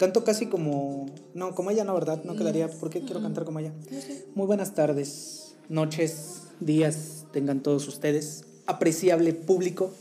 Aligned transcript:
Canto 0.00 0.24
casi 0.24 0.46
como. 0.46 1.04
No, 1.34 1.54
como 1.54 1.70
ella 1.70 1.84
no, 1.84 1.92
¿verdad? 1.92 2.24
No 2.24 2.34
quedaría. 2.34 2.68
¿Por 2.70 2.88
qué 2.88 3.02
quiero 3.02 3.20
cantar 3.20 3.44
como 3.44 3.58
ella? 3.58 3.74
Muy 4.34 4.46
buenas 4.46 4.74
tardes, 4.74 5.56
noches, 5.68 6.44
días, 6.58 7.26
tengan 7.34 7.62
todos 7.62 7.86
ustedes. 7.86 8.44
Apreciable 8.64 9.34
público. 9.34 9.92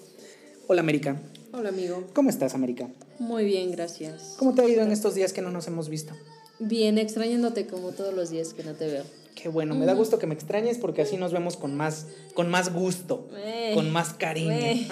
Hola, 0.67 0.79
América. 0.79 1.21
Hola 1.51 1.67
amigo, 1.69 2.05
¿Cómo 2.13 2.29
estás, 2.29 2.53
América? 2.55 2.87
muy 3.17 3.43
bien, 3.43 3.71
gracias. 3.71 4.35
¿Cómo 4.39 4.53
te 4.53 4.61
ha 4.61 4.69
ido 4.69 4.83
en 4.83 4.93
estos 4.93 5.15
días 5.15 5.33
que 5.33 5.41
no 5.41 5.51
nos 5.51 5.67
hemos 5.67 5.89
visto? 5.89 6.13
Bien, 6.59 6.97
extrañándote 6.97 7.67
como 7.67 7.91
todos 7.91 8.13
los 8.13 8.29
días 8.29 8.53
que 8.53 8.63
no 8.63 8.75
te 8.75 8.87
veo. 8.87 9.03
Qué 9.35 9.49
bueno, 9.49 9.75
me 9.75 9.85
da 9.85 9.93
gusto 9.95 10.17
que 10.17 10.27
me 10.27 10.33
extrañes 10.33 10.77
porque 10.77 11.01
así 11.01 11.17
nos 11.17 11.33
vemos 11.33 11.57
con 11.57 11.75
más, 11.75 12.05
con 12.35 12.49
más 12.49 12.73
gusto, 12.73 13.27
Eh, 13.35 13.73
con 13.75 13.91
más 13.91 14.13
cariño. 14.13 14.51
eh. 14.53 14.87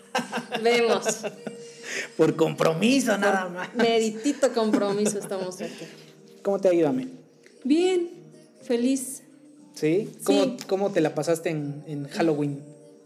Vemos. 0.62 1.04
Por 2.16 2.34
compromiso, 2.36 3.16
nada 3.18 3.48
más. 3.48 3.74
Meritito 3.74 4.52
compromiso 4.52 5.18
estamos 5.20 5.60
aquí. 5.60 5.72
¿Cómo 6.42 6.58
te 6.58 6.68
ha 6.68 6.74
ido, 6.74 6.88
Amé? 6.88 7.08
Bien, 7.64 8.08
feliz. 8.62 9.22
¿Sí? 9.74 10.10
¿Cómo, 10.24 10.44
Sí. 10.44 10.56
cómo 10.66 10.90
te 10.92 11.00
la 11.00 11.14
pasaste 11.14 11.50
en, 11.50 11.82
en 11.86 12.08
Halloween? 12.08 12.60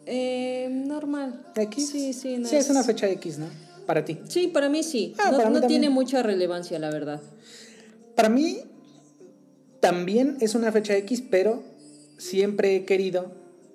Eh, 0.06 0.68
normal. 0.70 1.46
¿X? 1.56 1.88
Sí, 1.90 2.12
sí, 2.12 2.38
no 2.38 2.48
Sí, 2.48 2.56
es 2.56 2.70
una 2.70 2.84
fecha 2.84 3.08
X, 3.08 3.38
¿no? 3.38 3.46
Para 3.86 4.04
ti. 4.04 4.18
Sí, 4.28 4.46
para 4.48 4.68
mí 4.68 4.82
sí. 4.82 5.14
Ah, 5.18 5.30
no 5.32 5.36
para 5.38 5.50
mí 5.50 5.58
no 5.60 5.66
tiene 5.66 5.90
mucha 5.90 6.22
relevancia, 6.22 6.78
la 6.78 6.90
verdad. 6.90 7.20
Para 8.14 8.28
mí 8.28 8.60
también 9.80 10.36
es 10.40 10.54
una 10.54 10.70
fecha 10.70 10.96
X, 10.96 11.22
pero 11.28 11.62
siempre 12.18 12.76
he 12.76 12.84
querido 12.84 13.32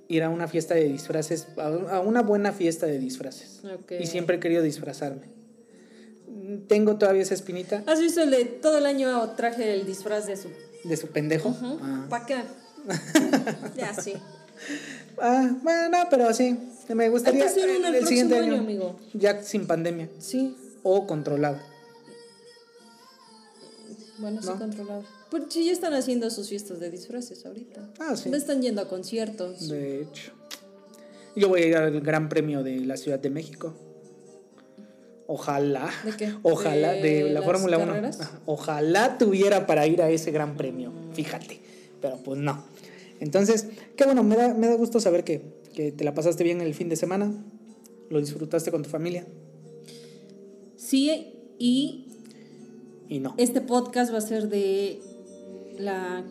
ir 0.07 0.23
a 0.23 0.29
una 0.29 0.47
fiesta 0.47 0.75
de 0.75 0.85
disfraces, 0.85 1.47
a 1.57 1.99
una 1.99 2.21
buena 2.21 2.51
fiesta 2.51 2.85
de 2.85 2.99
disfraces. 2.99 3.61
Ok. 3.63 3.93
Y 3.99 4.05
siempre 4.07 4.37
he 4.37 4.39
querido 4.39 4.61
disfrazarme. 4.63 5.33
Tengo 6.67 6.97
todavía 6.97 7.21
esa 7.21 7.33
espinita 7.33 7.83
¿Has 7.87 7.99
visto 7.99 8.21
el 8.21 8.29
de 8.29 8.45
todo 8.45 8.77
el 8.77 8.85
año 8.85 9.29
traje 9.31 9.73
el 9.73 9.85
disfraz 9.85 10.27
de 10.27 10.37
su... 10.37 10.49
de 10.83 10.97
su 10.97 11.07
pendejo. 11.07 11.55
Ah. 11.61 12.05
¿Para 12.09 12.25
qué? 12.25 12.35
ya, 13.77 13.93
sí. 13.93 14.13
Ah, 15.19 15.55
bueno, 15.63 15.97
pero 16.09 16.33
sí. 16.33 16.57
Me 16.93 17.09
gustaría 17.09 17.45
el 17.47 17.95
el 17.95 18.05
siguiente 18.07 18.37
año, 18.37 18.53
año, 18.53 18.61
amigo. 18.61 18.95
ya 19.13 19.41
sin 19.41 19.65
pandemia 19.65 20.07
Sí, 20.19 20.55
o 20.83 21.07
controlado. 21.07 21.57
Bueno, 24.19 24.41
sí, 24.41 24.49
¿No? 24.49 25.03
Pues 25.35 25.47
sí, 25.49 25.65
ya 25.65 25.73
están 25.73 25.93
haciendo 25.93 26.29
sus 26.29 26.47
fiestas 26.47 26.79
de 26.79 26.89
disfraces 26.89 27.45
ahorita. 27.45 27.89
Ah, 27.99 28.15
sí. 28.15 28.29
No 28.29 28.37
están 28.37 28.61
yendo 28.61 28.81
a 28.81 28.87
conciertos. 28.87 29.67
De 29.67 30.03
hecho. 30.03 30.31
Yo 31.35 31.49
voy 31.49 31.63
a 31.63 31.67
ir 31.67 31.75
al 31.75 31.99
Gran 31.99 32.29
Premio 32.29 32.63
de 32.63 32.77
la 32.85 32.95
Ciudad 32.95 33.19
de 33.19 33.29
México. 33.29 33.73
Ojalá. 35.27 35.89
¿De 36.05 36.15
qué? 36.15 36.33
Ojalá, 36.41 36.93
de, 36.93 37.23
¿De 37.25 37.29
la 37.31 37.41
Fórmula 37.41 37.77
1. 37.77 37.85
carreras? 37.87 38.21
Ajá. 38.21 38.39
Ojalá 38.45 39.17
tuviera 39.17 39.67
para 39.67 39.85
ir 39.87 40.01
a 40.01 40.09
ese 40.09 40.31
Gran 40.31 40.55
Premio. 40.55 40.93
Fíjate. 41.11 41.59
Pero 42.01 42.15
pues 42.23 42.39
no. 42.39 42.63
Entonces, 43.19 43.67
qué 43.97 44.05
bueno, 44.05 44.23
me 44.23 44.37
da, 44.37 44.53
me 44.53 44.67
da 44.67 44.75
gusto 44.75 45.01
saber 45.01 45.25
que, 45.25 45.41
que 45.73 45.91
te 45.91 46.05
la 46.05 46.13
pasaste 46.13 46.45
bien 46.45 46.61
el 46.61 46.73
fin 46.73 46.87
de 46.87 46.95
semana. 46.95 47.33
Lo 48.09 48.21
disfrutaste 48.21 48.71
con 48.71 48.83
tu 48.83 48.89
familia. 48.89 49.25
Sí, 50.77 51.33
y 51.59 52.05
Y 53.09 53.19
no. 53.19 53.33
este 53.37 53.59
podcast 53.59 54.13
va 54.13 54.19
a 54.19 54.21
ser 54.21 54.47
de 54.47 55.01
la. 55.77 56.23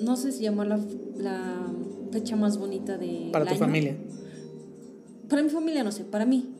No 0.00 0.16
sé 0.16 0.32
si 0.32 0.42
llamar 0.42 0.66
la, 0.66 0.80
la 1.16 1.72
fecha 2.12 2.36
más 2.36 2.58
bonita 2.58 2.96
de. 2.98 3.30
Para 3.32 3.46
tu 3.46 3.54
familia. 3.56 3.96
Para 5.28 5.42
mi 5.42 5.50
familia, 5.50 5.84
no 5.84 5.92
sé, 5.92 6.04
para 6.04 6.24
mí. 6.24 6.54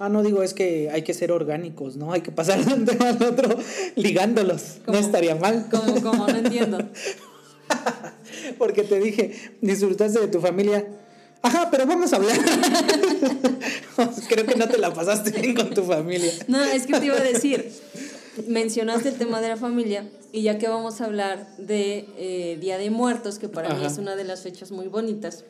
Ah, 0.00 0.08
no 0.08 0.22
digo, 0.22 0.42
es 0.42 0.54
que 0.54 0.90
hay 0.90 1.02
que 1.02 1.12
ser 1.12 1.32
orgánicos, 1.32 1.96
¿no? 1.96 2.12
Hay 2.12 2.20
que 2.20 2.30
pasar 2.30 2.64
de 2.64 2.72
un 2.72 2.84
tema 2.84 3.08
al 3.08 3.22
otro 3.22 3.58
ligándolos. 3.96 4.78
No 4.86 4.96
estaría 4.96 5.34
mal. 5.34 5.66
Como, 5.70 6.00
como 6.02 6.26
no 6.26 6.36
entiendo. 6.36 6.78
Porque 8.58 8.84
te 8.84 9.00
dije, 9.00 9.34
disfrutaste 9.60 10.20
de 10.20 10.28
tu 10.28 10.40
familia. 10.40 10.86
Ajá, 11.42 11.68
pero 11.70 11.86
vamos 11.86 12.12
a 12.12 12.16
hablar. 12.16 12.36
Creo 14.28 14.46
que 14.46 14.54
no 14.56 14.68
te 14.68 14.78
la 14.78 14.92
pasaste 14.92 15.30
bien 15.30 15.54
con 15.54 15.70
tu 15.70 15.82
familia. 15.82 16.32
No, 16.46 16.62
es 16.62 16.86
que 16.86 16.98
te 16.98 17.06
iba 17.06 17.16
a 17.16 17.22
decir. 17.22 17.70
Mencionaste 18.46 19.08
el 19.08 19.16
tema 19.16 19.40
de 19.40 19.48
la 19.48 19.56
familia 19.56 20.08
y 20.32 20.42
ya 20.42 20.58
que 20.58 20.68
vamos 20.68 21.00
a 21.00 21.06
hablar 21.06 21.46
de 21.56 22.06
eh, 22.16 22.58
Día 22.60 22.78
de 22.78 22.90
Muertos, 22.90 23.38
que 23.38 23.48
para 23.48 23.74
mí 23.74 23.84
es 23.84 23.98
una 23.98 24.16
de 24.16 24.24
las 24.24 24.42
fechas 24.42 24.70
muy 24.70 24.88
bonitas, 24.88 25.44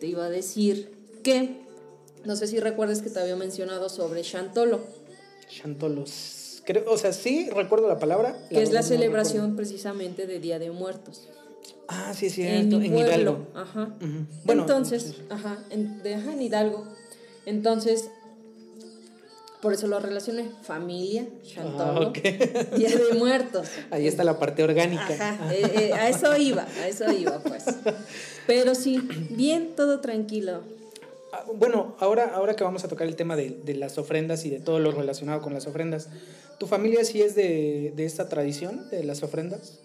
te 0.00 0.06
iba 0.06 0.24
a 0.24 0.30
decir 0.30 0.92
que, 1.22 1.60
no 2.24 2.36
sé 2.36 2.46
si 2.46 2.58
recuerdas 2.58 3.02
que 3.02 3.10
te 3.10 3.20
había 3.20 3.36
mencionado 3.36 3.88
sobre 3.88 4.22
Chantolo, 4.22 4.80
Chantolos. 5.48 6.62
Creo, 6.64 6.90
o 6.90 6.96
sea, 6.96 7.12
sí 7.12 7.50
recuerdo 7.50 7.88
la 7.88 7.98
palabra. 7.98 8.38
que 8.48 8.62
es 8.62 8.72
la 8.72 8.80
no 8.80 8.86
celebración 8.86 9.54
precisamente 9.54 10.26
de 10.26 10.40
Día 10.40 10.58
de 10.58 10.70
Muertos. 10.70 11.28
Ah, 11.88 12.14
sí, 12.14 12.30
sí, 12.30 12.42
en 12.42 12.70
pueblo. 12.70 12.98
Hidalgo. 12.98 13.46
Ajá. 13.54 13.94
Bueno, 14.44 14.62
Entonces, 14.62 15.16
ajá, 15.28 15.62
en, 15.70 16.02
de, 16.02 16.14
ajá, 16.14 16.32
en 16.32 16.42
Hidalgo. 16.42 16.84
Entonces, 17.44 18.10
por 19.64 19.72
eso 19.72 19.86
lo 19.86 19.98
relacioné. 19.98 20.50
Familia, 20.60 21.26
Chantolo, 21.42 22.02
Ah, 22.02 22.08
ok. 22.08 22.18
Día 22.76 22.90
de 22.90 23.14
Muertos. 23.18 23.66
Ahí 23.90 24.06
está 24.06 24.22
la 24.22 24.38
parte 24.38 24.62
orgánica. 24.62 25.08
Ajá, 25.08 25.54
eh, 25.54 25.88
eh, 25.88 25.92
a 25.94 26.10
eso 26.10 26.36
iba, 26.36 26.66
a 26.82 26.86
eso 26.86 27.10
iba, 27.10 27.38
pues. 27.42 27.64
Pero 28.46 28.74
sí, 28.74 29.00
bien, 29.30 29.70
todo 29.74 30.00
tranquilo. 30.00 30.60
Ah, 31.32 31.44
Bueno, 31.56 31.96
ahora, 31.98 32.32
ahora 32.34 32.54
que 32.56 32.62
vamos 32.62 32.84
a 32.84 32.88
tocar 32.88 33.06
el 33.06 33.16
tema 33.16 33.36
de, 33.36 33.58
de 33.64 33.74
las 33.74 33.96
ofrendas 33.96 34.44
y 34.44 34.50
de 34.50 34.60
todo 34.60 34.80
lo 34.80 34.92
relacionado 34.92 35.40
con 35.40 35.54
las 35.54 35.66
ofrendas, 35.66 36.10
¿tu 36.58 36.66
familia 36.66 37.02
sí 37.02 37.22
es 37.22 37.34
de, 37.34 37.94
de 37.96 38.04
esta 38.04 38.28
tradición 38.28 38.90
de 38.90 39.02
las 39.02 39.22
ofrendas? 39.22 39.78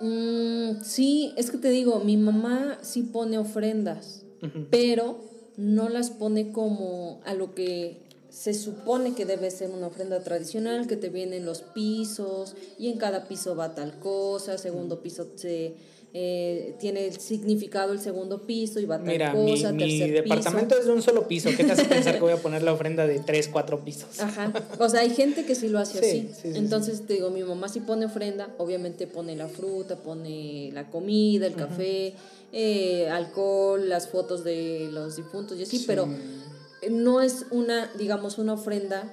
Mm, 0.00 0.82
sí, 0.84 1.32
es 1.38 1.50
que 1.50 1.56
te 1.56 1.70
digo, 1.70 2.00
mi 2.00 2.18
mamá 2.18 2.78
sí 2.82 3.02
pone 3.02 3.38
ofrendas, 3.38 4.24
pero 4.70 5.24
no 5.56 5.88
las 5.88 6.10
pone 6.10 6.52
como 6.52 7.22
a 7.24 7.32
lo 7.32 7.54
que 7.54 8.04
se 8.36 8.52
supone 8.52 9.14
que 9.14 9.24
debe 9.24 9.50
ser 9.50 9.70
una 9.70 9.86
ofrenda 9.86 10.20
tradicional, 10.22 10.86
que 10.86 10.96
te 10.98 11.08
vienen 11.08 11.46
los 11.46 11.62
pisos 11.62 12.54
y 12.78 12.88
en 12.90 12.98
cada 12.98 13.28
piso 13.28 13.56
va 13.56 13.74
tal 13.74 13.98
cosa, 13.98 14.58
segundo 14.58 15.00
piso 15.00 15.26
se, 15.36 15.72
eh, 16.12 16.74
tiene 16.78 17.06
el 17.06 17.18
significado 17.18 17.94
el 17.94 17.98
segundo 17.98 18.46
piso 18.46 18.78
y 18.78 18.84
va 18.84 18.98
tal 18.98 19.06
Mira, 19.06 19.32
mi, 19.32 19.52
cosa, 19.52 19.72
mi 19.72 19.78
tercer 19.84 20.12
departamento 20.22 20.68
piso. 20.68 20.80
es 20.80 20.86
de 20.86 20.92
un 20.92 21.00
solo 21.02 21.26
piso. 21.26 21.48
¿Qué 21.56 21.64
te 21.64 21.72
hace 21.72 21.84
pensar 21.86 22.14
que 22.16 22.20
voy 22.20 22.32
a 22.32 22.36
poner 22.42 22.62
la 22.62 22.74
ofrenda 22.74 23.06
de 23.06 23.20
tres, 23.20 23.48
cuatro 23.48 23.82
pisos? 23.82 24.20
Ajá. 24.20 24.52
O 24.78 24.88
sea, 24.90 25.00
hay 25.00 25.10
gente 25.10 25.46
que 25.46 25.54
sí 25.54 25.68
lo 25.70 25.78
hace 25.78 25.98
Sí, 25.98 26.28
así. 26.28 26.34
sí, 26.42 26.52
sí, 26.52 26.58
Entonces, 26.58 27.06
te 27.06 27.14
digo, 27.14 27.30
mi 27.30 27.42
mamá 27.42 27.68
sí 27.70 27.80
pone 27.80 28.04
ofrenda, 28.04 28.54
obviamente 28.58 29.06
pone 29.06 29.34
la 29.34 29.48
fruta, 29.48 29.96
pone 29.96 30.70
la 30.74 30.90
comida, 30.90 31.46
el 31.46 31.54
café, 31.54 32.12
eh, 32.52 33.08
alcohol, 33.08 33.88
las 33.88 34.08
fotos 34.08 34.44
de 34.44 34.90
los 34.92 35.16
difuntos 35.16 35.58
y 35.58 35.62
así, 35.62 35.84
pero 35.86 36.06
no 36.90 37.20
es 37.20 37.46
una, 37.50 37.90
digamos, 37.98 38.38
una 38.38 38.54
ofrenda 38.54 39.12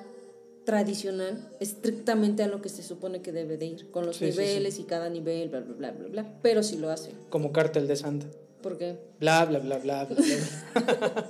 tradicional 0.66 1.50
estrictamente 1.59 2.43
a 2.43 2.47
lo 2.47 2.61
que 2.61 2.70
se 2.70 2.84
supone 2.84 3.22
que 3.22 3.31
debe 3.31 3.58
de 3.58 3.66
ir, 3.66 3.91
con 3.91 4.05
los 4.05 4.16
Sí, 4.16 4.28
sí, 4.28 4.31
sí. 4.31 4.37
niveles 4.40 4.79
y 4.79 4.84
cada 4.84 5.09
nivel, 5.09 5.49
bla, 5.49 5.59
bla, 5.59 5.73
bla, 5.75 5.91
bla, 5.91 6.08
bla, 6.08 6.34
pero 6.41 6.64
sí 6.64 6.78
lo 6.78 6.90
hace. 6.90 7.11
Como 7.29 7.52
cártel 7.52 7.87
de 7.87 7.96
Santa. 7.96 8.28
Porque 8.61 8.97
Bla, 9.20 9.43
bla, 9.43 9.59
bla, 9.59 9.78
bla, 9.78 10.05
bla. 10.05 10.16
bla. 10.16 11.28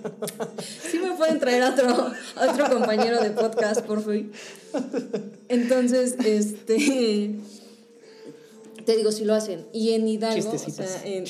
sí 0.92 1.00
me 1.00 1.18
pueden 1.18 1.40
traer 1.40 1.63
a 1.63 1.72
otro, 1.72 2.12
a 2.36 2.51
otro 2.51 2.69
compañero 2.69 3.19
de 3.24 3.31
podcast, 3.31 3.81
por 3.81 4.04
fin. 4.04 4.31
Entonces, 5.50 6.16
este. 6.24 7.36
Te 8.86 8.98
digo, 8.98 9.12
si 9.12 9.25
lo 9.25 9.34
hacen. 9.34 9.66
Y 9.74 9.94
en 9.94 10.07
Hidalgo. 10.07 10.51
o 10.51 10.57
sea, 10.57 11.01
en, 11.06 11.25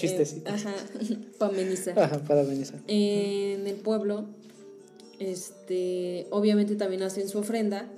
ajá, 0.45 0.73
pa' 1.37 1.47
amenizar. 1.47 1.97
Ajá, 1.97 2.19
para 2.19 2.41
amenizar. 2.41 2.79
En 2.87 3.65
el 3.65 3.75
pueblo, 3.75 4.25
este, 5.23 6.27
obviamente 6.29 6.75
también 6.75 7.03
hacen 7.03 7.27
su 7.29 7.39
ofrenda 7.39 7.89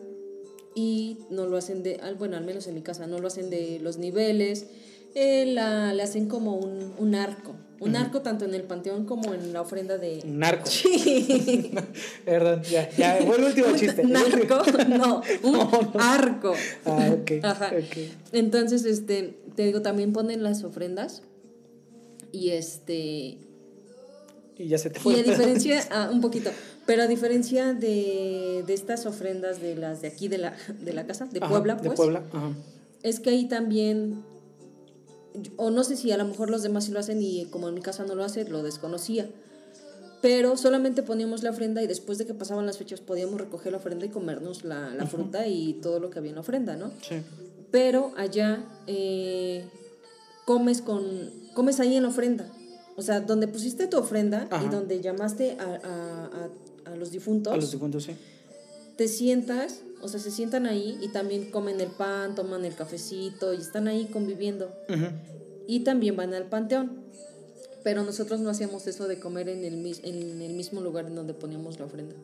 y 0.75 1.19
no 1.30 1.45
lo 1.48 1.57
hacen 1.57 1.83
de, 1.83 1.95
al- 1.95 2.16
bueno, 2.16 2.38
al 2.38 2.45
menos 2.45 2.68
en 2.68 2.75
mi 2.75 2.81
casa, 2.81 3.07
no 3.07 3.19
lo 3.19 3.27
hacen 3.27 3.50
de 3.50 3.80
los 3.81 3.98
niveles, 3.98 4.68
eh, 5.16 5.45
la, 5.48 5.94
le 5.94 6.04
hacen 6.04 6.27
como 6.27 6.56
un, 6.57 6.94
un 6.98 7.16
arco. 7.16 7.56
Un 7.81 7.98
arco 7.98 8.22
tanto 8.22 8.45
en 8.45 8.54
el 8.54 8.63
panteón 8.63 9.06
como 9.06 9.33
en 9.33 9.51
la 9.51 9.60
ofrenda 9.62 9.98
de... 9.98 10.22
Un 10.24 10.39
narco. 10.39 10.66
Sí. 10.66 11.72
Perdón, 12.25 12.63
ya, 12.63 12.89
ya, 12.98 13.18
fue 13.25 13.36
el 13.38 13.44
último 13.44 13.68
chiste. 13.75 14.01
Narco, 14.06 14.62
no, 14.88 15.21
un 15.44 15.51
No, 15.51 15.69
no. 15.71 15.92
arco. 16.00 16.54
Ah, 16.86 17.10
ok. 17.13 17.31
Ajá. 17.44 17.71
ok. 17.78 17.98
Entonces, 18.31 18.86
este, 18.86 19.38
te 19.57 19.63
digo, 19.66 19.81
también 19.81 20.13
ponen 20.13 20.42
las 20.42 20.63
ofrendas. 20.63 21.21
Y 22.31 22.51
este. 22.51 23.39
Y 24.57 24.68
ya 24.68 24.78
se 24.78 24.90
te 24.90 25.00
fue. 25.00 25.13
Y 25.13 25.19
a 25.19 25.24
diferencia, 25.31 25.86
ah, 25.92 26.10
un 26.12 26.22
poquito, 26.22 26.50
pero 26.86 27.04
a 27.04 27.07
diferencia 27.07 27.74
de, 27.74 28.63
de 28.66 28.74
estas 28.74 29.06
ofrendas 29.06 29.62
de 29.62 29.75
las 29.75 30.02
de 30.02 30.07
aquí 30.07 30.28
de 30.28 30.38
la, 30.38 30.56
de 30.81 30.94
la 30.94 31.06
casa, 31.06 31.25
de 31.25 31.40
Ajá, 31.40 31.50
Puebla, 31.50 31.75
De 31.75 31.84
pues, 31.84 31.98
Puebla, 31.98 32.24
ajá. 32.31 32.52
es 33.04 33.19
que 33.19 33.31
ahí 33.31 33.48
también, 33.48 34.24
o 35.57 35.72
no 35.72 35.84
sé 35.84 35.98
si 35.98 36.12
a 36.12 36.18
lo 36.18 36.25
mejor 36.25 36.50
los 36.50 36.63
demás 36.63 36.86
sí 36.86 36.92
lo 36.92 37.00
hacen 37.00 37.22
y 37.22 37.46
como 37.46 37.68
en 37.68 37.74
mi 37.74 37.81
casa 37.81 38.06
no 38.06 38.16
lo 38.16 38.24
hace, 38.24 38.48
lo 38.48 38.63
desconocía. 38.63 39.30
Pero 40.22 40.57
solamente 40.57 41.04
poníamos 41.04 41.44
la 41.44 41.52
ofrenda 41.52 41.84
y 41.84 41.88
después 41.88 42.18
de 42.18 42.25
que 42.25 42.34
pasaban 42.34 42.66
las 42.66 42.78
fechas 42.80 43.00
podíamos 43.00 43.40
recoger 43.40 43.72
la 43.74 43.78
ofrenda 43.78 44.06
y 44.06 44.10
comernos 44.10 44.63
la, 44.63 44.90
la 44.96 45.06
fruta 45.06 45.46
y 45.46 45.74
todo 45.74 46.00
lo 46.00 46.10
que 46.10 46.18
había 46.18 46.30
en 46.30 46.36
la 46.36 46.42
ofrenda, 46.42 46.75
¿no? 46.75 46.92
Sí. 47.02 47.18
pero 47.69 48.12
allá 48.18 48.63
eh, 48.88 49.66
comes 50.46 50.81
con 50.81 51.04
comes 51.54 51.80
ahí 51.80 51.96
en 51.96 52.04
la 52.04 52.10
ofrenda 52.10 52.48
o 52.95 53.01
sea 53.01 53.19
donde 53.21 53.47
pusiste 53.47 53.88
tu 53.88 53.97
ofrenda 53.97 54.47
y 54.51 54.53
Ajá. 54.56 54.69
donde 54.69 55.01
llamaste 55.01 55.57
a, 55.59 55.63
a- 55.63 56.25
a- 56.88 56.92
a 56.92 56.95
los 56.95 57.12
difuntos. 57.12 57.53
A 57.53 57.57
los 57.57 57.71
difuntos, 57.71 58.03
sí. 58.03 58.15
te 58.95 59.07
sientas 59.07 59.81
o 60.01 60.07
sea 60.07 60.19
se 60.19 60.30
sientan 60.31 60.65
ahí 60.68 60.97
y 61.01 61.07
también 61.09 61.50
comen 61.51 61.81
el 61.81 61.89
pan 61.89 62.36
toman 62.36 62.63
el 62.65 62.75
cafecito 62.75 63.53
y 63.53 63.57
están 63.57 63.88
ahí 63.88 64.06
conviviendo. 64.06 64.71
Y 65.68 65.80
también 65.80 66.15
van 66.15 66.33
al 66.33 66.45
panteón. 66.47 67.03
Pero 67.83 68.03
nosotros 68.03 68.39
no 68.39 68.50
hacíamos 68.50 68.86
eso 68.88 69.07
de 69.07 69.19
comer 69.19 69.47
en 69.50 69.63
el, 69.63 69.74
en 70.03 70.42
el 70.42 70.53
mismo 70.53 70.81
lugar 70.81 71.06
en 71.07 71.15
donde 71.15 71.33
poníamos 71.33 71.80
la 71.80 71.86
ofrenda. 71.86 72.15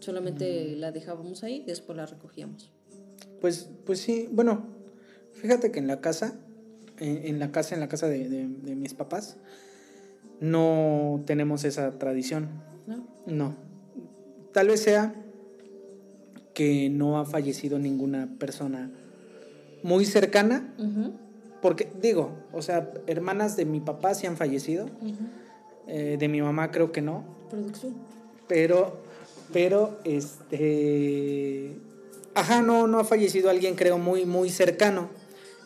Solamente 0.00 0.74
la 0.76 0.92
dejábamos 0.92 1.42
ahí 1.44 1.56
y 1.56 1.64
después 1.64 1.96
la 1.96 2.06
recogíamos. 2.06 2.70
Pues, 3.40 3.68
pues 3.86 4.00
sí, 4.00 4.28
bueno, 4.32 4.66
fíjate 5.34 5.70
que 5.70 5.78
en 5.78 5.86
la 5.86 6.00
casa, 6.00 6.34
en, 6.98 7.26
en 7.26 7.38
la 7.38 7.52
casa, 7.52 7.74
en 7.74 7.80
la 7.80 7.88
casa 7.88 8.08
de, 8.08 8.28
de- 8.28 8.48
de 8.48 8.74
mis 8.74 8.94
papás, 8.94 9.36
no 10.42 11.22
tenemos 11.24 11.64
esa 11.64 11.92
tradición. 11.98 12.48
¿no? 12.86 13.06
No. 13.26 13.54
Tal 14.52 14.68
vez 14.68 14.82
sea 14.82 15.14
que 16.52 16.90
no 16.90 17.18
ha 17.18 17.24
fallecido 17.24 17.78
ninguna 17.78 18.28
persona 18.38 18.90
muy 19.82 20.04
cercana, 20.04 20.74
porque 21.62 21.88
digo, 22.02 22.32
o 22.52 22.60
sea, 22.60 22.90
hermanas 23.06 23.56
de 23.56 23.64
mi 23.64 23.80
papá 23.80 24.14
sí 24.14 24.26
han 24.26 24.36
fallecido, 24.36 24.90
eh, 25.86 26.16
de 26.18 26.28
mi 26.28 26.42
mamá 26.42 26.70
creo 26.70 26.92
que 26.92 27.00
no, 27.00 27.24
producción 27.48 27.94
pero, 28.52 28.98
pero, 29.50 29.98
este, 30.04 31.74
ajá, 32.34 32.60
no, 32.60 32.86
no 32.86 32.98
ha 32.98 33.04
fallecido 33.04 33.48
alguien, 33.48 33.76
creo, 33.76 33.96
muy, 33.96 34.26
muy 34.26 34.50
cercano. 34.50 35.08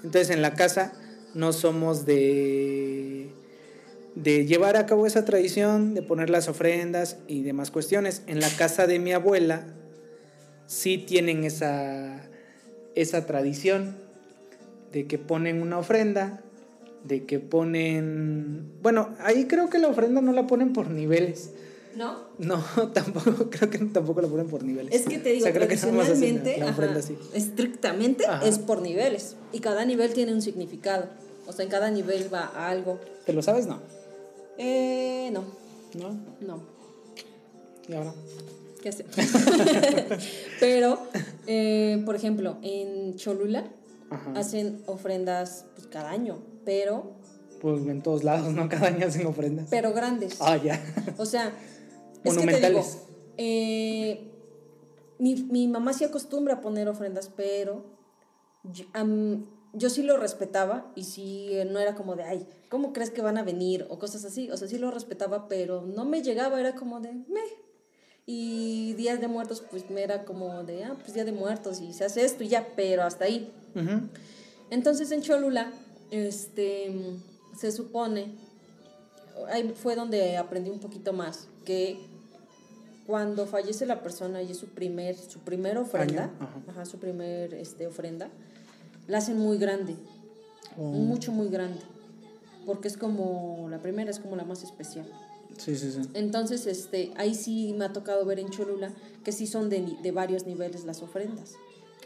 Entonces 0.05 0.31
en 0.31 0.41
la 0.41 0.55
casa 0.55 0.93
no 1.35 1.53
somos 1.53 2.07
de, 2.07 3.16
de 4.17 4.47
llevar 4.47 4.77
a 4.77 4.87
cabo 4.87 5.07
esa 5.07 5.25
tradición, 5.25 5.95
de 5.95 6.03
poner 6.03 6.31
las 6.31 6.49
ofrendas 6.49 7.19
y 7.29 7.43
demás 7.43 7.71
cuestiones. 7.71 8.23
En 8.27 8.41
la 8.41 8.49
casa 8.49 8.87
de 8.89 8.99
mi 8.99 9.13
abuela 9.13 9.67
sí 10.67 10.99
tienen 10.99 11.45
esa, 11.45 12.23
esa 12.95 13.27
tradición 13.27 13.95
de 14.93 15.07
que 15.07 15.19
ponen 15.19 15.61
una 15.63 15.79
ofrenda, 15.79 16.41
de 17.05 17.25
que 17.25 17.39
ponen, 17.41 18.73
bueno, 18.83 19.11
ahí 19.21 19.45
creo 19.45 19.69
que 19.69 19.79
la 19.79 19.89
ofrenda 19.89 20.21
no 20.23 20.33
la 20.33 20.47
ponen 20.47 20.73
por 20.73 20.91
niveles. 20.91 21.51
¿No? 21.95 22.25
No, 22.39 22.63
tampoco, 22.95 23.49
creo 23.51 23.71
que 23.71 23.79
tampoco 23.79 24.21
lo 24.23 24.29
ponen 24.29 24.49
por 24.49 24.63
niveles. 24.65 24.95
Es 24.95 25.07
que 25.07 25.19
te 25.19 25.31
digo, 25.31 25.45
O 25.45 25.45
sea, 25.45 25.53
creo 25.53 25.69
que 25.69 25.77
la- 25.77 25.81
tradicionalmente, 25.81 26.57
la 26.59 26.67
ofrenda 26.71 26.99
ajá, 26.99 27.05
así. 27.05 27.19
estrictamente 27.35 28.27
Ajá. 28.27 28.47
es 28.47 28.59
por 28.59 28.81
niveles. 28.83 29.37
Y 29.53 29.61
cada 29.61 29.85
nivel 29.85 30.13
tiene 30.15 30.33
un 30.33 30.43
significado. 30.43 31.07
O 31.47 31.53
sea, 31.53 31.65
en 31.65 31.71
cada 31.71 31.91
nivel 31.91 32.33
va 32.33 32.51
a 32.55 32.69
algo. 32.71 32.99
¿Te 33.25 33.33
lo 33.33 33.41
sabes? 33.43 33.67
No. 33.67 33.81
Eh, 34.59 35.31
no, 35.33 35.45
¿No? 35.95 36.19
no. 36.41 36.61
¿Y 37.89 37.95
ahora? 37.95 38.13
¿Qué 38.83 38.89
hace? 38.91 39.05
Pero, 40.61 40.99
eh, 41.47 42.03
por 42.05 42.15
ejemplo, 42.17 42.57
en 42.63 43.17
Cholula 43.17 43.65
Ajá. 44.11 44.33
hacen 44.37 44.83
ofrendas 44.87 45.65
pues, 45.75 45.87
cada 45.89 46.11
año, 46.11 46.39
pero, 46.65 47.13
Pues 47.61 47.87
en 47.87 48.03
todos 48.03 48.25
lados, 48.25 48.53
¿no? 48.55 48.69
Cada 48.69 48.89
año 48.89 49.07
hacen 49.07 49.27
ofrendas. 49.27 49.67
pero 49.71 49.93
grandes. 49.93 50.37
Ah, 50.41 50.57
ya. 50.57 50.81
O 51.19 51.27
sea, 51.27 51.49
es 51.49 51.53
que 51.53 52.47
te 52.47 52.57
digo, 52.57 52.81
Monumentales. 52.81 52.99
eh, 53.37 54.31
mi, 55.19 55.35
mi 55.51 55.67
mamá 55.69 55.93
sí 55.93 56.05
acostumbra 56.05 56.55
a 56.55 56.61
poner 56.61 56.89
ofrendas, 56.89 57.31
pero 57.35 57.85
yo, 58.65 58.85
yo 59.77 59.91
sí 59.91 60.03
lo 60.03 60.17
respetaba 60.17 60.91
y 60.95 61.05
sí 61.05 61.49
eh, 61.51 61.67
no 61.67 61.79
era 61.79 61.95
como 61.95 62.17
de, 62.17 62.25
ay, 62.25 62.47
¿cómo 62.71 62.93
crees 62.93 63.11
que 63.11 63.21
van 63.21 63.37
a 63.37 63.43
venir? 63.43 63.87
O 63.91 63.99
cosas 63.99 64.25
así. 64.25 64.51
O 64.51 64.57
sea, 64.57 64.69
sí 64.69 64.79
lo 64.79 64.91
respetaba, 64.91 65.49
pero 65.49 65.83
no 65.83 66.05
me 66.05 66.23
llegaba, 66.23 66.59
era 66.59 66.75
como 66.75 67.01
de, 67.01 67.13
me. 67.13 67.43
Y 68.25 68.95
días 68.95 69.21
de 69.21 69.29
muertos, 69.29 69.63
pues 69.71 69.89
me 69.91 70.03
era 70.03 70.25
como 70.25 70.65
de, 70.65 70.85
ah, 70.85 70.97
pues 70.99 71.15
día 71.15 71.25
de 71.25 71.33
muertos 71.33 71.81
y 71.81 71.93
se 71.93 72.05
hace 72.05 72.25
esto 72.25 72.43
y 72.43 72.49
ya, 72.49 72.67
pero 72.75 73.03
hasta 73.03 73.27
ahí. 73.27 73.53
Entonces 74.71 75.13
en 75.13 75.21
Cholula, 75.21 75.71
este, 76.11 76.93
se 77.57 77.71
supone, 77.71 78.35
ahí 79.49 79.73
fue 79.77 79.95
donde 79.95 80.39
aprendí 80.39 80.71
un 80.71 80.81
poquito 80.81 81.13
más, 81.13 81.47
que 81.65 82.01
cuando 83.07 83.47
fallece 83.47 83.87
la 83.87 84.03
persona 84.03 84.43
y 84.43 84.51
es 84.51 84.57
su 84.57 84.69
primer, 84.69 85.17
su 85.17 85.41
primera 85.41 85.79
ofrenda, 85.81 86.31
ajá, 86.67 86.85
su 86.85 86.99
primer 86.99 87.55
este, 87.55 87.87
ofrenda, 87.87 88.29
la 89.07 89.19
hacen 89.19 89.39
muy 89.39 89.59
grande, 89.59 89.97
Oh, 90.79 90.83
mucho, 90.93 91.33
muy 91.33 91.49
grande, 91.49 91.81
porque 92.67 92.89
es 92.89 92.97
como, 92.99 93.67
la 93.71 93.81
primera 93.81 94.11
es 94.11 94.19
como 94.19 94.37
la 94.37 94.45
más 94.45 94.63
especial. 94.63 95.07
Sí, 95.57 95.75
sí, 95.77 95.91
sí. 95.91 96.01
Entonces, 96.13 96.67
este, 96.67 97.13
ahí 97.17 97.35
sí 97.35 97.75
me 97.79 97.87
ha 97.87 97.93
tocado 97.95 98.27
ver 98.27 98.39
en 98.39 98.51
Cholula 98.51 98.93
que 99.25 99.33
sí 99.33 99.47
son 99.47 99.71
de, 99.71 99.97
de 100.03 100.13
varios 100.13 100.45
niveles 100.47 100.85
las 100.85 101.01
ofrendas. 101.03 101.55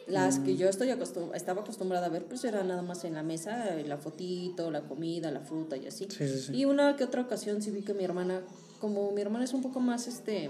Las 0.06 0.38
Mm. 0.38 0.44
que 0.44 0.56
yo 0.56 0.68
estoy 0.68 0.88
acostum- 0.88 1.34
estaba 1.34 1.62
acostumbrada 1.62 2.06
a 2.06 2.08
ver, 2.10 2.24
pues 2.26 2.44
era 2.44 2.62
nada 2.62 2.82
más 2.82 3.02
en 3.04 3.14
la 3.14 3.22
mesa, 3.24 3.76
eh, 3.76 3.84
la 3.86 3.96
fotito, 3.98 4.70
la 4.70 4.82
comida, 4.82 5.30
la 5.32 5.40
fruta 5.40 5.76
y 5.76 5.86
así. 5.88 6.06
Sí, 6.08 6.28
sí, 6.28 6.38
sí. 6.40 6.56
Y 6.56 6.64
una 6.64 6.94
que 6.96 7.02
otra 7.04 7.22
ocasión 7.22 7.60
sí 7.62 7.70
vi 7.72 7.82
que 7.82 7.92
mi 7.94 8.04
hermana, 8.04 8.40
como 8.80 9.10
mi 9.10 9.20
hermana 9.20 9.44
es 9.44 9.52
un 9.52 9.62
poco 9.62 9.80
más, 9.80 10.06
este, 10.06 10.48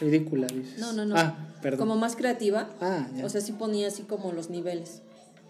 Ridícula, 0.00 0.46
dices. 0.46 0.78
no, 0.78 0.92
no, 0.92 1.04
no, 1.04 1.16
Ah, 1.16 1.36
perdón. 1.60 1.80
como 1.88 1.96
más 2.00 2.14
creativa, 2.16 2.68
Ah, 2.80 3.08
ya. 3.16 3.26
o 3.26 3.28
sea, 3.28 3.40
sí 3.40 3.52
ponía 3.52 3.88
así 3.88 4.02
como 4.04 4.30
los 4.32 4.48
niveles. 4.48 5.02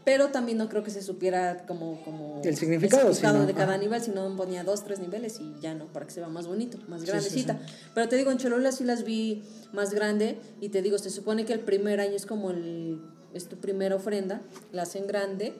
Pero 0.04 0.28
también 0.28 0.58
no 0.58 0.68
creo 0.68 0.82
que 0.82 0.90
se 0.90 1.00
supiera 1.02 1.64
como... 1.66 2.02
como 2.04 2.40
El 2.42 2.56
significado, 2.56 3.14
sí, 3.14 3.22
¿no? 3.24 3.46
de 3.46 3.54
cada 3.54 3.74
Ajá. 3.74 3.78
nivel, 3.78 4.00
sino 4.00 4.34
ponía 4.36 4.64
dos, 4.64 4.82
tres 4.84 4.98
niveles 4.98 5.38
y 5.40 5.54
ya 5.60 5.74
no, 5.74 5.86
para 5.86 6.06
que 6.06 6.12
se 6.12 6.20
vea 6.20 6.28
más 6.28 6.48
bonito, 6.48 6.76
más 6.88 7.02
Sí, 7.02 7.06
grandecita. 7.06 7.60
sí, 7.64 7.74
Pero 7.94 8.08
te 8.08 8.16
digo, 8.16 8.30
en 8.32 8.38
Cholula 8.38 8.72
sí 8.72 8.82
las 8.84 9.04
vi 9.04 9.42
más 9.72 9.94
grande 9.94 10.38
y 10.60 10.70
te 10.70 10.82
digo, 10.82 10.98
se 10.98 11.10
supone 11.10 11.44
que 11.44 11.52
el 11.52 11.60
primer 11.60 12.00
año 12.00 12.14
es 12.16 12.26
como 12.26 12.50
el, 12.50 13.00
es 13.32 13.46
tu 13.48 13.56
primera 13.58 13.94
ofrenda, 13.94 14.40
la 14.72 14.82
hacen 14.82 15.06
grande, 15.06 15.52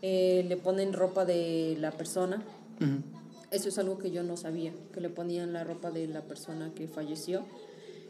eh, 0.00 0.44
le 0.48 0.56
ponen 0.56 0.94
ropa 0.94 1.24
de 1.26 1.76
la 1.78 1.90
persona. 1.92 2.42
Ujú. 2.80 3.02
Eso 3.50 3.68
es 3.68 3.78
algo 3.78 3.98
que 3.98 4.10
yo 4.10 4.22
no 4.22 4.38
sabía, 4.38 4.72
que 4.94 5.02
le 5.02 5.10
ponían 5.10 5.52
la 5.52 5.64
ropa 5.64 5.90
de 5.90 6.06
la 6.06 6.22
persona 6.22 6.72
que 6.74 6.88
falleció. 6.88 7.44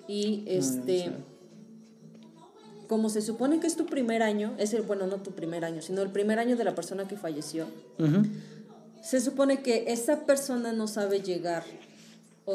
Y 0.07 0.45
este, 0.47 1.05
sabía. 1.07 1.17
Como 2.93 3.09
se 3.09 3.23
supone 3.23 3.59
que 3.59 3.67
es 3.67 3.75
tu 3.75 3.87
primer 3.87 4.23
año, 4.23 4.55
es 4.59 4.75
el, 4.75 4.83
bueno, 4.83 5.07
no 5.07 5.17
tu 5.17 5.31
primer 5.31 5.65
año, 5.65 5.81
sino 5.81 6.03
el 6.03 6.11
primer 6.11 6.39
año 6.39 6.59
de 6.59 6.65
la 6.65 6.75
persona 6.75 7.09
que 7.09 7.17
falleció, 7.17 7.65
Ujú. 7.99 8.27
se 9.03 9.19
supone 9.23 9.63
que 9.63 9.91
esa 9.91 10.27
persona 10.27 10.75
no 10.75 10.87
sabe 10.87 11.23
llegar, 11.23 11.65
o 12.45 12.55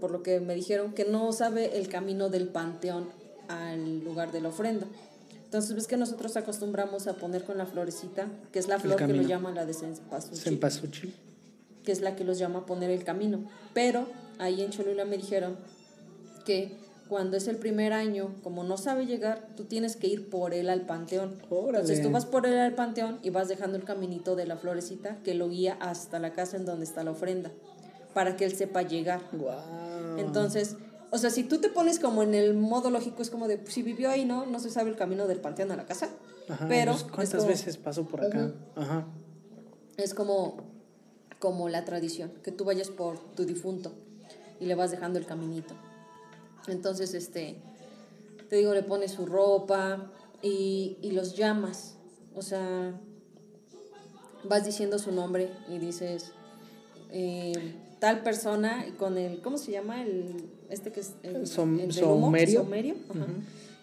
por 0.00 0.12
lo 0.12 0.22
que 0.22 0.38
me 0.38 0.54
dijeron, 0.54 0.92
que 0.92 1.04
no 1.04 1.32
sabe 1.32 1.78
el 1.78 1.88
camino 1.88 2.28
del 2.28 2.46
panteón 2.46 3.08
al 3.48 4.04
lugar 4.04 4.30
de 4.30 4.40
la 4.40 4.50
ofrenda. 4.50 4.86
Entonces 5.42 5.74
ves 5.74 5.88
que 5.88 5.96
nosotros 5.96 6.36
acostumbramos 6.36 7.08
a 7.08 7.14
poner 7.14 7.42
con 7.42 7.58
la 7.58 7.66
florecita, 7.66 8.28
que 8.52 8.60
es 8.60 8.68
la 8.68 8.78
flor 8.78 8.94
que 8.98 9.08
lo 9.08 9.22
llaman 9.22 9.56
la 9.56 9.66
de 9.66 9.74
cempasúchil 9.74 11.12
que 11.84 11.90
es 11.90 12.02
la 12.02 12.14
que 12.14 12.22
los 12.22 12.38
llama 12.38 12.60
a 12.60 12.66
poner 12.66 12.90
el 12.90 13.02
camino. 13.02 13.50
Pero 13.74 14.06
ahí 14.38 14.62
en 14.62 14.70
Cholula 14.70 15.04
me 15.04 15.16
dijeron 15.16 15.56
que 16.44 16.85
cuando 17.08 17.36
es 17.36 17.46
el 17.48 17.56
primer 17.56 17.92
año, 17.92 18.34
como 18.42 18.64
no 18.64 18.76
sabe 18.76 19.06
llegar, 19.06 19.48
tú 19.56 19.64
tienes 19.64 19.94
que 19.96 20.08
ir 20.08 20.28
por 20.28 20.54
él 20.54 20.68
al 20.68 20.82
panteón. 20.86 21.36
Órale. 21.50 21.78
Entonces 21.80 22.02
tú 22.02 22.10
vas 22.10 22.26
por 22.26 22.46
él 22.46 22.58
al 22.58 22.74
panteón 22.74 23.18
y 23.22 23.30
vas 23.30 23.48
dejando 23.48 23.76
el 23.76 23.84
caminito 23.84 24.34
de 24.36 24.46
la 24.46 24.56
florecita 24.56 25.16
que 25.22 25.34
lo 25.34 25.48
guía 25.48 25.76
hasta 25.80 26.18
la 26.18 26.32
casa 26.32 26.56
en 26.56 26.64
donde 26.64 26.84
está 26.84 27.04
la 27.04 27.12
ofrenda, 27.12 27.50
para 28.14 28.36
que 28.36 28.44
él 28.44 28.54
sepa 28.56 28.82
llegar. 28.82 29.20
Guau. 29.32 30.18
Entonces, 30.18 30.76
o 31.10 31.18
sea, 31.18 31.30
si 31.30 31.44
tú 31.44 31.58
te 31.60 31.68
pones 31.68 32.00
como 32.00 32.22
en 32.24 32.34
el 32.34 32.54
modo 32.54 32.90
lógico, 32.90 33.22
es 33.22 33.30
como 33.30 33.46
de, 33.46 33.58
pues, 33.58 33.74
si 33.74 33.82
vivió 33.82 34.10
ahí, 34.10 34.24
¿no? 34.24 34.44
No 34.46 34.58
se 34.58 34.70
sabe 34.70 34.90
el 34.90 34.96
camino 34.96 35.26
del 35.28 35.38
panteón 35.40 35.70
a 35.70 35.76
la 35.76 35.86
casa. 35.86 36.08
Ajá, 36.48 36.66
pero 36.68 36.92
pues, 36.92 37.04
es 37.04 37.10
¿Cuántas 37.12 37.36
como- 37.38 37.48
veces 37.48 37.76
pasó 37.76 38.04
por 38.06 38.24
acá? 38.24 38.52
Ajá. 38.74 39.06
es 39.96 40.12
como, 40.14 40.56
como 41.38 41.68
la 41.68 41.84
tradición, 41.84 42.32
que 42.42 42.50
tú 42.52 42.64
vayas 42.64 42.88
por 42.90 43.18
tu 43.34 43.44
difunto 43.44 43.92
y 44.60 44.66
le 44.66 44.74
vas 44.74 44.90
dejando 44.90 45.18
el 45.18 45.26
caminito. 45.26 45.74
Entonces, 46.68 47.14
este, 47.14 47.56
te 48.48 48.56
digo, 48.56 48.74
le 48.74 48.82
pones 48.82 49.12
su 49.12 49.26
ropa 49.26 50.10
y, 50.42 50.96
y 51.02 51.12
los 51.12 51.36
llamas. 51.36 51.94
O 52.34 52.42
sea, 52.42 52.98
vas 54.44 54.64
diciendo 54.64 54.98
su 54.98 55.12
nombre 55.12 55.50
y 55.68 55.78
dices, 55.78 56.32
eh, 57.10 57.52
tal 57.98 58.22
persona 58.22 58.84
con 58.98 59.16
el, 59.18 59.40
¿cómo 59.40 59.58
se 59.58 59.72
llama? 59.72 60.02
El, 60.02 60.44
este 60.70 60.92
que 60.92 61.00
es 61.00 61.14
el, 61.22 61.46
Som- 61.46 61.80
el 61.80 61.90
humo, 61.90 61.92
saumerio. 61.92 62.60
saumerio, 62.62 62.94
ajá. 63.08 63.26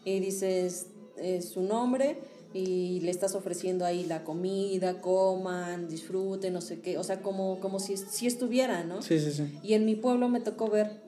Y 0.05 0.19
dices 0.19 0.87
eh, 1.17 1.41
su 1.41 1.61
nombre 1.61 2.17
y 2.53 2.99
le 3.01 3.09
estás 3.09 3.33
ofreciendo 3.35 3.85
ahí 3.85 4.05
la 4.05 4.23
comida, 4.23 5.01
coman, 5.01 5.87
disfruten, 5.87 6.53
no 6.53 6.61
sé 6.61 6.79
qué. 6.81 6.97
O 6.97 7.03
sea, 7.03 7.21
como, 7.21 7.59
como 7.59 7.79
si, 7.79 7.97
si 7.97 8.27
estuviera, 8.27 8.83
¿no? 8.83 9.01
Sí, 9.01 9.19
sí, 9.19 9.31
sí. 9.31 9.59
Y 9.63 9.73
en 9.73 9.85
mi 9.85 9.95
pueblo 9.95 10.29
me 10.29 10.39
tocó 10.41 10.69
ver 10.69 11.01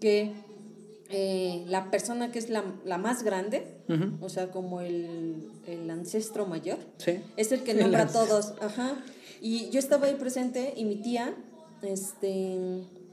que 0.00 0.34
eh, 1.10 1.64
la 1.68 1.90
persona 1.90 2.32
que 2.32 2.38
es 2.38 2.48
la, 2.50 2.64
la 2.84 2.98
más 2.98 3.22
grande, 3.22 3.66
Ujú. 3.88 4.24
o 4.24 4.28
sea, 4.28 4.50
como 4.50 4.80
el, 4.80 5.50
el 5.66 5.88
ancestro 5.90 6.46
mayor, 6.46 6.78
Sí. 6.98 7.20
es 7.36 7.52
el 7.52 7.62
que 7.62 7.72
El 7.72 7.80
nombra 7.80 8.00
a 8.00 8.02
ancestro. 8.04 8.26
todos. 8.26 8.54
Ajá. 8.60 8.94
Y 9.40 9.70
yo 9.70 9.78
estaba 9.78 10.06
ahí 10.06 10.14
presente 10.14 10.74
y 10.76 10.84
mi 10.84 10.96
tía 10.96 11.34
este, 11.82 12.58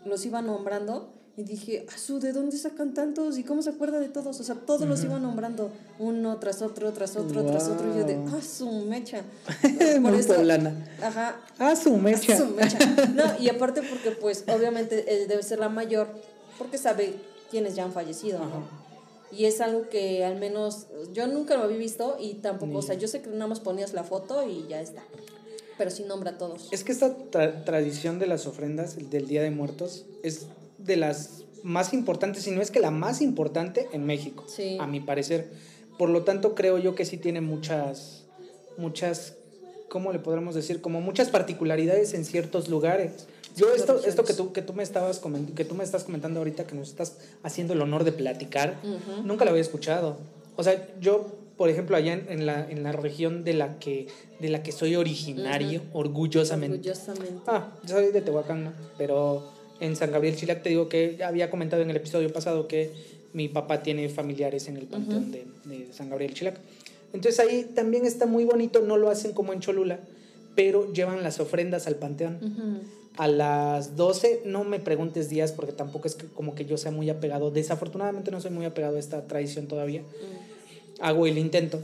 los 0.06 0.26
iba 0.26 0.42
nombrando. 0.42 1.14
Y 1.36 1.42
dije, 1.44 1.88
Asu, 1.92 2.20
¿de 2.20 2.32
dónde 2.32 2.56
sacan 2.58 2.94
tantos? 2.94 3.40
¿Y 3.40 3.44
cómo 3.44 3.64
se 3.64 3.72
acuerda 3.72 4.00
de 4.00 4.08
todos? 4.08 4.40
O 4.40 4.44
sea, 4.44 4.54
todos 4.54 4.88
los 4.88 5.04
iban 5.04 5.24
nombrando 5.24 5.72
uno 5.98 6.38
tras 6.38 6.62
otro, 6.62 6.94
tras 6.94 7.16
otro, 7.16 7.44
tras 7.44 7.70
otro. 7.70 7.92
Y 7.92 7.98
yo 7.98 8.04
de, 8.06 8.24
ah, 8.32 8.40
su 8.42 8.70
mecha. 8.86 9.24
Muy 10.00 10.20
eso- 10.20 10.36
poblana. 10.36 10.76
Ajá. 11.02 11.38
Ah, 11.58 11.76
su 11.76 11.98
mecha. 11.98 12.38
Mecha. 12.56 12.78
No, 13.16 13.24
y 13.40 13.50
aparte 13.50 13.82
porque 13.82 14.12
pues 14.12 14.44
obviamente 14.56 15.06
él 15.24 15.28
debe 15.28 15.42
ser 15.42 15.58
la 15.58 15.70
mayor 15.70 16.08
porque 16.60 16.78
sabe 16.78 17.16
quiénes 17.54 17.76
ya 17.76 17.84
han 17.84 17.94
fallecido, 17.94 18.40
¿no? 18.40 18.46
Ajá. 18.46 18.62
Y 19.32 19.46
es 19.46 19.62
algo 19.62 19.88
que 19.90 20.26
al 20.26 20.38
menos 20.40 20.88
yo 21.14 21.28
nunca 21.28 21.56
lo 21.56 21.64
había 21.64 21.78
visto 21.78 22.18
y 22.20 22.34
tampoco, 22.36 22.80
o 22.80 22.82
sea, 22.82 22.96
yo 22.96 23.08
sé 23.08 23.22
que 23.22 23.30
nada 23.30 23.46
más 23.48 23.60
ponías 23.60 23.94
la 23.94 24.04
foto 24.04 24.48
y 24.48 24.66
ya 24.68 24.82
está. 24.82 25.04
Pero 25.78 25.92
sí 25.92 26.04
nombra 26.04 26.32
a 26.32 26.38
todos. 26.40 26.68
Es 26.72 26.84
que 26.84 26.92
esta 26.92 27.16
tra- 27.32 27.64
tradición 27.64 28.18
de 28.20 28.26
las 28.28 28.48
ofrendas 28.48 28.98
el 28.98 29.10
del 29.12 29.28
Día 29.28 29.42
de 29.44 29.52
Muertos 29.52 30.06
es 30.24 30.48
de 30.80 30.98
las 30.98 31.44
más 31.64 31.94
importantes, 31.94 32.44
si 32.44 32.52
no 32.52 32.62
es 32.62 32.72
que 32.72 32.80
la 32.80 32.92
más 32.92 33.22
importante 33.22 33.88
en 33.94 34.06
México, 34.06 34.44
Sí. 34.48 34.78
a 34.80 34.88
mi 34.88 35.00
parecer. 35.00 35.50
Por 36.00 36.10
lo 36.10 36.24
tanto, 36.24 36.56
creo 36.56 36.78
yo 36.80 36.96
que 36.96 37.06
sí 37.06 37.18
tiene 37.18 37.40
muchas, 37.42 38.24
muchas, 38.78 39.36
¿cómo 39.90 40.12
le 40.12 40.20
podríamos 40.20 40.56
decir? 40.56 40.82
Como 40.82 41.02
muchas 41.02 41.30
particularidades 41.30 42.14
en 42.14 42.26
ciertos 42.26 42.68
lugares. 42.70 43.28
Yo 43.56 43.74
esto, 43.74 44.02
esto 44.06 44.24
que 44.24 44.34
tú, 44.34 44.52
que 44.52 44.62
tú 44.62 44.74
me 44.74 44.84
estabas 44.84 45.22
que 45.56 45.66
tú 45.66 45.76
me 45.76 45.84
estás 45.84 46.04
comentando 46.04 46.40
ahorita, 46.40 46.66
que 46.66 46.76
nos 46.76 46.90
estás 46.90 47.18
haciendo 47.44 47.74
el 47.74 47.82
honor 47.82 48.04
de 48.04 48.12
platicar, 48.12 48.76
nunca 49.24 49.46
lo 49.46 49.52
había 49.52 49.62
escuchado. 49.62 50.18
O 50.56 50.64
sea, 50.64 50.88
yo, 51.00 51.28
por 51.58 51.70
ejemplo, 51.70 51.96
allá 51.96 52.14
en, 52.14 52.26
en 52.30 52.46
la, 52.46 52.70
en 52.70 52.84
la 52.84 52.92
región 52.92 53.44
de 53.44 53.54
la 53.54 53.80
que, 53.80 54.08
de 54.40 54.50
la 54.50 54.64
que 54.64 54.72
soy 54.72 54.96
originario, 54.96 55.82
orgullosamente. 55.94 56.78
Orgullosamente. 56.78 57.42
Ah, 57.48 57.72
yo 57.86 57.96
soy 57.96 58.12
de 58.12 58.22
Tehuacán, 58.22 58.64
¿no? 58.66 58.74
Pero 58.98 59.44
en 59.80 59.96
San 59.96 60.12
Gabriel 60.12 60.36
Chilac 60.36 60.64
te 60.64 60.70
digo 60.70 60.90
que 60.90 61.16
ya 61.18 61.28
había 61.28 61.50
comentado 61.50 61.82
en 61.82 61.90
el 61.90 61.98
episodio 61.98 62.32
pasado 62.32 62.68
que 62.68 62.92
mi 63.34 63.50
papá 63.50 63.82
tiene 63.82 64.10
familiares 64.10 64.68
en 64.68 64.78
el 64.78 64.86
panteón 64.86 65.32
de, 65.32 65.46
de 65.66 65.92
San 65.92 66.10
Gabriel 66.10 66.34
Chilac. 66.34 66.60
Entonces 67.14 67.40
ahí 67.40 67.72
también 67.76 68.06
está 68.06 68.26
muy 68.26 68.46
bonito, 68.46 68.82
no 68.82 68.98
lo 68.98 69.10
hacen 69.10 69.34
como 69.34 69.54
en 69.54 69.60
Cholula, 69.60 70.00
pero 70.56 70.92
llevan 70.94 71.24
las 71.24 71.40
ofrendas 71.40 71.88
al 71.88 71.96
panteón. 71.96 72.82
A 73.18 73.28
las 73.28 73.96
12, 73.96 74.42
no 74.46 74.64
me 74.64 74.80
preguntes 74.80 75.30
días 75.30 75.52
porque 75.52 75.72
tampoco 75.72 76.08
es 76.08 76.16
que 76.16 76.26
como 76.28 76.56
que 76.56 76.66
yo 76.66 76.78
sea 76.78 76.92
muy 76.92 77.10
apegado. 77.10 77.52
Desafortunadamente 77.52 78.32
no 78.32 78.42
soy 78.42 78.52
muy 78.52 78.66
apegado 78.66 78.98
a 78.98 79.00
esta 79.00 79.28
tradición 79.28 79.68
todavía. 79.68 80.02
Hago 81.00 81.28
el 81.28 81.38
intento, 81.38 81.84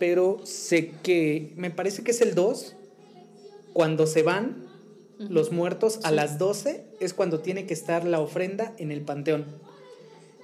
pero 0.00 0.40
sé 0.44 0.92
que 1.02 1.52
me 1.56 1.70
parece 1.70 2.02
que 2.02 2.10
es 2.10 2.20
el 2.20 2.34
2 2.34 2.74
cuando 3.72 4.06
se 4.06 4.22
van 4.22 4.64
los 5.18 5.52
muertos 5.52 6.00
a 6.02 6.10
las 6.10 6.38
12 6.38 6.84
es 7.00 7.14
cuando 7.14 7.40
tiene 7.40 7.66
que 7.66 7.74
estar 7.74 8.04
la 8.04 8.20
ofrenda 8.20 8.74
en 8.78 8.90
el 8.90 9.02
panteón. 9.02 9.44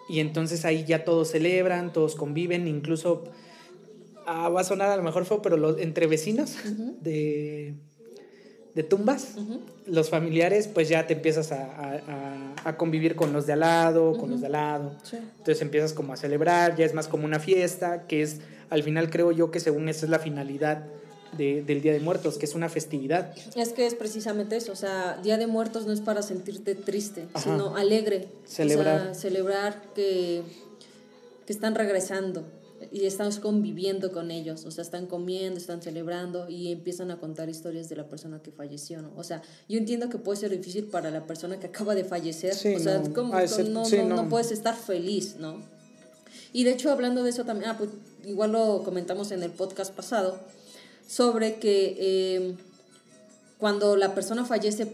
Y 0.09 0.21
entonces 0.21 0.65
ahí 0.65 0.85
ya 0.85 1.05
todos 1.05 1.31
celebran, 1.31 1.93
todos 1.93 2.15
conviven, 2.15 2.67
incluso 2.67 3.25
ah, 4.27 4.49
va 4.49 4.61
a 4.61 4.65
sonar 4.65 4.91
a 4.91 4.97
lo 4.97 5.03
mejor 5.03 5.25
feo, 5.25 5.43
pero 5.43 5.57
los, 5.57 5.79
entre 5.79 6.07
vecinos 6.07 6.57
de, 7.01 7.75
de 8.75 8.83
tumbas, 8.85 9.35
los 9.87 10.11
familiares, 10.11 10.69
pues 10.69 10.89
ya 10.89 11.07
te 11.07 11.15
empiezas 11.15 11.51
a, 11.53 11.65
a- 11.65 12.55
a- 12.69 12.77
convivir 12.77 13.17
con 13.17 13.33
los 13.33 13.47
de 13.47 13.55
al 13.55 13.61
lado, 13.61 14.17
con 14.17 14.31
los 14.31 14.41
de 14.41 14.47
al 14.47 14.53
lado. 14.53 14.93
Sí. 15.03 15.17
Entonces 15.17 15.61
empiezas 15.63 15.93
como 15.93 16.13
a 16.13 16.17
celebrar, 16.17 16.77
ya 16.77 16.85
es 16.85 16.95
más 16.95 17.09
como 17.09 17.25
una 17.25 17.41
fiesta, 17.41 18.07
que 18.07 18.23
es, 18.23 18.37
al 18.71 18.83
final 18.85 19.11
creo 19.11 19.33
yo 19.33 19.51
que 19.51 19.59
según 19.61 19.89
esa 19.89 20.07
es 20.07 20.11
la 20.11 20.21
finalidad 20.21 20.85
de- 21.37 21.63
del 21.63 21.81
Día 21.83 21.93
de 21.93 22.01
Muertos, 22.01 22.39
que 22.39 22.47
es 22.47 22.55
una 22.55 22.69
festividad. 22.69 23.35
Es 23.57 23.71
que 23.71 23.87
es 23.87 23.95
precisamente 23.95 24.57
eso, 24.57 24.71
o 24.73 24.77
sea, 24.77 25.19
Día 25.23 25.37
de 25.37 25.47
Muertos 25.49 25.87
no 25.87 25.93
es 25.93 26.01
para 26.01 26.23
sentirte 26.23 26.75
triste, 26.77 27.27
Ajá. 27.35 27.43
sino 27.45 27.77
alegre. 27.77 28.29
Celebrar. 28.47 29.01
O 29.01 29.05
sea, 29.07 29.15
celebrar 29.15 29.83
que, 29.95 30.43
que 31.47 31.53
están 31.53 31.75
regresando 31.75 32.45
y 32.93 33.05
estás 33.07 33.39
conviviendo 33.39 34.11
con 34.11 34.31
ellos, 34.33 34.65
o 34.65 34.71
sea, 34.71 34.83
están 34.83 35.07
comiendo, 35.07 35.59
están 35.61 35.81
celebrando 35.81 36.49
y 36.49 36.73
empiezan 36.73 37.11
a 37.13 37.19
contar 37.21 37.49
historias 37.49 37.89
de 37.89 37.97
la 37.97 38.09
persona 38.09 38.43
que 38.43 38.51
falleció, 38.51 39.01
¿no? 39.01 39.13
O 39.17 39.23
sea, 39.23 39.43
yo 39.69 39.79
entiendo 39.79 40.09
que 40.09 40.19
puede 40.19 40.41
ser 40.41 40.51
difícil 40.51 40.85
para 40.87 41.11
la 41.11 41.25
persona 41.27 41.61
que 41.61 41.69
acaba 41.69 41.95
de 41.95 42.03
fallecer, 42.05 42.55
Sí, 42.55 42.75
o 42.75 42.79
sea, 42.81 42.99
no, 42.99 43.13
como- 43.15 43.47
sí, 43.47 43.63
no, 43.69 43.85
no. 44.09 44.17
no 44.23 44.29
puedes 44.29 44.51
estar 44.51 44.75
feliz, 44.77 45.37
¿no? 45.39 45.63
Y 46.53 46.65
de 46.65 46.73
hecho, 46.73 46.91
hablando 46.91 47.23
de 47.23 47.31
eso 47.31 47.45
también, 47.45 47.71
ah, 47.71 47.79
pues 47.79 47.91
igual 48.25 48.51
lo 48.53 48.83
comentamos 48.83 49.31
en 49.31 49.43
el 49.45 49.53
podcast 49.53 49.95
pasado, 49.95 50.41
sobre 51.07 51.57
que 51.61 51.97
eh, 51.99 52.55
cuando 53.59 53.97
la 53.97 54.15
persona 54.17 54.45
fallece 54.45 54.89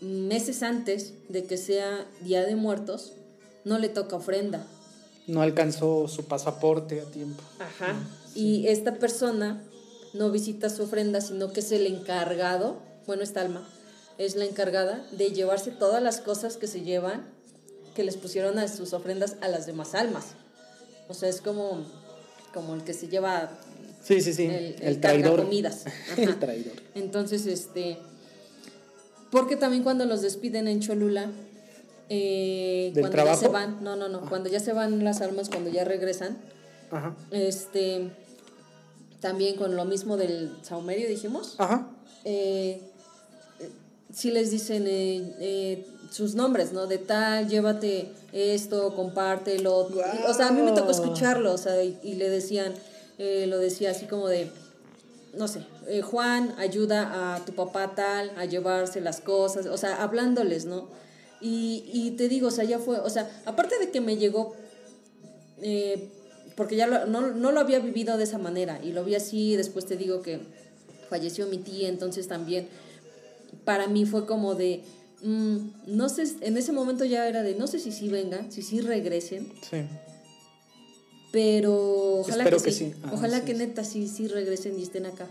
meses 0.00 0.62
antes 0.62 1.12
de 1.28 1.44
que 1.44 1.56
sea 1.56 2.06
Día 2.22 2.44
de 2.44 2.56
Muertos, 2.56 3.12
no 3.64 3.78
le 3.78 3.88
toca 3.88 4.16
ofrenda. 4.16 4.66
No 5.28 5.42
alcanzó 5.42 6.08
su 6.08 6.24
pasaporte 6.24 7.00
a 7.00 7.04
tiempo. 7.04 7.42
Ajá. 7.60 7.94
Y 8.34 8.66
esta 8.66 8.96
persona 8.96 9.62
no 10.14 10.30
visita 10.30 10.68
su 10.70 10.82
ofrenda, 10.82 11.20
sino 11.20 11.52
que 11.52 11.60
es 11.60 11.70
el 11.70 11.86
encargado, 11.86 12.80
bueno, 13.06 13.22
esta 13.22 13.40
alma, 13.42 13.68
es 14.18 14.34
la 14.34 14.44
encargada 14.46 15.06
de 15.12 15.30
llevarse 15.30 15.70
todas 15.70 16.02
las 16.02 16.20
cosas 16.20 16.56
que 16.56 16.66
se 16.66 16.80
llevan, 16.80 17.26
que 17.94 18.02
les 18.04 18.16
pusieron 18.16 18.58
a 18.58 18.66
sus 18.68 18.92
ofrendas 18.92 19.36
a 19.40 19.48
las 19.48 19.66
demás 19.66 19.94
almas. 19.94 20.26
O 21.08 21.14
sea, 21.14 21.28
es 21.28 21.40
como, 21.40 21.84
como 22.52 22.74
el 22.74 22.82
que 22.84 22.94
se 22.94 23.08
lleva 23.08 23.50
Sí, 24.02 24.20
sí, 24.20 24.32
sí. 24.32 24.44
el, 24.44 24.54
El, 24.54 24.82
el 24.82 25.00
traidor. 25.00 25.42
comidas. 25.44 25.84
el 26.16 26.38
traidor. 26.38 26.72
Entonces, 26.94 27.46
este. 27.46 27.98
Porque 29.30 29.56
también 29.56 29.82
cuando 29.82 30.06
los 30.06 30.22
despiden 30.22 30.68
en 30.68 30.80
Cholula, 30.80 31.30
eh, 32.08 32.90
¿Del 32.94 33.02
cuando 33.02 33.24
ya 33.24 33.36
se 33.36 33.48
van, 33.48 33.82
no, 33.82 33.96
no, 33.96 34.08
no, 34.08 34.20
cuando 34.28 34.48
ya 34.48 34.60
se 34.60 34.72
van 34.72 35.04
las 35.04 35.20
almas, 35.20 35.48
cuando 35.48 35.70
ya 35.70 35.84
regresan, 35.84 36.38
Ajá. 36.90 37.14
este. 37.30 38.10
También 39.20 39.56
con 39.56 39.74
lo 39.74 39.84
mismo 39.84 40.16
del 40.16 40.56
saumerio, 40.62 41.08
dijimos. 41.08 41.56
Ajá. 41.58 41.88
eh, 42.24 42.80
sí 44.14 44.30
les 44.30 44.50
dicen 44.50 44.86
eh, 44.86 45.34
eh, 45.40 45.86
sus 46.10 46.34
nombres, 46.34 46.72
¿no? 46.72 46.86
De 46.86 46.98
tal, 46.98 47.48
llévate 47.48 48.12
esto, 48.32 48.94
compártelo. 48.94 49.88
O 50.26 50.34
sea, 50.34 50.48
a 50.48 50.52
mí 50.52 50.62
me 50.62 50.72
tocó 50.72 50.90
escucharlo, 50.92 51.52
o 51.52 51.58
sea, 51.58 51.82
y, 51.82 51.98
y 52.02 52.14
le 52.14 52.30
decían, 52.30 52.74
eh, 53.18 53.46
lo 53.48 53.58
decía 53.58 53.90
así 53.90 54.06
como 54.06 54.28
de, 54.28 54.50
no 55.34 55.48
sé, 55.48 55.60
eh, 55.88 56.00
Juan, 56.02 56.54
ayuda 56.58 57.34
a 57.34 57.44
tu 57.44 57.52
papá 57.54 57.92
tal 57.94 58.30
a 58.38 58.44
llevarse 58.44 59.00
las 59.00 59.20
cosas, 59.20 59.66
o 59.66 59.76
sea, 59.76 60.02
hablándoles, 60.02 60.64
¿no? 60.64 60.86
Y, 61.40 61.84
y 61.92 62.10
te 62.12 62.28
digo, 62.28 62.48
o 62.48 62.50
sea, 62.50 62.64
ya 62.64 62.78
fue, 62.78 62.98
o 62.98 63.10
sea, 63.10 63.30
aparte 63.44 63.78
de 63.78 63.90
que 63.90 64.00
me 64.00 64.16
llegó 64.16 64.54
eh, 65.62 66.08
porque 66.56 66.74
ya 66.76 66.86
lo- 66.86 67.06
no, 67.06 67.32
no 67.32 67.52
lo 67.52 67.60
había 67.60 67.78
vivido 67.78 68.16
de 68.16 68.24
esa 68.24 68.38
manera 68.38 68.80
y 68.82 68.92
lo 68.92 69.04
vi 69.04 69.14
así, 69.14 69.54
después 69.56 69.86
te 69.86 69.96
digo 69.96 70.22
que 70.22 70.40
falleció 71.08 71.46
mi 71.46 71.58
tía, 71.58 71.88
entonces 71.88 72.26
también 72.28 72.66
para 73.64 73.86
mí 73.86 74.04
fue 74.06 74.26
como 74.26 74.54
de, 74.56 74.82
mm, 75.22 75.56
no 75.86 76.08
sé, 76.08 76.24
en 76.40 76.56
ese 76.56 76.72
momento 76.72 77.04
ya 77.04 77.28
era 77.28 77.42
de, 77.42 77.54
no 77.54 77.66
sé 77.68 77.78
si 77.78 77.92
sí 77.92 78.08
vengan, 78.08 78.50
si 78.50 78.62
sí 78.62 78.80
regresen, 78.80 79.52
Sí. 79.70 79.84
pero 81.32 82.20
ojalá 82.20 82.44
Espero 82.44 82.58
que, 82.58 82.64
que 82.64 82.72
sí, 82.72 82.86
sí. 82.92 82.94
Ah, 83.04 83.10
ojalá 83.12 83.40
sí, 83.40 83.44
que 83.46 83.54
neta 83.54 83.84
sí, 83.84 84.08
sí 84.08 84.28
regresen 84.28 84.78
y 84.78 84.82
estén 84.82 85.06
acá. 85.06 85.26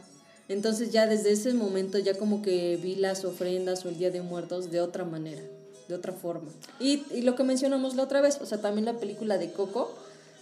Entonces 0.49 0.91
ya 0.91 1.07
desde 1.07 1.31
ese 1.31 1.53
momento 1.53 1.99
ya 1.99 2.17
como 2.17 2.41
que 2.41 2.77
vi 2.81 2.95
las 2.95 3.25
ofrendas 3.25 3.83
o 3.85 3.89
el 3.89 3.97
Día 3.97 4.11
de 4.11 4.21
Muertos 4.21 4.71
de 4.71 4.79
otra 4.79 5.03
manera, 5.03 5.41
de 5.87 5.95
otra 5.95 6.13
forma. 6.13 6.49
Y, 6.79 7.03
y 7.13 7.21
lo 7.21 7.35
que 7.35 7.43
mencionamos 7.43 7.95
la 7.95 8.03
otra 8.03 8.21
vez, 8.21 8.39
o 8.41 8.45
sea, 8.45 8.59
también 8.59 8.85
la 8.85 8.93
película 8.93 9.37
de 9.37 9.51
Coco, 9.51 9.93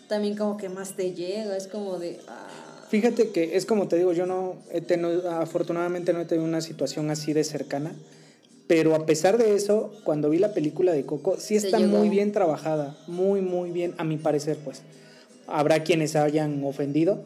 también 0.08 0.36
como 0.36 0.58
que 0.58 0.70
más 0.70 0.96
te 0.96 1.14
llega, 1.14 1.56
es 1.58 1.68
como 1.68 1.98
de... 1.98 2.20
ah, 2.28 2.48
Fíjate 2.90 3.30
que 3.30 3.58
es 3.58 3.66
como 3.66 3.88
te 3.88 3.98
digo, 3.98 4.14
yo 4.14 4.26
no 4.26 4.58
he 4.72 4.80
tenido, 4.82 5.30
afortunadamente 5.32 6.14
no 6.14 6.22
he 6.22 6.26
tenido 6.26 6.48
una 6.48 6.62
situación 6.62 7.10
así 7.10 7.34
de 7.34 7.44
cercana, 7.44 7.96
pero 8.68 8.96
a 8.96 9.06
pesar 9.06 9.38
de 9.38 9.56
eso, 9.56 9.92
cuando 10.04 10.30
vi 10.30 10.38
la 10.40 10.54
película 10.54 10.92
de 10.92 11.06
Coco, 11.06 11.38
sí 11.40 11.56
está 11.56 11.80
muy 11.80 12.10
bien 12.10 12.32
trabajada, 12.32 12.98
muy, 13.08 13.42
muy 13.42 13.72
bien, 13.72 13.96
a 13.98 14.04
mi 14.04 14.18
parecer, 14.18 14.58
pues. 14.64 14.82
Habrá 15.48 15.84
quienes 15.84 16.16
hayan 16.16 16.64
ofendido, 16.64 17.24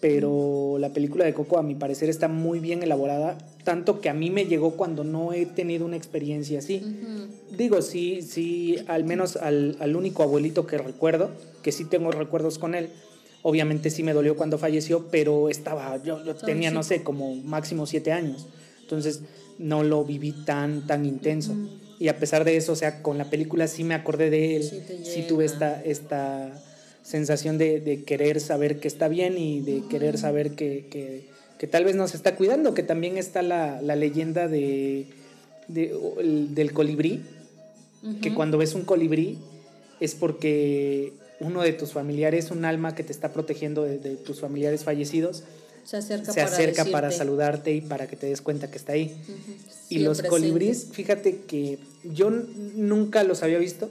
pero 0.00 0.76
la 0.78 0.92
película 0.92 1.24
de 1.24 1.34
Coco, 1.34 1.58
a 1.58 1.62
mi 1.62 1.74
parecer, 1.74 2.08
está 2.08 2.26
muy 2.26 2.58
bien 2.58 2.82
elaborada, 2.82 3.36
tanto 3.64 4.00
que 4.00 4.08
a 4.08 4.14
mí 4.14 4.30
me 4.30 4.46
llegó 4.46 4.72
cuando 4.72 5.04
no 5.04 5.32
he 5.32 5.44
tenido 5.46 5.84
una 5.84 5.96
experiencia 5.96 6.58
así. 6.58 6.82
ujú. 6.82 7.56
Digo, 7.56 7.82
sí, 7.82 8.22
sí, 8.22 8.78
al 8.86 9.04
menos 9.04 9.36
al, 9.36 9.76
al 9.80 9.96
único 9.96 10.22
abuelito 10.22 10.66
que 10.66 10.78
recuerdo, 10.78 11.30
que 11.62 11.72
sí 11.72 11.84
tengo 11.84 12.10
recuerdos 12.12 12.58
con 12.58 12.74
él, 12.74 12.90
obviamente 13.42 13.90
sí 13.90 14.02
me 14.02 14.12
dolió 14.14 14.36
cuando 14.36 14.56
falleció, 14.56 15.06
pero 15.10 15.48
estaba, 15.48 16.02
yo, 16.02 16.24
yo 16.24 16.34
tenía, 16.34 16.70
no 16.70 16.82
sé, 16.82 17.02
como 17.02 17.34
máximo 17.34 17.86
siete 17.86 18.12
años, 18.12 18.46
entonces 18.82 19.22
no 19.58 19.82
lo 19.82 20.04
viví 20.04 20.32
tan, 20.46 20.86
tan 20.86 21.04
intenso. 21.04 21.52
Ujú. 21.52 21.68
Y 21.98 22.08
a 22.08 22.16
pesar 22.18 22.44
de 22.44 22.56
eso, 22.56 22.72
o 22.72 22.76
sea, 22.76 23.02
con 23.02 23.18
la 23.18 23.28
película 23.28 23.66
sí 23.66 23.84
me 23.84 23.94
acordé 23.94 24.30
de 24.30 24.56
él, 24.56 24.62
Sí 24.62 24.80
sí 25.02 25.24
tuve 25.28 25.44
esta, 25.44 25.82
esta 25.82 26.62
sensación 27.02 27.58
de, 27.58 27.80
de 27.80 28.04
querer 28.04 28.40
saber 28.40 28.78
que 28.80 28.88
está 28.88 29.08
bien 29.08 29.38
y 29.38 29.60
de 29.60 29.82
querer 29.88 30.18
saber 30.18 30.52
que, 30.52 30.86
que, 30.90 31.26
que 31.58 31.66
tal 31.66 31.84
vez 31.84 31.96
nos 31.96 32.14
está 32.14 32.36
cuidando, 32.36 32.74
que 32.74 32.82
también 32.82 33.16
está 33.18 33.42
la, 33.42 33.80
la 33.82 33.96
leyenda 33.96 34.48
de, 34.48 35.06
de- 35.68 35.94
el- 36.20 36.54
del 36.54 36.72
colibrí, 36.72 37.22
que 38.22 38.32
cuando 38.34 38.56
ves 38.58 38.74
un 38.74 38.84
colibrí 38.84 39.38
es 40.00 40.14
porque 40.14 41.12
uno 41.40 41.62
de 41.62 41.72
tus 41.72 41.92
familiares, 41.92 42.50
un 42.50 42.64
alma 42.64 42.94
que 42.94 43.02
te 43.02 43.12
está 43.12 43.32
protegiendo 43.32 43.82
de, 43.82 43.98
de 43.98 44.16
tus 44.16 44.40
familiares 44.40 44.84
fallecidos, 44.84 45.42
se 45.84 45.96
acerca, 45.96 46.32
se 46.32 46.40
para, 46.42 46.52
acerca 46.54 46.84
para 46.86 47.08
decirte. 47.08 47.24
saludarte 47.24 47.74
y 47.74 47.80
para 47.80 48.06
que 48.06 48.16
te 48.16 48.26
des 48.26 48.40
cuenta 48.42 48.70
que 48.70 48.76
está 48.78 48.92
ahí. 48.92 49.14
Y 49.88 49.98
los 50.00 50.18
colibríes, 50.30 50.88
fíjate 50.92 51.40
que 51.46 51.78
yo 52.04 52.30
nunca 52.30 53.24
los 53.24 53.42
había 53.42 53.58
visto 53.58 53.90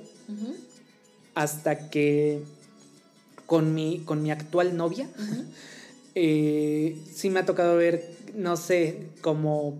hasta 1.36 1.89
que 1.89 2.39
con 3.50 3.74
mi, 3.74 4.00
con 4.06 4.22
mi 4.22 4.29
actual 4.29 4.77
novia, 4.77 5.10
eh, 6.15 6.96
sí 7.13 7.29
me 7.32 7.39
ha 7.39 7.46
tocado 7.46 7.75
ver, 7.77 8.08
no 8.36 8.56
sé, 8.58 9.08
como 9.22 9.75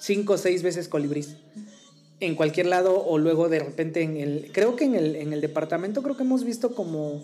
cinco 0.00 0.32
o 0.34 0.38
seis 0.38 0.62
veces 0.62 0.88
colibrís. 0.88 1.36
En 2.20 2.34
cualquier 2.34 2.66
lado 2.66 3.04
o 3.04 3.18
luego 3.18 3.48
de 3.50 3.58
repente 3.58 4.00
en 4.02 4.16
el... 4.16 4.50
Creo 4.52 4.74
que 4.76 4.84
en 4.84 4.94
el, 4.94 5.16
en 5.16 5.32
el 5.34 5.40
departamento 5.42 6.02
creo 6.02 6.16
que 6.16 6.22
hemos 6.22 6.44
visto 6.44 6.74
como 6.74 7.22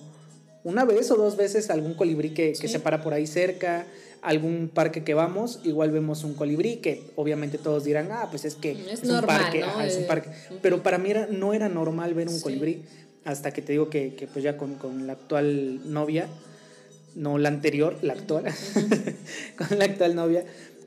una 0.64 0.84
vez 0.84 1.10
o 1.10 1.16
dos 1.16 1.37
veces 1.38 1.70
algún 1.70 1.94
colibrí 1.94 2.30
que, 2.30 2.49
que 2.52 2.68
Sí. 2.68 2.68
se 2.68 2.80
para 2.80 3.00
por 3.02 3.14
ahí 3.14 3.26
cerca, 3.26 3.87
algún 4.20 4.68
parque 4.68 5.02
que 5.02 5.14
vamos, 5.14 5.60
igual 5.64 5.90
vemos 5.92 6.25
un 6.25 6.34
colibrí 6.34 6.76
que 6.76 7.04
obviamente 7.16 7.56
todos 7.56 7.84
dirán, 7.84 8.08
ah, 8.12 8.26
pues 8.30 8.44
es 8.44 8.54
que 8.56 8.72
Es 8.92 9.00
un 9.02 9.08
normal, 9.08 9.40
parque, 9.40 9.60
¿no? 9.60 9.66
ajá, 9.68 9.87
es 9.87 9.96
un 9.96 10.02
Eh, 10.02 10.06
parque. 10.06 10.28
Pero 10.60 10.82
para 10.82 10.99
mí 10.99 11.10
era, 11.10 11.26
no 11.28 11.54
era 11.54 11.70
normal 11.70 12.12
ver 12.12 12.28
un 12.28 12.34
Sí. 12.37 12.42
colibrí, 12.42 12.82
hasta 13.24 13.52
que 13.52 13.62
te 13.62 13.72
digo 13.72 13.90
que, 13.90 14.14
que 14.14 14.26
pues 14.26 14.42
ya 14.44 14.56
con, 14.56 14.74
con 14.76 15.06
la 15.06 15.14
actual 15.14 15.80
novia, 15.92 16.26
no 17.14 17.38
la 17.38 17.48
anterior, 17.48 17.96
la 18.02 18.14
actual, 18.14 18.44
con 19.58 19.78
la 19.78 19.84
actual 19.84 20.14
novia, 20.14 20.44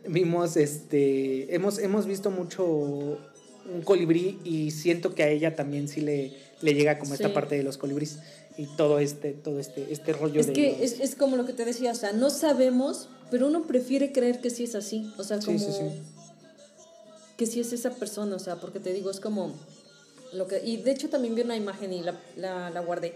vimos, 0.07 0.57
este, 0.57 1.53
hemos, 1.53 1.79
hemos 1.79 2.05
visto 2.07 2.31
mucho 2.31 2.65
un 2.65 3.81
colibrí 3.83 4.39
y 4.43 4.71
siento 4.71 5.15
que 5.15 5.23
a 5.23 5.29
ella 5.29 5.55
también 5.55 5.87
sí 5.87 6.01
le, 6.01 6.33
le 6.61 6.73
llega 6.73 6.99
como 6.99 7.13
esta 7.13 7.33
parte 7.33 7.55
de 7.55 7.63
los 7.63 7.77
colibríes 7.77 8.19
y 8.57 8.65
todo 8.75 8.99
este, 8.99 9.31
todo 9.31 9.59
este, 9.59 9.91
este 9.91 10.13
rollo 10.13 10.39
Es 10.41 10.47
de 10.47 10.53
que 10.53 10.71
los- 10.71 10.81
es, 10.81 10.99
es 10.99 11.15
como 11.15 11.37
lo 11.37 11.45
que 11.45 11.53
te 11.53 11.65
decía, 11.65 11.91
o 11.91 11.95
sea, 11.95 12.11
no 12.13 12.29
sabemos, 12.29 13.09
pero 13.31 13.47
uno 13.47 13.63
prefiere 13.65 14.11
creer 14.11 14.41
que 14.41 14.49
sí 14.49 14.65
es 14.65 14.75
así, 14.75 15.11
o 15.17 15.23
sea, 15.23 15.39
como 15.39 15.57
sí, 15.59 15.65
sí. 15.71 15.85
que 17.37 17.45
sí 17.45 17.59
es 17.61 17.73
esa 17.73 17.91
persona, 17.91 18.35
o 18.35 18.39
sea, 18.39 18.57
porque 18.57 18.79
te 18.79 18.93
digo, 18.93 19.09
es 19.09 19.19
como 19.19 19.53
lo 20.33 20.47
que 20.47 20.61
y 20.63 20.77
de 20.77 20.91
hecho 20.91 21.09
también 21.09 21.35
vi 21.35 21.41
una 21.41 21.55
imagen 21.55 21.93
y 21.93 22.01
la, 22.01 22.19
la, 22.35 22.69
la 22.69 22.79
guardé 22.81 23.13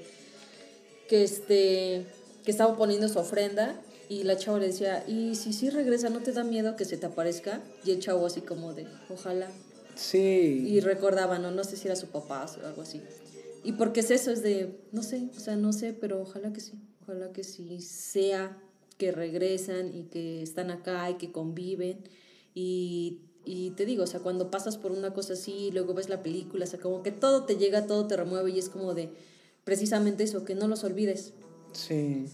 que 1.08 1.24
este 1.24 2.06
que 2.44 2.52
estaba 2.52 2.78
poniendo 2.78 3.10
su 3.10 3.20
ofrenda 3.20 3.80
y 4.10 4.24
la 4.24 4.38
chava 4.38 4.60
le 4.60 4.68
decía, 4.68 5.04
"Y 5.08 5.36
si 5.36 5.52
sí 5.52 5.70
regresa, 5.70 6.10
¿no 6.10 6.22
te 6.22 6.32
da 6.32 6.44
miedo 6.46 6.78
que 6.78 6.86
se 6.86 6.96
te 6.98 7.06
aparezca?" 7.06 7.62
Y 7.84 7.92
el 7.92 8.00
chavo 8.00 8.26
así 8.26 8.42
como 8.42 8.74
de, 8.74 8.88
"Ojalá." 9.10 9.50
Sí. 9.96 10.66
Y 10.68 10.80
recordaba, 10.80 11.40
no, 11.40 11.52
no 11.52 11.64
sé 11.64 11.76
si 11.76 11.88
era 11.88 11.96
su 11.96 12.08
papá 12.08 12.46
o 12.46 12.66
algo 12.66 12.84
así. 12.84 13.02
Y 13.64 13.74
porque 13.74 14.00
es 14.02 14.12
eso, 14.12 14.32
es 14.32 14.44
de, 14.44 14.80
no 14.92 15.04
sé, 15.04 15.30
o 15.36 15.40
sea, 15.40 15.56
no 15.56 15.74
sé, 15.74 15.92
pero 15.92 16.22
ojalá 16.22 16.54
que 16.54 16.62
sí, 16.62 16.74
ojalá 17.02 17.34
que 17.34 17.44
sí 17.44 17.82
sea 17.82 18.58
que 18.98 19.12
regresan 19.12 19.94
y 19.94 20.04
que 20.04 20.42
están 20.42 20.72
acá 20.72 21.10
y 21.10 21.16
que 21.16 21.32
conviven. 21.32 22.00
Y, 22.54 23.22
y 23.48 23.72
te 23.72 23.86
digo, 23.86 24.04
o 24.04 24.08
sea, 24.08 24.20
cuando 24.20 24.52
pasas 24.52 24.78
por 24.78 24.92
una 24.92 25.14
cosa 25.14 25.34
así, 25.34 25.72
luego 25.72 25.94
ves 25.94 26.10
la 26.10 26.22
película, 26.22 26.66
o 26.66 26.68
sea, 26.68 26.80
como 26.80 27.02
que 27.02 27.12
todo 27.12 27.46
te 27.46 27.56
llega, 27.56 27.88
todo 27.88 28.06
te 28.06 28.18
remueve 28.18 28.52
y 28.52 28.60
es 28.60 28.68
como 28.68 28.94
de, 28.94 29.10
precisamente 29.64 30.26
eso, 30.26 30.44
que 30.44 30.54
no 30.54 30.68
los 30.68 30.84
olvides. 30.84 31.34
Sí. 31.72 32.26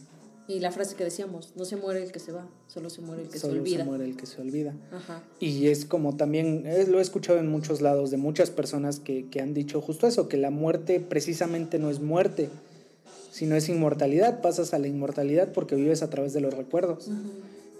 Y 0.47 0.59
la 0.59 0.71
frase 0.71 0.95
que 0.95 1.03
decíamos, 1.03 1.53
no 1.55 1.65
se 1.65 1.75
muere 1.75 2.03
el 2.03 2.11
que 2.11 2.19
se 2.19 2.31
va, 2.31 2.49
solo 2.67 2.89
se 2.89 3.01
muere 3.01 3.21
el 3.21 3.29
que 3.29 3.37
Solo 3.37 3.53
se 3.53 3.59
olvida. 3.59 3.77
se 3.77 3.83
muere 3.83 4.05
el 4.05 4.17
que 4.17 4.25
se 4.25 4.41
olvida. 4.41 4.75
Ajá. 4.91 5.21
Y 5.39 5.67
es 5.67 5.85
como 5.85 6.17
también, 6.17 6.63
eh, 6.65 6.85
lo 6.87 6.97
he 6.97 7.01
escuchado 7.03 7.37
en 7.37 7.47
muchos 7.47 7.81
lados 7.81 8.09
de 8.09 8.17
muchas 8.17 8.49
personas 8.49 8.99
que, 8.99 9.29
que 9.29 9.39
han 9.39 9.53
dicho 9.53 9.81
justo 9.81 10.07
eso, 10.07 10.27
que 10.27 10.37
la 10.37 10.49
muerte 10.49 10.99
precisamente 10.99 11.77
no 11.77 11.91
es 11.91 12.01
muerte, 12.01 12.49
sino 13.31 13.55
es 13.55 13.69
inmortalidad. 13.69 14.41
Pasas 14.41 14.73
a 14.73 14.79
la 14.79 14.87
inmortalidad 14.87 15.51
porque 15.53 15.75
vives 15.75 16.01
a 16.01 16.09
través 16.09 16.33
de 16.33 16.41
los 16.41 16.53
recuerdos. 16.53 17.09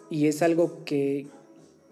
Y 0.10 0.28
es 0.28 0.42
algo 0.42 0.84
que, 0.86 1.28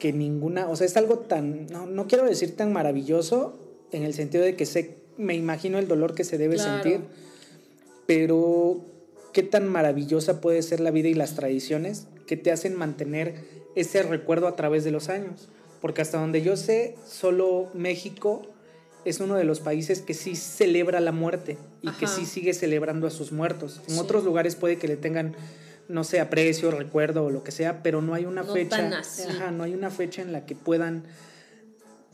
que 0.01 0.11
ninguna, 0.11 0.67
o 0.67 0.75
sea, 0.75 0.87
es 0.87 0.97
algo 0.97 1.19
tan, 1.19 1.67
no, 1.67 1.85
no 1.85 2.07
quiero 2.07 2.25
decir 2.25 2.55
tan 2.57 2.73
maravilloso 2.73 3.53
en 3.91 4.01
el 4.01 4.15
sentido 4.15 4.43
de 4.43 4.55
que 4.55 4.65
sé, 4.65 4.95
me 5.15 5.35
imagino 5.35 5.77
el 5.77 5.87
dolor 5.87 6.15
que 6.15 6.23
se 6.23 6.39
debe 6.39 6.55
Claro. 6.55 6.73
sentir, 6.81 7.01
pero 8.07 8.81
qué 9.31 9.43
tan 9.43 9.67
maravillosa 9.67 10.41
puede 10.41 10.63
ser 10.63 10.79
la 10.79 10.89
vida 10.91 11.07
y 11.07 11.13
las 11.13 11.35
tradiciones 11.35 12.07
que 12.25 12.35
te 12.35 12.51
hacen 12.51 12.75
mantener 12.75 13.35
ese 13.75 14.01
recuerdo 14.01 14.47
a 14.47 14.55
través 14.55 14.83
de 14.83 14.89
los 14.91 15.07
años. 15.09 15.47
Porque 15.81 16.01
hasta 16.01 16.19
donde 16.19 16.41
yo 16.41 16.57
sé, 16.57 16.95
solo 17.07 17.67
México 17.75 18.41
es 19.05 19.19
uno 19.19 19.35
de 19.35 19.43
los 19.43 19.59
países 19.59 20.01
que 20.01 20.13
sí 20.15 20.35
celebra 20.35 20.99
la 20.99 21.11
muerte 21.11 21.57
y 21.81 21.91
que 21.91 22.07
sí 22.07 22.25
sigue 22.25 22.53
celebrando 22.53 23.05
a 23.05 23.11
sus 23.11 23.31
muertos. 23.31 23.81
En 23.87 23.93
Sí. 23.95 23.99
otros 23.99 24.23
lugares 24.23 24.55
puede 24.55 24.77
que 24.77 24.87
le 24.87 24.97
tengan, 24.97 25.35
no 25.87 26.03
sé, 26.03 26.19
aprecio, 26.19 26.71
recuerdo 26.71 27.25
o 27.25 27.29
lo 27.29 27.43
que 27.43 27.51
sea, 27.51 27.83
pero 27.83 28.01
no 28.01 28.13
hay 28.13 28.25
una 28.25 28.43
No 28.43 28.53
fecha. 28.53 28.77
tan 28.77 28.93
así. 28.93 29.23
Ajá, 29.29 29.51
no 29.51 29.63
hay 29.63 29.73
una 29.73 29.89
fecha 29.89 30.21
en 30.21 30.31
la 30.31 30.45
que 30.45 30.55
puedan 30.55 31.03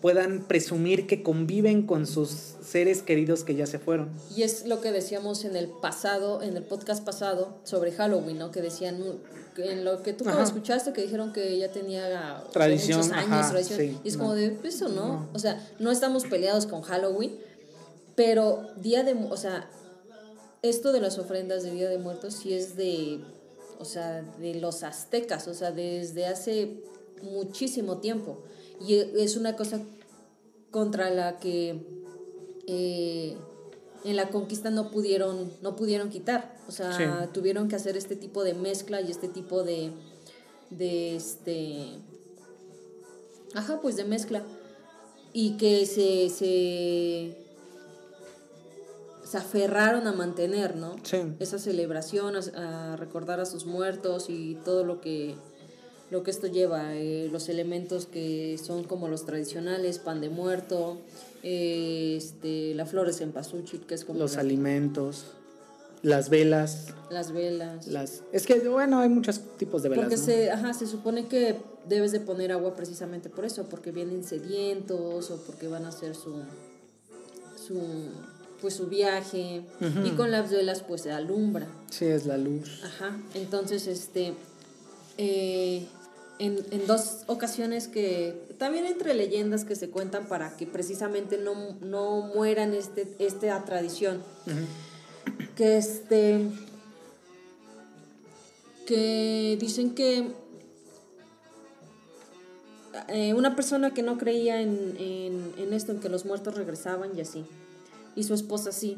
puedan 0.01 0.43
presumir 0.47 1.08
que 1.08 1.23
conviven 1.23 1.88
con 1.88 2.06
sus 2.06 2.30
seres 2.30 3.01
queridos 3.01 3.43
que 3.43 3.56
ya 3.56 3.65
se 3.65 3.80
fueron. 3.80 4.10
Y 4.36 4.43
es 4.43 4.67
lo 4.67 4.80
que 4.80 4.91
decíamos 4.91 5.43
en 5.43 5.56
el 5.56 5.69
pasado, 5.69 6.43
en 6.43 6.56
el 6.56 6.62
podcast 6.63 7.03
pasado, 7.03 7.58
sobre 7.63 7.91
Halloween, 7.91 8.38
¿no? 8.38 8.51
Que 8.51 8.62
decían, 8.62 9.01
en 9.58 9.84
lo 9.84 10.03
que 10.03 10.13
tú 10.13 10.23
como 10.23 10.39
escuchaste, 10.39 10.93
que 10.93 11.01
dijeron 11.01 11.34
que 11.34 11.58
ya 11.58 11.71
tenía 11.71 12.43
Tradición, 12.53 12.99
muchos 12.99 13.12
años, 13.12 13.32
ajá, 13.32 13.49
tradición. 13.49 13.80
sí, 13.80 13.97
y 14.03 14.08
es 14.08 14.17
no. 14.17 14.19
como 14.23 14.36
de, 14.36 14.51
pues, 14.51 14.75
eso, 14.75 14.89
¿no? 14.89 15.08
No. 15.08 15.30
O 15.34 15.39
sea, 15.39 15.67
no 15.80 15.89
estamos 15.91 16.25
peleados 16.25 16.67
con 16.67 16.84
Halloween, 16.84 17.36
pero 18.15 18.67
Día 18.80 19.01
de, 19.03 19.13
o 19.13 19.36
sea, 19.36 19.67
esto 20.62 20.91
de 20.91 21.01
las 21.01 21.17
ofrendas 21.17 21.63
de 21.63 21.71
Día 21.71 21.89
de 21.89 21.97
Muertos 21.97 22.36
sí 22.36 22.53
es 22.53 22.75
de, 22.75 23.19
o 23.80 23.86
sea, 23.86 24.22
de 24.40 24.56
los 24.56 24.84
aztecas, 24.84 25.48
o 25.48 25.54
sea, 25.54 25.72
desde 25.72 26.26
hace 26.26 26.84
muchísimo 27.22 27.98
tiempo. 27.98 28.40
Y 28.86 28.96
es 28.96 29.38
una 29.38 29.56
cosa 29.56 29.82
contra 30.72 31.10
la 31.10 31.40
que 31.40 31.80
eh, 32.68 33.38
en 34.04 34.16
la 34.16 34.30
conquista 34.30 34.70
no 34.70 34.92
pudieron, 34.92 35.52
no 35.62 35.76
pudieron 35.76 36.10
quitar. 36.10 36.58
O 36.68 36.72
sea, 36.72 36.92
Sí. 36.98 37.30
tuvieron 37.34 37.68
que 37.70 37.76
hacer 37.76 37.96
este 37.98 38.16
tipo 38.16 38.44
de 38.44 38.54
mezcla 38.54 39.02
y 39.02 39.10
este 39.10 39.28
tipo 39.30 39.63
de, 39.63 39.92
de 40.70 41.16
este, 41.16 41.88
ajá, 43.54 43.80
pues 43.82 43.96
de 43.96 44.04
mezcla. 44.04 44.44
Y 45.34 45.58
que 45.58 45.86
se, 45.86 46.30
se, 46.30 47.38
se 49.28 49.38
aferraron 49.38 50.08
a 50.08 50.13
mantener, 50.13 50.78
¿no? 50.78 50.96
Sí. 51.04 51.18
Esa 51.40 51.60
celebración, 51.60 52.36
a, 52.38 52.94
a 52.94 52.96
recordar 52.96 53.40
a 53.40 53.46
sus 53.46 53.66
muertos 53.66 54.30
y 54.30 54.56
todo 54.63 54.86
lo 54.86 55.02
que, 55.02 55.36
lo 56.12 56.24
que 56.24 56.32
esto 56.32 56.48
lleva, 56.48 56.96
eh, 56.96 57.28
los 57.32 57.50
elementos 57.50 58.06
que 58.06 58.58
son 58.63 58.86
como 58.86 59.10
los 59.10 59.26
tradicionales, 59.26 60.00
pan 60.00 60.22
de 60.22 60.30
muerto, 60.30 61.00
eh, 61.44 62.16
este, 62.18 62.74
la 62.76 62.86
flores 62.86 63.20
en 63.20 63.34
pasuchil, 63.34 63.82
que 63.86 63.96
es 63.96 64.06
como 64.06 64.18
Los 64.20 64.38
alimentos, 64.38 65.26
las 66.04 66.30
velas, 66.30 66.94
las 67.10 67.34
velas. 67.34 67.88
las... 67.88 68.24
Es 68.32 68.46
que, 68.46 68.60
bueno, 68.70 69.00
hay 69.00 69.10
muchos 69.10 69.42
tipos 69.58 69.84
de 69.84 69.90
velas, 69.90 70.06
Porque 70.06 70.18
¿no? 70.18 70.24
se, 70.24 70.52
ajá, 70.52 70.74
se 70.74 70.88
supone 70.88 71.28
que 71.28 71.58
debes 71.90 72.13
de 72.13 72.22
poner 72.22 72.54
agua 72.54 72.76
precisamente 72.76 73.30
por 73.30 73.44
eso, 73.44 73.66
porque 73.66 73.92
vienen 73.92 74.24
sedientos 74.24 75.32
o 75.32 75.38
porque 75.46 75.68
van 75.68 75.84
a 75.84 75.90
hacer 75.90 76.16
su, 76.16 76.36
su 77.58 77.82
pues 78.62 78.76
su 78.76 78.88
viaje 78.88 79.62
y 80.04 80.10
con 80.12 80.32
las 80.32 80.50
velas 80.52 80.84
pues 80.88 81.02
se 81.02 81.12
alumbra. 81.12 81.67
Sí, 81.89 82.06
es 82.06 82.26
la 82.26 82.38
luz. 82.38 82.82
Ajá, 82.84 83.17
entonces 83.34 83.88
este 83.88 84.34
eh, 85.17 85.88
en, 86.39 86.60
en 86.72 86.88
dos 86.88 87.24
ocasiones 87.28 87.88
que 87.88 88.48
también 88.58 88.86
entre 88.86 89.13
leyendas 89.13 89.65
que 89.65 89.76
se 89.76 89.89
cuentan 89.89 90.28
para 90.28 90.56
que 90.58 90.67
precisamente 90.67 91.38
no, 91.38 91.76
no 91.82 92.22
mueran 92.36 92.74
este, 92.74 93.08
esta 93.20 93.63
tradición 93.65 94.22
que 95.56 95.78
este 95.78 96.48
que 98.86 99.58
dicen 99.60 99.93
que 99.93 100.32
eh, 103.10 103.34
una 103.34 103.56
persona 103.56 103.93
que 103.93 104.02
no 104.02 104.17
creía 104.17 104.62
en, 104.62 104.96
en, 104.98 105.54
en 105.58 105.74
esto, 105.74 105.91
en 105.91 106.00
que 106.00 106.10
los 106.10 106.26
muertos 106.26 106.56
regresaban 106.56 107.15
y 107.15 107.22
así, 107.22 107.46
y 108.17 108.23
su 108.23 108.34
esposa 108.34 108.73
sí, 108.73 108.97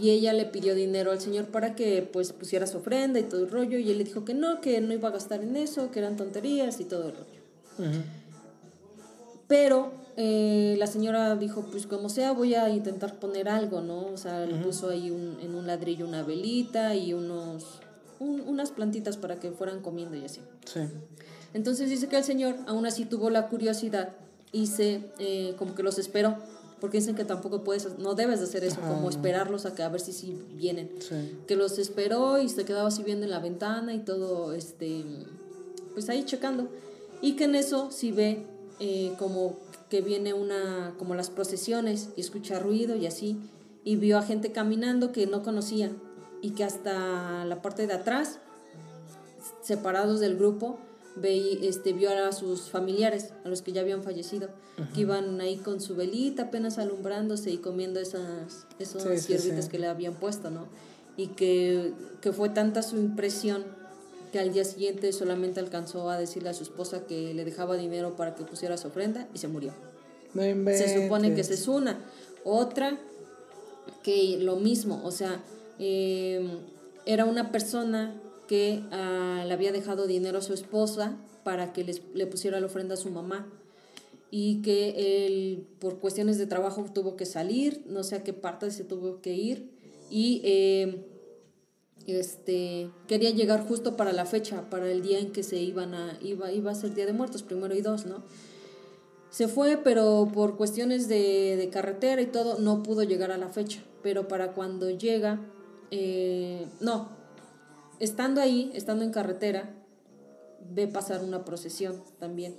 y 0.00 0.10
ella 0.10 0.32
le 0.32 0.46
pidió 0.46 0.74
dinero 0.74 1.12
al 1.12 1.20
señor 1.20 1.44
para 1.46 1.76
que 1.76 2.02
pues 2.12 2.32
pusiera 2.32 2.66
su 2.66 2.78
ofrenda 2.78 3.20
y 3.20 3.22
todo 3.24 3.42
el 3.44 3.50
rollo, 3.50 3.78
y 3.78 3.88
él 3.92 3.98
le 3.98 4.04
dijo 4.04 4.24
que 4.24 4.34
no, 4.34 4.60
que 4.60 4.80
no 4.80 4.92
iba 4.92 5.08
a 5.10 5.12
gastar 5.12 5.42
en 5.42 5.54
eso, 5.56 5.92
que 5.92 6.00
eran 6.00 6.16
tonterías 6.16 6.80
y 6.80 6.84
todo 6.84 7.08
el 7.10 7.12
rollo. 7.14 8.02
Pero 9.46 9.92
eh, 10.16 10.76
la 10.78 10.86
señora 10.86 11.36
dijo, 11.36 11.62
pues 11.70 11.86
como 11.86 12.08
sea, 12.08 12.32
voy 12.32 12.54
a 12.54 12.68
intentar 12.70 13.18
poner 13.18 13.48
algo, 13.48 13.80
¿no? 13.82 14.06
O 14.06 14.16
sea, 14.16 14.46
le 14.46 14.54
puso 14.56 14.88
ahí 14.90 15.10
un- 15.10 15.38
en 15.42 15.54
un 15.54 15.66
ladrillo 15.66 16.06
una 16.06 16.22
velita 16.22 16.94
y 16.94 17.12
unos, 17.12 17.80
un- 18.20 18.40
unas 18.40 18.70
plantitas 18.70 19.16
para 19.16 19.38
que 19.38 19.50
fueran 19.50 19.80
comiendo 19.80 20.16
y 20.16 20.24
así. 20.24 20.40
Sí. 20.64 20.80
Entonces 21.52 21.90
dice 21.90 22.08
que 22.08 22.16
el 22.16 22.24
señor 22.24 22.56
aún 22.66 22.86
así 22.86 23.04
tuvo 23.04 23.28
la 23.30 23.48
curiosidad 23.48 24.10
y 24.50 24.66
se, 24.68 25.02
eh, 25.18 25.54
como 25.58 25.74
que 25.74 25.82
los 25.82 25.98
esperó, 25.98 26.36
porque 26.84 26.98
dicen 26.98 27.14
que 27.14 27.24
tampoco 27.24 27.64
puedes, 27.64 27.98
no 27.98 28.14
debes 28.14 28.40
de 28.40 28.44
hacer 28.44 28.62
eso, 28.62 28.78
Ajá, 28.82 28.92
como 28.92 29.08
esperarlos 29.08 29.64
a 29.64 29.74
que 29.74 29.82
a 29.82 29.88
ver 29.88 30.02
si 30.02 30.12
sí 30.12 30.38
vienen. 30.52 30.90
Sí. 30.98 31.14
Que 31.46 31.56
los 31.56 31.78
esperó 31.78 32.38
y 32.38 32.50
se 32.50 32.66
quedaba 32.66 32.88
así 32.88 33.02
viendo 33.02 33.24
en 33.24 33.30
la 33.30 33.38
ventana 33.38 33.94
y 33.94 34.00
todo, 34.00 34.52
este, 34.52 35.02
pues 35.94 36.10
ahí 36.10 36.24
checando. 36.24 36.68
Y 37.22 37.36
que 37.36 37.44
en 37.44 37.54
eso 37.54 37.90
sí 37.90 38.12
ve 38.12 38.44
eh, 38.80 39.14
como 39.18 39.56
que 39.88 40.02
viene 40.02 40.34
una, 40.34 40.92
como 40.98 41.14
las 41.14 41.30
procesiones 41.30 42.10
y 42.18 42.20
escucha 42.20 42.58
ruido 42.58 42.96
y 42.96 43.06
así. 43.06 43.38
Y 43.82 43.96
vio 43.96 44.18
a 44.18 44.22
gente 44.22 44.52
caminando 44.52 45.10
que 45.10 45.26
no 45.26 45.42
conocía 45.42 45.90
y 46.42 46.50
que 46.50 46.64
hasta 46.64 47.46
la 47.46 47.62
parte 47.62 47.86
de 47.86 47.94
atrás, 47.94 48.40
separados 49.62 50.20
del 50.20 50.36
grupo, 50.36 50.78
ve, 51.16 51.66
este, 51.66 51.92
vio 51.92 52.10
a 52.10 52.32
sus 52.32 52.70
familiares, 52.70 53.32
a 53.44 53.48
los 53.48 53.62
que 53.62 53.72
ya 53.72 53.80
habían 53.80 54.02
fallecido, 54.02 54.48
que 54.94 55.02
iban 55.02 55.40
ahí 55.40 55.56
con 55.56 55.80
su 55.80 55.94
velita 55.94 56.44
apenas 56.44 56.78
alumbrándose 56.78 57.50
y 57.50 57.58
comiendo 57.58 58.00
esas, 58.00 58.66
esas 58.78 59.02
Sí, 59.02 59.18
sí, 59.18 59.28
hierbitas 59.28 59.66
sí. 59.66 59.70
que 59.70 59.78
le 59.78 59.86
habían 59.86 60.14
puesto, 60.14 60.50
¿no? 60.50 60.66
Y 61.16 61.28
que, 61.28 61.92
que 62.20 62.32
fue 62.32 62.48
tanta 62.48 62.82
su 62.82 62.96
impresión 62.96 63.64
que 64.32 64.40
al 64.40 64.52
día 64.52 64.64
siguiente 64.64 65.12
solamente 65.12 65.60
alcanzó 65.60 66.10
a 66.10 66.18
decirle 66.18 66.48
a 66.48 66.54
su 66.54 66.64
esposa 66.64 67.06
que 67.06 67.32
le 67.34 67.44
dejaba 67.44 67.76
dinero 67.76 68.16
para 68.16 68.34
que 68.34 68.42
pusiera 68.42 68.76
su 68.76 68.88
ofrenda 68.88 69.28
y 69.32 69.38
se 69.38 69.46
murió. 69.46 69.72
No 70.34 70.42
Se 70.72 71.02
supone 71.02 71.34
que 71.36 71.42
esa 71.42 71.54
es 71.54 71.68
una. 71.68 72.00
Otra, 72.42 72.98
que 74.02 74.38
lo 74.40 74.56
mismo, 74.56 75.00
o 75.04 75.12
sea, 75.12 75.40
eh, 75.78 76.58
era 77.06 77.26
una 77.26 77.52
persona 77.52 78.20
que 78.46 78.82
ah, 78.90 79.44
le 79.46 79.52
había 79.52 79.72
dejado 79.72 80.06
dinero 80.06 80.38
a 80.38 80.42
su 80.42 80.52
esposa 80.52 81.16
para 81.42 81.72
que 81.72 81.84
les, 81.84 82.02
le 82.14 82.26
pusiera 82.26 82.60
la 82.60 82.66
ofrenda 82.66 82.94
a 82.94 82.96
su 82.96 83.10
mamá 83.10 83.46
y 84.30 84.62
que 84.62 85.26
él 85.26 85.66
por 85.78 86.00
cuestiones 86.00 86.38
de 86.38 86.46
trabajo 86.46 86.84
tuvo 86.92 87.16
que 87.16 87.26
salir, 87.26 87.84
no 87.86 88.02
sé 88.02 88.16
a 88.16 88.24
qué 88.24 88.32
parte 88.32 88.70
se 88.70 88.84
tuvo 88.84 89.20
que 89.20 89.34
ir 89.34 89.70
y 90.10 90.40
eh, 90.44 91.06
este 92.06 92.90
quería 93.06 93.30
llegar 93.30 93.66
justo 93.66 93.96
para 93.96 94.12
la 94.12 94.26
fecha, 94.26 94.68
para 94.70 94.90
el 94.90 95.02
día 95.02 95.18
en 95.18 95.32
que 95.32 95.42
se 95.42 95.56
iban 95.56 95.94
a 95.94 96.18
iba 96.20 96.52
iba 96.52 96.70
a 96.70 96.74
ser 96.74 96.94
Día 96.94 97.06
de 97.06 97.12
Muertos, 97.12 97.42
primero 97.42 97.74
y 97.74 97.80
dos, 97.80 98.06
¿no? 98.06 98.22
Se 99.30 99.48
fue, 99.48 99.78
pero 99.78 100.28
por 100.32 100.56
cuestiones 100.56 101.08
de, 101.08 101.56
de 101.56 101.68
carretera 101.68 102.22
y 102.22 102.26
todo, 102.26 102.60
no 102.60 102.84
pudo 102.84 103.02
llegar 103.02 103.32
a 103.32 103.36
la 103.36 103.48
fecha. 103.48 103.82
Pero 104.00 104.28
para 104.28 104.52
cuando 104.52 104.90
llega, 104.90 105.40
eh, 105.90 106.68
no, 106.80 107.08
estando 108.00 108.40
ahí, 108.40 108.70
estando 108.74 109.04
en 109.04 109.10
carretera, 109.10 109.74
ve 110.70 110.88
pasar 110.88 111.22
una 111.22 111.44
procesión 111.44 112.02
también. 112.18 112.56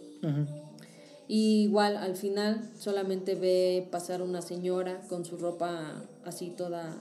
Y 1.28 1.64
igual 1.64 1.98
al 1.98 2.16
final 2.16 2.70
solamente 2.78 3.36
ve 3.36 3.88
pasar 3.92 4.22
una 4.22 4.42
señora 4.42 5.02
con 5.10 5.26
su 5.26 5.38
ropa 5.38 6.04
así 6.24 6.52
toda 6.52 6.98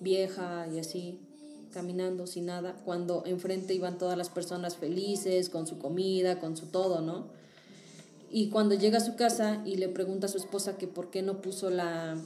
vieja 0.00 0.66
y 0.72 0.78
así 0.78 1.20
caminando 1.72 2.26
sin 2.26 2.46
nada, 2.46 2.74
cuando 2.84 3.24
enfrente 3.26 3.74
iban 3.74 3.98
todas 3.98 4.16
las 4.16 4.30
personas 4.30 4.76
felices, 4.76 5.50
con 5.50 5.66
su 5.66 5.78
comida, 5.78 6.38
con 6.38 6.56
su 6.56 6.66
todo, 6.66 7.02
¿no? 7.02 7.26
Y 8.30 8.48
cuando 8.50 8.74
llega 8.74 8.98
a 8.98 9.00
su 9.02 9.16
casa 9.16 9.62
y 9.64 9.76
le 9.76 9.88
pregunta 9.88 10.26
a 10.26 10.28
su 10.28 10.38
esposa 10.38 10.76
que 10.76 10.86
por 10.86 11.10
qué 11.10 11.22
no 11.22 11.40
puso 11.40 11.70
la 11.70 12.16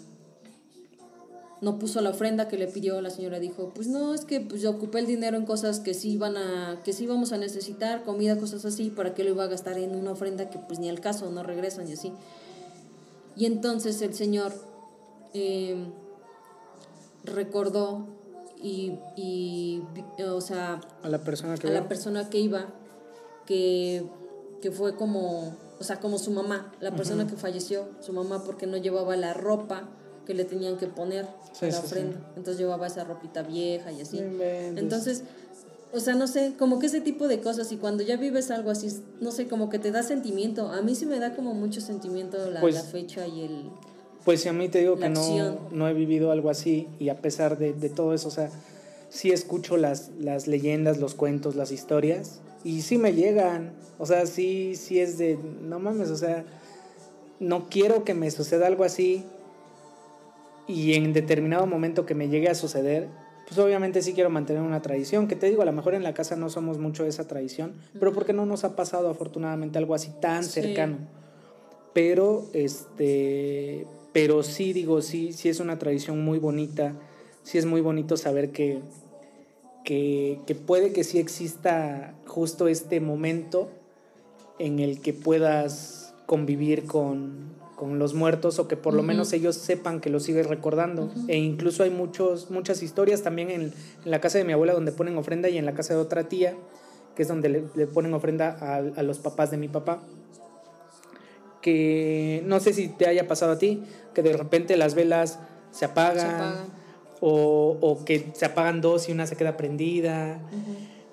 no 1.62 1.78
puso 1.78 2.00
la 2.00 2.10
ofrenda 2.10 2.48
que 2.48 2.58
le 2.58 2.66
pidió, 2.66 3.00
la 3.00 3.08
señora 3.10 3.38
dijo, 3.38 3.70
pues 3.72 3.86
no, 3.86 4.14
es 4.14 4.24
que 4.24 4.40
pues 4.40 4.60
yo 4.60 4.70
ocupé 4.70 4.98
el 4.98 5.06
dinero 5.06 5.36
en 5.36 5.46
cosas 5.46 5.78
que 5.78 5.94
sí 5.94 6.10
iban 6.10 6.36
a, 6.36 6.80
que 6.84 6.92
sí 6.92 7.04
íbamos 7.04 7.32
a 7.32 7.38
necesitar, 7.38 8.02
comida, 8.02 8.36
cosas 8.36 8.64
así, 8.64 8.90
para 8.90 9.14
qué 9.14 9.22
lo 9.22 9.30
iba 9.30 9.44
a 9.44 9.46
gastar 9.46 9.78
en 9.78 9.94
una 9.94 10.10
ofrenda 10.10 10.50
que 10.50 10.58
pues 10.58 10.80
ni 10.80 10.88
al 10.90 11.00
caso, 11.00 11.30
no 11.30 11.44
regresan 11.44 11.88
y 11.88 11.92
así. 11.92 12.12
Y 13.36 13.46
entonces 13.46 14.02
el 14.02 14.12
señor 14.12 14.52
eh, 15.34 15.76
recordó 17.24 18.06
y, 18.60 18.98
y, 19.16 19.82
o 20.28 20.40
sea, 20.40 20.80
A 21.02 21.08
la 21.08 21.18
persona 21.18 21.56
que 21.56 21.68
a 21.68 21.70
veo. 21.70 21.80
la 21.80 21.88
persona 21.88 22.28
que 22.28 22.38
iba, 22.40 22.66
que, 23.46 24.04
que 24.60 24.70
fue 24.72 24.96
como, 24.96 25.54
o 25.78 25.84
sea, 25.84 26.00
como 26.00 26.18
su 26.18 26.32
mamá, 26.32 26.72
la 26.80 26.94
persona 26.94 27.26
que 27.26 27.36
falleció, 27.36 27.88
su 28.00 28.12
mamá 28.12 28.42
porque 28.44 28.66
no 28.66 28.76
llevaba 28.76 29.16
la 29.16 29.32
ropa 29.32 29.88
que 30.26 30.34
le 30.34 30.44
tenían 30.44 30.76
que 30.78 30.86
poner 30.86 31.26
Sí, 31.52 31.66
a 31.66 31.68
la 31.68 31.72
sí, 31.74 31.78
sí. 31.80 31.86
ofrenda. 31.86 32.16
Entonces 32.36 32.58
llevaba 32.58 32.86
esa 32.86 33.04
ropita 33.04 33.42
vieja 33.42 33.90
y 33.92 34.00
así. 34.00 34.18
Entonces, 34.76 35.22
o 35.92 36.00
sea, 36.00 36.14
no 36.14 36.26
sé, 36.26 36.54
como 36.58 36.78
que 36.78 36.86
ese 36.86 37.00
tipo 37.00 37.28
de 37.28 37.40
cosas 37.40 37.70
y 37.72 37.76
cuando 37.76 38.02
ya 38.02 38.16
vives 38.16 38.50
algo 38.50 38.70
así, 38.70 38.88
no 39.20 39.30
sé, 39.30 39.46
como 39.48 39.68
que 39.68 39.78
te 39.78 39.90
da 39.90 40.02
sentimiento. 40.02 40.68
A 40.68 40.80
mí 40.82 40.94
sí 40.94 41.06
me 41.06 41.18
da 41.18 41.34
como 41.34 41.54
mucho 41.54 41.80
sentimiento 41.80 42.50
la, 42.50 42.60
Pues- 42.60 42.74
la 42.74 42.82
fecha 42.82 43.26
y 43.26 43.42
el... 43.42 43.64
Pues 44.24 44.40
si 44.42 44.48
a 44.48 44.52
mí 44.52 44.68
te 44.68 44.78
digo 44.78 44.96
que 44.98 45.08
no, 45.08 45.58
no 45.72 45.88
he 45.88 45.94
vivido 45.94 46.30
algo 46.30 46.48
así 46.48 46.86
y 47.00 47.08
a 47.08 47.20
pesar 47.20 47.58
de, 47.58 47.72
de 47.72 47.88
todo 47.88 48.14
eso, 48.14 48.28
o 48.28 48.30
sea, 48.30 48.50
sí 49.08 49.32
escucho 49.32 49.76
las, 49.76 50.10
las 50.20 50.46
leyendas, 50.46 50.98
los 50.98 51.14
cuentos, 51.16 51.56
las 51.56 51.72
historias 51.72 52.38
y 52.62 52.82
sí 52.82 52.98
me 52.98 53.14
llegan, 53.14 53.72
o 53.98 54.06
sea, 54.06 54.24
sí, 54.26 54.76
sí 54.76 55.00
es 55.00 55.18
de, 55.18 55.36
no 55.62 55.80
mames, 55.80 56.08
o 56.10 56.16
sea, 56.16 56.44
no 57.40 57.68
quiero 57.68 58.04
que 58.04 58.14
me 58.14 58.30
suceda 58.30 58.68
algo 58.68 58.84
así 58.84 59.24
y 60.72 60.94
en 60.94 61.12
determinado 61.12 61.66
momento 61.66 62.06
que 62.06 62.14
me 62.14 62.28
llegue 62.28 62.48
a 62.48 62.54
suceder, 62.54 63.08
pues 63.46 63.58
obviamente 63.58 64.00
sí 64.02 64.12
quiero 64.14 64.30
mantener 64.30 64.62
una 64.62 64.80
tradición, 64.82 65.28
que 65.28 65.36
te 65.36 65.48
digo, 65.48 65.62
a 65.62 65.64
lo 65.66 65.72
mejor 65.72 65.94
en 65.94 66.02
la 66.02 66.14
casa 66.14 66.36
no 66.36 66.48
somos 66.48 66.78
mucho 66.78 67.02
de 67.02 67.08
esa 67.10 67.26
tradición, 67.26 67.74
pero 67.98 68.12
porque 68.12 68.32
no 68.32 68.46
nos 68.46 68.64
ha 68.64 68.76
pasado 68.76 69.10
afortunadamente 69.10 69.78
algo 69.78 69.94
así 69.94 70.10
tan 70.20 70.44
Sí. 70.44 70.60
cercano 70.62 70.96
pero 71.94 72.46
este 72.54 73.86
pero 74.14 74.42
sí 74.42 74.72
digo 74.72 75.02
sí 75.02 75.34
sí 75.34 75.50
es 75.50 75.60
una 75.60 75.78
tradición 75.78 76.24
muy 76.24 76.38
bonita 76.38 76.94
sí 77.42 77.58
es 77.58 77.66
muy 77.66 77.82
bonito 77.82 78.16
saber 78.16 78.50
que 78.50 78.80
que, 79.84 80.40
que 80.46 80.54
puede 80.54 80.94
que 80.94 81.04
sí 81.04 81.18
exista 81.18 82.14
justo 82.26 82.66
este 82.68 83.00
momento 83.00 83.68
en 84.58 84.78
el 84.78 85.02
que 85.02 85.12
puedas 85.12 86.14
convivir 86.24 86.84
con, 86.86 87.52
con 87.82 87.98
los 87.98 88.14
muertos 88.14 88.60
o 88.60 88.68
que 88.68 88.76
por 88.76 88.94
lo 88.94 89.02
menos 89.02 89.32
ellos 89.32 89.56
sepan 89.56 90.00
que 90.00 90.08
los 90.08 90.22
sigues 90.22 90.46
recordando. 90.46 91.10
E 91.26 91.36
incluso 91.36 91.82
hay 91.82 91.90
muchos 91.90 92.48
muchas 92.48 92.80
historias 92.80 93.22
también 93.22 93.50
en, 93.50 93.62
en 94.04 94.10
la 94.10 94.20
casa 94.20 94.38
de 94.38 94.44
mi 94.44 94.52
abuela 94.52 94.72
donde 94.72 94.92
ponen 94.92 95.16
ofrenda 95.16 95.48
y 95.48 95.58
en 95.58 95.66
la 95.66 95.74
casa 95.74 95.94
de 95.94 95.98
otra 95.98 96.28
tía 96.28 96.54
que 97.16 97.22
es 97.22 97.28
donde 97.28 97.48
le, 97.48 97.64
le 97.74 97.88
ponen 97.88 98.14
ofrenda 98.14 98.56
a, 98.60 98.76
a 98.76 99.02
los 99.02 99.18
papás 99.18 99.50
de 99.50 99.56
mi 99.56 99.66
papá. 99.66 100.00
Que 101.60 102.44
no 102.46 102.60
sé 102.60 102.72
si 102.72 102.86
te 102.86 103.08
haya 103.08 103.26
pasado 103.26 103.50
a 103.50 103.58
ti, 103.58 103.82
que 104.14 104.22
de 104.22 104.36
repente 104.36 104.76
las 104.76 104.94
velas 104.94 105.40
se 105.72 105.84
apagan, 105.84 106.20
Se 106.20 106.26
apagan. 106.26 106.82
O, 107.20 107.78
o 107.80 108.04
que 108.04 108.30
se 108.34 108.44
apagan 108.44 108.80
dos 108.80 109.08
y 109.08 109.12
una 109.12 109.26
se 109.26 109.34
queda 109.34 109.56
prendida, 109.56 110.40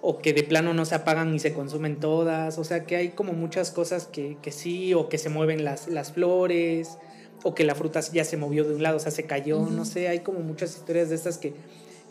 o 0.01 0.19
que 0.19 0.33
de 0.33 0.43
plano 0.43 0.73
no 0.73 0.85
se 0.85 0.95
apagan 0.95 1.33
y 1.33 1.39
se 1.39 1.53
consumen 1.53 1.99
todas, 1.99 2.57
o 2.57 2.63
sea 2.63 2.85
que 2.85 2.95
hay 2.95 3.09
como 3.09 3.33
muchas 3.33 3.71
cosas 3.71 4.05
que, 4.05 4.38
que 4.41 4.51
sí, 4.51 4.93
o 4.93 5.09
que 5.09 5.17
se 5.17 5.29
mueven 5.29 5.63
las, 5.63 5.88
las 5.88 6.13
flores, 6.13 6.97
o 7.43 7.53
que 7.55 7.63
la 7.63 7.75
fruta 7.75 7.99
ya 7.99 8.23
se 8.23 8.38
movió 8.38 8.63
de 8.63 8.75
un 8.75 8.83
lado, 8.83 8.97
o 8.97 8.99
sea, 8.99 9.12
se 9.12 9.23
cayó, 9.23 9.59
no 9.59 9.85
sé, 9.85 10.07
hay 10.07 10.19
como 10.19 10.39
muchas 10.39 10.75
historias 10.75 11.09
de 11.09 11.15
estas 11.15 11.38
que, 11.38 11.53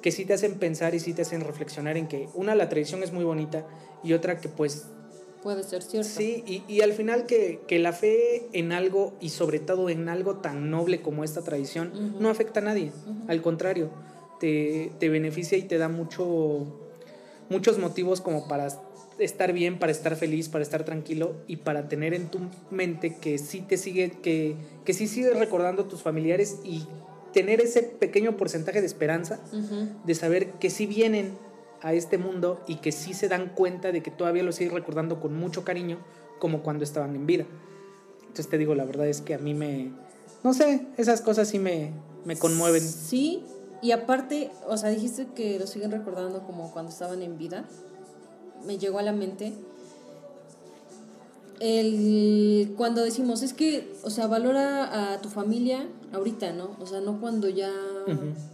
que 0.03 0.11
sí 0.13 0.25
te 0.25 0.35
hacen 0.35 0.55
pensar 0.55 0.95
y 0.95 1.01
sí 1.01 1.15
te 1.15 1.23
hacen 1.23 1.41
reflexionar 1.41 1.97
en 1.97 2.09
que 2.09 2.29
una, 2.35 2.55
la 2.55 2.69
tradición 2.69 3.03
es 3.03 3.13
muy 3.13 3.25
bonita, 3.25 3.67
y 4.03 4.13
otra 4.13 4.39
que 4.41 4.49
pues 4.49 4.87
Puede 5.43 5.63
ser 5.63 5.83
cierto. 5.83 6.09
Sí, 6.09 6.43
y, 6.47 6.65
y 6.67 6.81
al 6.81 6.93
final 6.93 7.25
que, 7.27 7.61
que 7.69 7.79
la 7.79 7.93
fe 7.93 8.49
en 8.53 8.73
algo 8.73 9.15
y 9.21 9.29
sobre 9.29 9.61
todo 9.61 9.89
en 9.89 10.09
algo 10.09 10.39
tan 10.39 10.69
noble 10.69 11.01
como 11.01 11.23
esta 11.23 11.43
tradición 11.43 11.93
no 12.19 12.29
afecta 12.29 12.59
a 12.59 12.65
nadie. 12.65 12.91
Al 13.29 13.41
contrario, 13.41 13.89
te, 14.41 14.91
te 14.99 15.09
beneficia 15.09 15.57
y 15.57 15.63
te 15.63 15.79
da 15.79 15.89
mucho, 15.89 16.67
muchos 17.49 17.79
motivos 17.79 18.21
como 18.21 18.49
para 18.49 18.69
estar 19.19 19.53
bien, 19.53 19.79
para 19.79 19.93
estar 19.93 20.15
feliz, 20.17 20.49
para 20.49 20.63
estar 20.63 20.85
tranquilo 20.85 21.37
y 21.47 21.57
para 21.57 21.89
tener 21.89 22.15
en 22.15 22.31
tu 22.31 22.41
mente 22.71 23.17
que 23.17 23.39
sí 23.39 23.61
te 23.61 23.77
sigue, 23.77 24.11
que, 24.11 24.57
que 24.85 24.93
sí 24.93 25.09
sigues 25.09 25.39
recordando 25.39 25.83
a 25.83 25.89
tus 25.89 26.03
familiares 26.03 26.59
y 26.65 26.87
tener 27.33 27.61
ese 27.61 27.83
pequeño 27.83 28.37
porcentaje 28.37 28.81
de 28.81 28.87
esperanza 28.87 29.41
de 30.05 30.15
saber 30.15 30.53
que 30.53 30.71
sí 30.71 30.87
vienen 30.87 31.37
a 31.83 31.93
este 31.93 32.19
mundo 32.19 32.63
y 32.67 32.77
que 32.77 32.93
sí 32.93 33.15
se 33.15 33.29
dan 33.29 33.51
cuenta 33.55 33.93
de 33.93 34.03
que 34.03 34.11
todavía 34.11 34.43
los 34.43 34.57
sigues 34.57 34.73
recordando 34.73 35.21
con 35.21 35.35
mucho 35.35 35.65
cariño 35.65 35.99
como 36.39 36.63
cuando 36.63 36.85
estaban 36.85 37.15
en 37.15 37.27
vida. 37.27 37.45
Entonces 38.21 38.49
te 38.49 38.59
digo, 38.59 38.75
la 38.75 38.85
verdad 38.85 39.09
es 39.09 39.21
que 39.21 39.35
a 39.35 39.39
mí 39.39 39.55
me... 39.55 39.93
No 40.45 40.55
sé, 40.55 40.87
esas 40.97 41.21
cosas 41.21 41.49
sí 41.49 41.59
me, 41.59 41.93
me 42.25 42.37
conmueven. 42.37 42.83
Sí, 42.83 43.45
y 43.83 43.93
aparte, 43.93 44.51
o 44.67 44.77
sea, 44.77 44.91
dijiste 44.91 45.27
que 45.35 45.59
lo 45.59 45.67
siguen 45.67 45.91
recordando 45.91 46.43
como 46.43 46.71
cuando 46.73 46.91
estaban 46.91 47.23
en 47.23 47.39
vida. 47.39 47.65
Me 48.67 48.79
llegó 48.79 48.99
a 48.99 49.03
la 49.03 49.13
mente 49.13 49.53
el 51.61 52.75
cuando 52.77 53.03
decimos, 53.03 53.43
es 53.43 53.53
que, 53.53 53.93
o 54.03 54.11
sea, 54.11 54.27
valora 54.27 55.13
a 55.13 55.21
tu 55.21 55.29
familia 55.29 55.89
ahorita, 56.13 56.53
¿no? 56.53 56.77
O 56.81 56.87
sea, 56.87 57.01
no 57.01 57.21
cuando 57.21 57.49
ya 57.49 57.73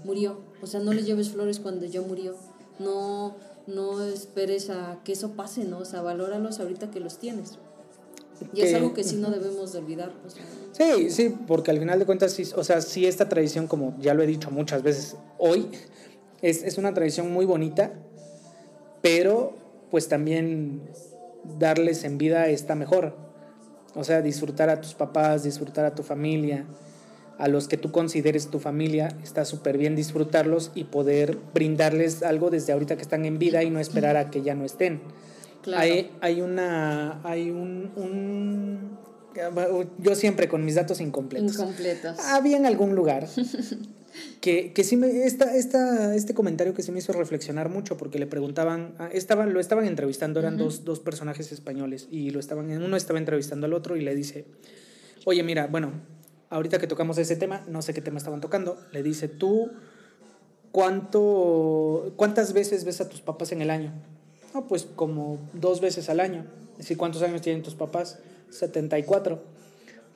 murió. 0.05 0.41
O 0.63 0.67
sea, 0.67 0.81
no 0.81 0.93
le 0.93 1.03
lleves 1.03 1.31
flores 1.31 1.61
cuando 1.61 1.87
ya 1.87 2.01
murió. 2.01 2.35
No 2.79 3.35
no 3.67 4.03
esperes 4.03 4.71
a 4.71 5.01
que 5.05 5.13
eso 5.13 5.33
pase, 5.33 5.65
¿no? 5.65 5.79
O 5.79 5.85
sea, 5.85 6.03
valóralos 6.03 6.61
ahorita 6.61 6.91
que 6.91 7.01
los 7.01 7.19
tienes. 7.19 7.59
Y 8.53 8.61
es 8.62 8.70
Que- 8.70 8.77
algo 8.77 8.94
que 8.94 9.05
sí 9.05 9.16
no 9.16 9.31
debemos 9.31 9.73
de 9.73 9.79
olvidar. 9.79 10.12
o 10.27 10.31
sea. 10.31 10.44
Sí, 10.73 11.11
sí, 11.11 11.35
porque 11.47 11.70
al 11.70 11.79
final 11.79 11.99
de 11.99 12.07
cuentas, 12.07 12.33
sí, 12.33 12.44
o 12.57 12.64
sea, 12.64 12.81
sí 12.81 13.07
esta 13.07 13.29
tradición, 13.29 13.66
como 13.66 13.97
ya 14.01 14.12
lo 14.14 14.23
he 14.23 14.27
dicho 14.27 14.51
muchas 14.51 14.83
veces 14.83 15.16
hoy, 15.38 15.68
es, 16.42 16.62
es 16.64 16.79
una 16.79 16.92
tradición 16.94 17.33
muy 17.33 17.47
bonita, 17.47 17.92
pero 19.03 19.55
pues 19.90 20.09
también 20.09 20.83
darles 21.59 22.05
en 22.05 22.18
vida 22.18 22.49
está 22.49 22.75
mejor. 22.75 23.14
O 23.94 24.03
sea, 24.03 24.23
disfrutar 24.23 24.68
a 24.70 24.81
tus 24.81 24.94
papás, 24.94 25.44
disfrutar 25.44 25.85
a 25.85 25.94
tu 25.94 26.03
familia, 26.03 26.64
a 27.38 27.49
los 27.49 27.68
que 27.68 27.77
tú 27.77 27.92
consideres 27.92 28.49
tu 28.49 28.59
familia, 28.59 29.09
está 29.23 29.44
súper 29.44 29.79
bien 29.79 29.94
disfrutarlos 29.94 30.73
y 30.75 30.85
poder 30.85 31.38
brindarles 31.53 32.23
algo 32.23 32.51
desde 32.51 32.73
ahorita 32.73 32.97
que 32.97 33.03
están 33.03 33.25
en 33.25 33.38
vida 33.38 33.62
y 33.62 33.70
no 33.70 33.79
esperar 33.79 34.16
a 34.16 34.31
que 34.31 34.42
ya 34.42 34.55
no 34.55 34.64
estén. 34.64 35.01
Claro. 35.64 35.83
Hay, 35.83 36.11
hay 36.20 36.40
una. 36.42 37.20
Hay 37.27 37.50
un, 37.50 37.90
un- 37.96 38.98
Yo 39.98 40.14
siempre 40.14 40.46
con 40.48 40.64
mis 40.64 40.74
datos 40.77 41.00
incompletos. 41.00 41.55
Incompletos. 41.55 42.18
Había 42.20 42.57
en 42.59 42.66
algún 42.66 42.94
lugar 42.94 43.27
que, 44.40 44.72
que 44.72 44.85
sí 44.85 44.96
me. 44.96 45.24
Esta, 45.24 45.57
esta, 45.57 46.14
este 46.14 46.35
comentario 46.35 46.74
que 46.74 46.83
sí 46.83 46.92
me 46.92 46.98
hizo 47.00 47.12
reflexionar 47.14 47.68
mucho 47.70 47.96
porque 47.96 48.18
le 48.18 48.27
preguntaban. 48.27 48.94
ah, 48.98 49.09
Estaban, 49.12 49.53
lo 49.55 49.59
estaban 49.59 49.87
entrevistando, 49.87 50.38
eran 50.38 50.57
dos, 50.59 50.85
dos 50.85 51.00
personajes 51.00 51.50
españoles 51.50 52.09
y 52.11 52.31
lo 52.31 52.38
estaban, 52.40 52.70
uno 52.70 52.96
estaba 52.96 53.18
entrevistando 53.18 53.66
al 53.66 53.72
otro 53.72 53.96
y 53.96 54.03
le 54.03 54.14
dice: 54.14 54.44
Oye, 55.24 55.42
mira, 55.42 55.66
bueno, 55.66 55.92
ahorita 56.50 56.79
que 56.79 56.87
tocamos 56.87 57.16
ese 57.18 57.37
tema, 57.37 57.64
no 57.68 57.81
sé 57.83 57.94
qué 57.94 58.03
tema 58.03 58.18
estaban 58.18 58.40
tocando, 58.42 58.79
le 58.92 59.03
dice: 59.03 59.29
Tú. 59.29 59.70
¿Cuánto, 60.72 62.12
¿Cuántas 62.16 62.53
veces 62.53 62.85
ves 62.85 63.00
a 63.00 63.09
tus 63.09 63.20
papás 63.20 63.53
en 63.53 63.62
el 63.62 63.70
año? 63.70 63.92
No, 64.55 64.69
pues 64.69 64.87
como 64.95 65.38
dos 65.53 65.81
veces 65.81 66.09
al 66.09 66.21
año. 66.21 66.47
Es 66.73 66.79
decir, 66.79 66.97
¿cuántos 66.97 67.23
años 67.23 67.43
tienen 67.43 67.62
tus 67.62 67.75
papás? 67.75 68.21
74. 68.51 69.43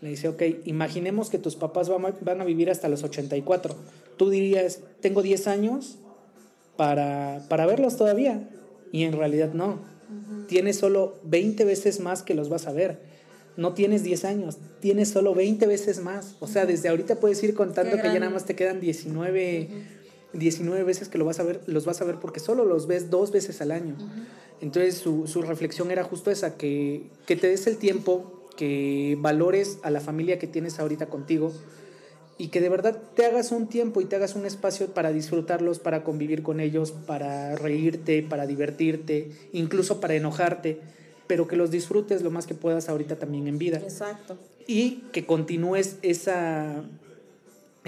Le 0.01 0.11
dice, 0.11 0.29
ok, 0.29 0.42
imaginemos 0.64 1.29
que 1.29 1.38
tus 1.38 1.57
papás 1.57 1.88
van 1.88 2.40
a, 2.40 2.44
vivir 2.44 2.70
hasta 2.70 2.88
los 2.88 3.03
84. 3.03 3.74
Tú 4.16 4.31
dirías, 4.31 4.81
tengo 5.01 5.22
10 5.22 5.48
años 5.48 5.98
para, 6.77 7.44
para 7.48 7.66
verlos 7.66 7.96
todavía. 7.96 8.48
Y 8.92 9.03
en 9.03 9.12
realidad 9.12 9.53
no. 9.55 9.81
Tienes 10.46 10.79
solo 10.79 11.16
20 11.24 11.64
veces 11.64 11.98
más 11.98 12.22
que 12.22 12.35
los 12.35 12.48
vas 12.48 12.68
a 12.68 12.72
ver. 12.72 13.01
No 13.57 13.74
tienes 13.74 14.05
10 14.05 14.24
años, 14.24 14.59
tienes 14.81 15.09
solo 15.09 15.35
20 15.35 15.66
veces 15.66 16.01
más. 16.01 16.37
O 16.38 16.46
sea, 16.46 16.64
desde 16.64 16.88
ahorita 16.88 17.16
puedes 17.16 17.42
ir 17.42 17.55
contando 17.55 17.96
que 17.96 18.05
ya 18.05 18.20
nada 18.20 18.31
más 18.31 18.44
te 18.44 18.55
quedan 18.55 18.79
19, 18.79 19.68
19 20.32 20.82
veces 20.84 21.08
que 21.08 21.18
lo 21.18 21.24
vas 21.24 21.40
a 21.40 21.42
ver, 21.42 21.60
los 21.66 21.84
vas 21.84 22.00
a 22.00 22.04
ver 22.04 22.16
porque 22.16 22.40
solo 22.40 22.64
los 22.64 22.86
ves 22.86 23.10
dos 23.10 23.32
veces 23.32 23.60
al 23.60 23.70
año. 23.70 23.96
Entonces 24.60 24.96
su, 24.96 25.26
su 25.26 25.42
reflexión 25.42 25.90
era 25.90 26.04
justo 26.04 26.30
esa, 26.30 26.56
que, 26.56 27.10
que 27.26 27.36
te 27.36 27.48
des 27.48 27.66
el 27.66 27.78
tiempo, 27.78 28.48
que 28.56 29.16
valores 29.20 29.78
a 29.82 29.90
la 29.90 30.00
familia 30.00 30.38
que 30.38 30.46
tienes 30.46 30.80
ahorita 30.80 31.06
contigo 31.06 31.52
y 32.38 32.48
que 32.48 32.60
de 32.60 32.68
verdad 32.68 33.00
te 33.14 33.26
hagas 33.26 33.50
un 33.50 33.66
tiempo 33.66 34.00
y 34.00 34.04
te 34.04 34.16
hagas 34.16 34.36
un 34.36 34.46
espacio 34.46 34.94
para 34.94 35.12
disfrutarlos, 35.12 35.80
para 35.80 36.04
convivir 36.04 36.42
con 36.42 36.60
ellos, 36.60 36.92
para 36.92 37.56
reírte, 37.56 38.22
para 38.22 38.46
divertirte, 38.46 39.30
incluso 39.52 40.00
para 40.00 40.14
enojarte, 40.14 40.80
pero 41.26 41.48
que 41.48 41.56
los 41.56 41.70
disfrutes 41.70 42.22
lo 42.22 42.30
más 42.30 42.46
que 42.46 42.54
puedas 42.54 42.88
ahorita 42.88 43.16
también 43.16 43.48
en 43.48 43.58
vida 43.58 43.78
Exacto. 43.78 44.38
y 44.66 45.02
que 45.12 45.26
continúes 45.26 45.98
esa, 46.02 46.84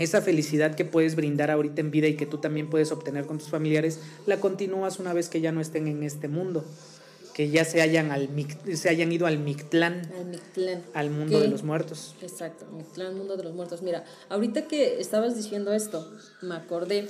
esa 0.00 0.20
felicidad 0.22 0.74
que 0.74 0.84
puedes 0.84 1.14
brindar 1.14 1.50
ahorita 1.50 1.80
en 1.80 1.90
vida 1.90 2.08
y 2.08 2.16
que 2.16 2.26
tú 2.26 2.38
también 2.38 2.68
puedes 2.70 2.90
obtener 2.90 3.26
con 3.26 3.38
tus 3.38 3.48
familiares, 3.48 4.00
la 4.26 4.40
continúas 4.40 4.98
una 4.98 5.12
vez 5.12 5.28
que 5.28 5.40
ya 5.40 5.52
no 5.52 5.60
estén 5.60 5.86
en 5.86 6.02
este 6.02 6.26
mundo, 6.26 6.64
que 7.34 7.50
ya 7.50 7.64
se 7.64 7.80
hayan, 7.82 8.10
al, 8.10 8.28
se 8.74 8.88
hayan 8.88 9.12
ido 9.12 9.26
al 9.26 9.38
Mictlán, 9.38 10.10
Al 10.18 10.26
Mictlán. 10.26 10.82
al 10.94 11.10
mundo 11.10 11.38
¿Qué? 11.38 11.44
de 11.44 11.48
los 11.48 11.62
muertos. 11.62 12.14
Exacto, 12.22 12.66
Mictlán, 12.76 13.16
mundo 13.16 13.36
de 13.36 13.44
los 13.44 13.54
muertos. 13.54 13.82
Mira, 13.82 14.04
ahorita 14.30 14.66
que 14.66 15.00
estabas 15.00 15.36
diciendo 15.36 15.72
esto, 15.72 16.10
me 16.42 16.54
acordé 16.54 17.06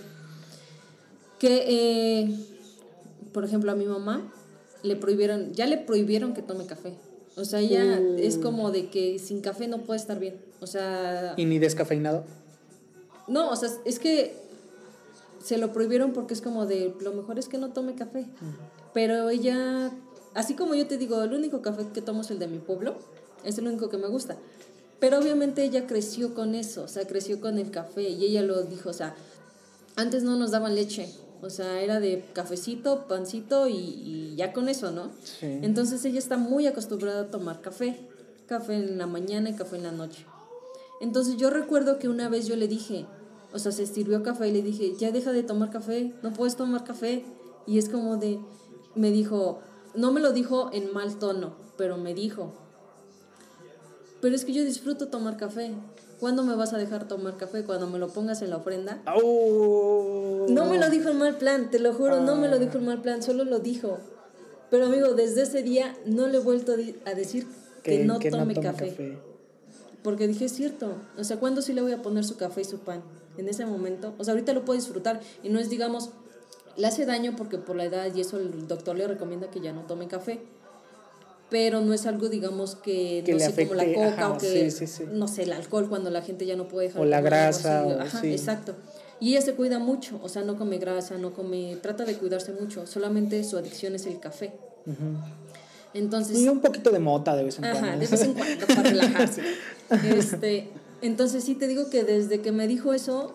que, 1.38 1.64
eh, 1.68 2.36
por 3.32 3.44
ejemplo, 3.44 3.70
a 3.72 3.74
mi 3.74 3.86
mamá 3.86 4.30
le 4.82 4.96
prohibieron, 4.96 5.52
ya 5.54 5.66
le 5.66 5.78
prohibieron 5.78 6.34
que 6.34 6.42
tome 6.42 6.66
café. 6.66 6.94
O 7.36 7.44
sea, 7.44 7.60
Uh. 7.60 8.18
es 8.18 8.36
como 8.36 8.70
de 8.72 8.88
que 8.90 9.18
sin 9.18 9.40
café 9.40 9.68
no 9.68 9.78
puede 9.82 10.00
estar 10.00 10.18
bien. 10.18 10.34
O 10.60 10.66
sea, 10.66 11.34
Y 11.36 11.44
ni 11.46 11.58
descafeinado. 11.58 12.24
No, 13.30 13.48
o 13.48 13.56
sea, 13.56 13.70
es 13.84 13.98
que 13.98 14.36
se 15.42 15.56
lo 15.56 15.72
prohibieron 15.72 16.12
porque 16.12 16.34
es 16.34 16.42
como 16.42 16.66
de, 16.66 16.94
lo 17.00 17.12
mejor 17.12 17.38
es 17.38 17.48
que 17.48 17.58
no 17.58 17.72
tome 17.72 17.94
café. 17.94 18.26
Pero 18.92 19.30
ella, 19.30 19.92
así 20.34 20.54
como 20.54 20.74
yo 20.74 20.86
te 20.86 20.98
digo, 20.98 21.22
el 21.22 21.32
único 21.32 21.62
café 21.62 21.86
que 21.94 22.02
tomo 22.02 22.22
es 22.22 22.30
el 22.30 22.40
de 22.40 22.48
mi 22.48 22.58
pueblo, 22.58 22.96
es 23.44 23.56
el 23.58 23.68
único 23.68 23.88
que 23.88 23.96
me 23.96 24.08
gusta. 24.08 24.36
Pero 24.98 25.18
obviamente 25.18 25.62
ella 25.62 25.86
creció 25.86 26.34
con 26.34 26.54
eso, 26.54 26.82
o 26.82 26.88
sea, 26.88 27.06
creció 27.06 27.40
con 27.40 27.56
el 27.58 27.70
café 27.70 28.02
y 28.02 28.24
ella 28.24 28.42
lo 28.42 28.62
dijo, 28.64 28.90
o 28.90 28.92
sea, 28.92 29.14
antes 29.96 30.24
no 30.24 30.36
nos 30.36 30.50
daban 30.50 30.74
leche, 30.74 31.08
o 31.40 31.48
sea, 31.48 31.80
era 31.80 32.00
de 32.00 32.24
cafecito, 32.34 33.06
pancito 33.06 33.66
y, 33.68 33.76
y 33.76 34.34
ya 34.36 34.52
con 34.52 34.68
eso, 34.68 34.90
¿no? 34.90 35.10
Sí. 35.22 35.46
Entonces 35.62 36.04
ella 36.04 36.18
está 36.18 36.36
muy 36.36 36.66
acostumbrada 36.66 37.22
a 37.22 37.30
tomar 37.30 37.62
café, 37.62 37.96
café 38.46 38.74
en 38.74 38.98
la 38.98 39.06
mañana 39.06 39.48
y 39.50 39.54
café 39.54 39.76
en 39.76 39.84
la 39.84 39.92
noche. 39.92 40.26
Entonces 41.00 41.38
yo 41.38 41.48
recuerdo 41.48 41.98
que 41.98 42.08
una 42.10 42.28
vez 42.28 42.46
yo 42.46 42.56
le 42.56 42.68
dije, 42.68 43.06
o 43.52 43.58
sea, 43.58 43.72
se 43.72 43.86
sirvió 43.86 44.22
café 44.22 44.48
y 44.48 44.52
le 44.52 44.62
dije, 44.62 44.94
ya 44.96 45.10
deja 45.10 45.32
de 45.32 45.42
tomar 45.42 45.70
café, 45.70 46.14
no 46.22 46.32
puedes 46.32 46.56
tomar 46.56 46.84
café. 46.84 47.24
Y 47.66 47.78
es 47.78 47.88
como 47.88 48.16
de, 48.16 48.38
me 48.94 49.10
dijo, 49.10 49.60
no 49.94 50.12
me 50.12 50.20
lo 50.20 50.32
dijo 50.32 50.70
en 50.72 50.92
mal 50.92 51.18
tono, 51.18 51.54
pero 51.76 51.96
me 51.96 52.14
dijo, 52.14 52.52
pero 54.20 54.34
es 54.34 54.44
que 54.44 54.52
yo 54.52 54.64
disfruto 54.64 55.08
tomar 55.08 55.36
café. 55.36 55.72
¿Cuándo 56.18 56.42
me 56.42 56.54
vas 56.54 56.74
a 56.74 56.78
dejar 56.78 57.08
tomar 57.08 57.38
café? 57.38 57.64
Cuando 57.64 57.86
me 57.86 57.98
lo 57.98 58.08
pongas 58.08 58.42
en 58.42 58.50
la 58.50 58.58
ofrenda. 58.58 59.00
¡Au! 59.06 60.46
No 60.50 60.66
me 60.66 60.78
lo 60.78 60.90
dijo 60.90 61.08
en 61.08 61.18
mal 61.18 61.38
plan, 61.38 61.70
te 61.70 61.78
lo 61.78 61.94
juro, 61.94 62.20
no 62.20 62.36
me 62.36 62.48
lo 62.48 62.58
dijo 62.58 62.76
en 62.76 62.84
mal 62.84 63.00
plan, 63.00 63.22
solo 63.22 63.44
lo 63.44 63.58
dijo. 63.58 63.98
Pero 64.70 64.86
amigo, 64.86 65.14
desde 65.14 65.42
ese 65.42 65.62
día 65.62 65.96
no 66.04 66.28
le 66.28 66.36
he 66.36 66.40
vuelto 66.40 66.74
a 67.06 67.14
decir 67.14 67.46
que, 67.82 68.04
no 68.04 68.18
tome 68.18 68.54
café. 68.54 69.18
Porque 70.02 70.28
dije, 70.28 70.44
es 70.44 70.52
cierto. 70.52 70.94
O 71.18 71.24
sea, 71.24 71.38
¿cuándo 71.38 71.62
sí 71.62 71.72
le 71.72 71.80
voy 71.80 71.92
a 71.92 72.02
poner 72.02 72.24
su 72.24 72.36
café 72.36 72.60
y 72.60 72.64
su 72.64 72.80
pan? 72.80 73.02
En 73.40 73.48
ese 73.48 73.64
momento. 73.66 74.14
O 74.18 74.24
sea, 74.24 74.32
ahorita 74.32 74.52
lo 74.52 74.64
puedo 74.64 74.78
disfrutar. 74.78 75.20
Y 75.42 75.48
no 75.48 75.58
es, 75.58 75.70
digamos, 75.70 76.10
le 76.76 76.86
hace 76.86 77.06
daño 77.06 77.34
porque 77.36 77.58
por 77.58 77.74
la 77.76 77.84
edad 77.84 78.14
y 78.14 78.20
eso 78.20 78.38
el 78.38 78.68
doctor 78.68 78.96
le 78.96 79.06
recomienda 79.08 79.50
que 79.50 79.60
ya 79.60 79.72
no 79.72 79.82
tome 79.82 80.06
café. 80.08 80.40
Pero 81.48 81.80
no 81.80 81.92
es 81.92 82.06
algo, 82.06 82.28
digamos, 82.28 82.76
que, 82.76 83.22
Que 83.26 83.32
no 83.32 83.38
le 83.38 83.44
sé, 83.50 83.62
como 83.66 83.74
la 83.74 83.82
afecte, 83.82 83.98
coca 84.00 84.12
ajá, 84.26 84.28
o 84.34 84.38
que, 84.38 84.70
sí, 84.70 84.86
sí, 84.86 84.86
sí. 84.86 85.04
no 85.10 85.26
sé, 85.26 85.42
el 85.42 85.52
alcohol 85.52 85.88
cuando 85.88 86.08
la 86.10 86.22
gente 86.22 86.46
ya 86.46 86.54
no 86.54 86.68
puede 86.68 86.86
dejar 86.88 87.02
O 87.02 87.04
la 87.04 87.20
grasa, 87.20 87.84
o- 87.84 88.00
Ajá, 88.00 88.20
sí. 88.20 88.30
exacto. 88.32 88.76
Y 89.18 89.30
ella 89.32 89.40
se 89.42 89.54
cuida 89.54 89.78
mucho, 89.80 90.20
o 90.22 90.28
sea, 90.28 90.42
no 90.42 90.56
come 90.56 90.78
grasa, 90.78 91.18
no 91.18 91.32
come, 91.32 91.76
trata 91.82 92.04
de 92.04 92.14
cuidarse 92.14 92.52
mucho. 92.52 92.86
Solamente 92.86 93.42
su 93.42 93.56
adicción 93.58 93.94
es 93.96 94.06
el 94.06 94.20
café. 94.20 94.52
Entonces, 95.92 96.38
Y 96.38 96.48
un 96.48 96.60
poquito 96.60 96.90
de 96.90 97.00
mota 97.00 97.34
de 97.34 97.42
vez 97.44 97.56
en 97.58 97.62
cuando. 97.62 97.78
Ajá, 97.88 97.96
de 97.98 98.06
vez 98.06 98.22
en 98.22 98.34
cuando 98.34 98.66
para 98.66 98.82
relajarse. 98.90 99.42
Este, 100.16 100.68
entonces 101.02 101.44
sí 101.44 101.54
te 101.54 101.66
digo 101.68 101.90
que 101.90 102.04
desde 102.04 102.40
que 102.40 102.52
me 102.52 102.66
dijo 102.68 102.92
eso, 102.92 103.34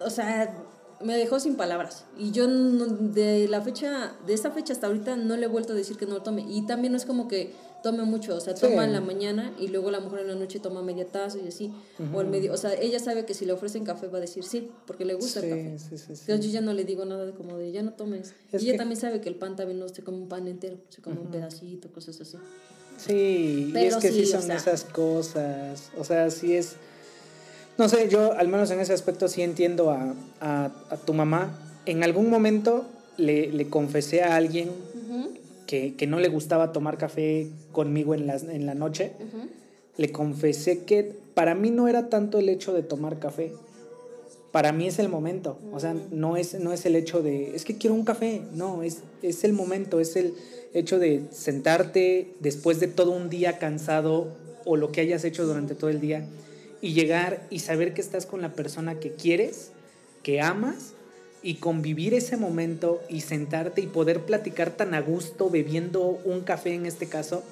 o 0.00 0.10
sea, 0.10 0.56
me 1.02 1.16
dejó 1.16 1.40
sin 1.40 1.56
palabras. 1.56 2.04
Y 2.18 2.30
yo 2.30 2.46
no- 2.48 2.86
de 2.86 3.48
la 3.48 3.60
fecha, 3.60 4.14
de 4.26 4.34
esa 4.34 4.50
fecha 4.52 4.72
hasta 4.72 4.86
ahorita 4.86 5.16
no 5.16 5.36
le 5.36 5.46
he 5.46 5.48
vuelto 5.48 5.72
a 5.72 5.76
decir 5.76 5.96
que 5.96 6.06
no 6.06 6.14
lo 6.14 6.22
tome. 6.22 6.44
Y 6.48 6.64
también 6.66 6.92
no 6.92 6.96
es 6.96 7.04
como 7.04 7.26
que 7.28 7.52
tome 7.82 8.04
mucho, 8.04 8.36
o 8.36 8.40
sea, 8.40 8.54
Sí. 8.56 8.60
toma 8.68 8.84
en 8.84 8.92
la 8.92 9.00
mañana 9.00 9.52
y 9.58 9.66
luego 9.66 9.90
la 9.90 9.98
mujer 9.98 10.20
en 10.20 10.28
la 10.28 10.34
noche 10.36 10.60
toma 10.60 10.82
media 10.82 11.08
taza 11.08 11.38
y 11.44 11.48
así. 11.48 11.72
O 12.14 12.20
el 12.20 12.28
medio, 12.28 12.52
o 12.52 12.56
sea, 12.56 12.72
ella 12.74 13.00
sabe 13.00 13.26
que 13.26 13.34
si 13.34 13.44
le 13.44 13.52
ofrecen 13.52 13.84
café 13.84 14.06
va 14.06 14.18
a 14.18 14.20
decir 14.20 14.44
sí, 14.44 14.70
porque 14.86 15.04
le 15.04 15.14
gusta 15.14 15.40
Sí, 15.40 15.46
el 15.48 15.50
café. 15.50 15.78
sí, 15.80 15.98
sí, 15.98 16.04
sí. 16.14 16.20
Entonces 16.28 16.46
yo 16.46 16.52
ya 16.52 16.60
no 16.60 16.72
le 16.72 16.84
digo 16.84 17.04
nada 17.04 17.26
de 17.26 17.32
como 17.32 17.56
de 17.58 17.72
ya 17.72 17.82
no 17.82 17.92
tomes. 17.94 18.34
Es 18.52 18.62
y 18.62 18.66
ella 18.66 18.72
que- 18.74 18.78
también 18.78 19.00
sabe 19.00 19.20
que 19.20 19.28
el 19.28 19.34
pan 19.34 19.56
también 19.56 19.80
no 19.80 19.88
se 19.88 20.04
come 20.04 20.18
un 20.18 20.28
pan 20.28 20.46
entero, 20.46 20.78
se 20.90 21.02
come 21.02 21.18
un 21.20 21.32
pedacito, 21.32 21.90
cosas 21.90 22.20
así. 22.20 22.36
Sí, 22.98 23.72
y 23.74 23.78
es 23.78 23.96
que 23.96 24.08
sí, 24.10 24.24
sí, 24.26 24.32
o 24.34 24.38
son 24.38 24.42
sea. 24.42 24.56
esas 24.56 24.84
cosas. 24.84 25.90
O 25.98 26.04
sea, 26.04 26.30
sí 26.30 26.54
es. 26.56 26.76
No 27.78 27.88
sé, 27.88 28.08
yo 28.08 28.32
al 28.34 28.48
menos 28.48 28.70
en 28.70 28.80
ese 28.80 28.92
aspecto 28.92 29.28
sí 29.28 29.42
entiendo 29.42 29.90
a, 29.90 30.14
a- 30.40 30.70
a 30.90 30.96
tu 30.98 31.14
mamá. 31.14 31.58
En 31.86 32.04
algún 32.04 32.30
momento 32.30 32.84
le, 33.16 33.50
le 33.50 33.68
confesé 33.68 34.22
a 34.22 34.36
alguien 34.36 34.70
que, 35.66 35.94
que 35.94 36.06
no 36.06 36.20
le 36.20 36.28
gustaba 36.28 36.72
tomar 36.72 36.98
café 36.98 37.48
conmigo 37.72 38.14
en, 38.14 38.26
las, 38.26 38.44
en 38.44 38.66
la 38.66 38.74
noche. 38.74 39.12
Le 39.96 40.12
confesé 40.12 40.84
que 40.84 41.12
para 41.34 41.54
mí 41.54 41.70
no 41.70 41.88
era 41.88 42.08
tanto 42.08 42.38
el 42.38 42.48
hecho 42.48 42.72
de 42.72 42.82
tomar 42.82 43.18
café. 43.18 43.52
Para 44.52 44.72
mí 44.72 44.86
es 44.86 44.98
el 44.98 45.08
momento. 45.08 45.58
O 45.72 45.80
sea, 45.80 45.94
no 46.10 46.36
es, 46.36 46.54
no 46.60 46.72
es 46.72 46.84
el 46.86 46.94
hecho 46.94 47.22
de, 47.22 47.56
es 47.56 47.64
que 47.64 47.78
quiero 47.78 47.94
un 47.94 48.04
café. 48.04 48.42
No, 48.54 48.82
es, 48.82 48.98
es 49.22 49.44
el 49.44 49.54
momento, 49.54 49.98
es 49.98 50.14
el 50.16 50.34
hecho 50.74 50.98
de 50.98 51.24
sentarte 51.30 52.34
después 52.40 52.80
de 52.80 52.88
todo 52.88 53.10
un 53.10 53.28
día 53.28 53.58
cansado 53.58 54.34
o 54.64 54.76
lo 54.76 54.92
que 54.92 55.00
hayas 55.00 55.24
hecho 55.24 55.46
durante 55.46 55.74
todo 55.74 55.90
el 55.90 56.00
día 56.00 56.26
y 56.80 56.94
llegar 56.94 57.46
y 57.50 57.60
saber 57.60 57.94
que 57.94 58.00
estás 58.00 58.26
con 58.26 58.42
la 58.42 58.52
persona 58.52 58.98
que 58.98 59.12
quieres, 59.12 59.70
que 60.22 60.40
amas 60.40 60.94
y 61.42 61.54
convivir 61.54 62.14
ese 62.14 62.36
momento 62.36 63.02
y 63.08 63.20
sentarte 63.20 63.80
y 63.80 63.86
poder 63.86 64.20
platicar 64.20 64.70
tan 64.70 64.94
a 64.94 65.00
gusto 65.00 65.50
bebiendo 65.50 66.20
un 66.24 66.42
café 66.42 66.74
en 66.74 66.86
este 66.86 67.06
caso. 67.06 67.42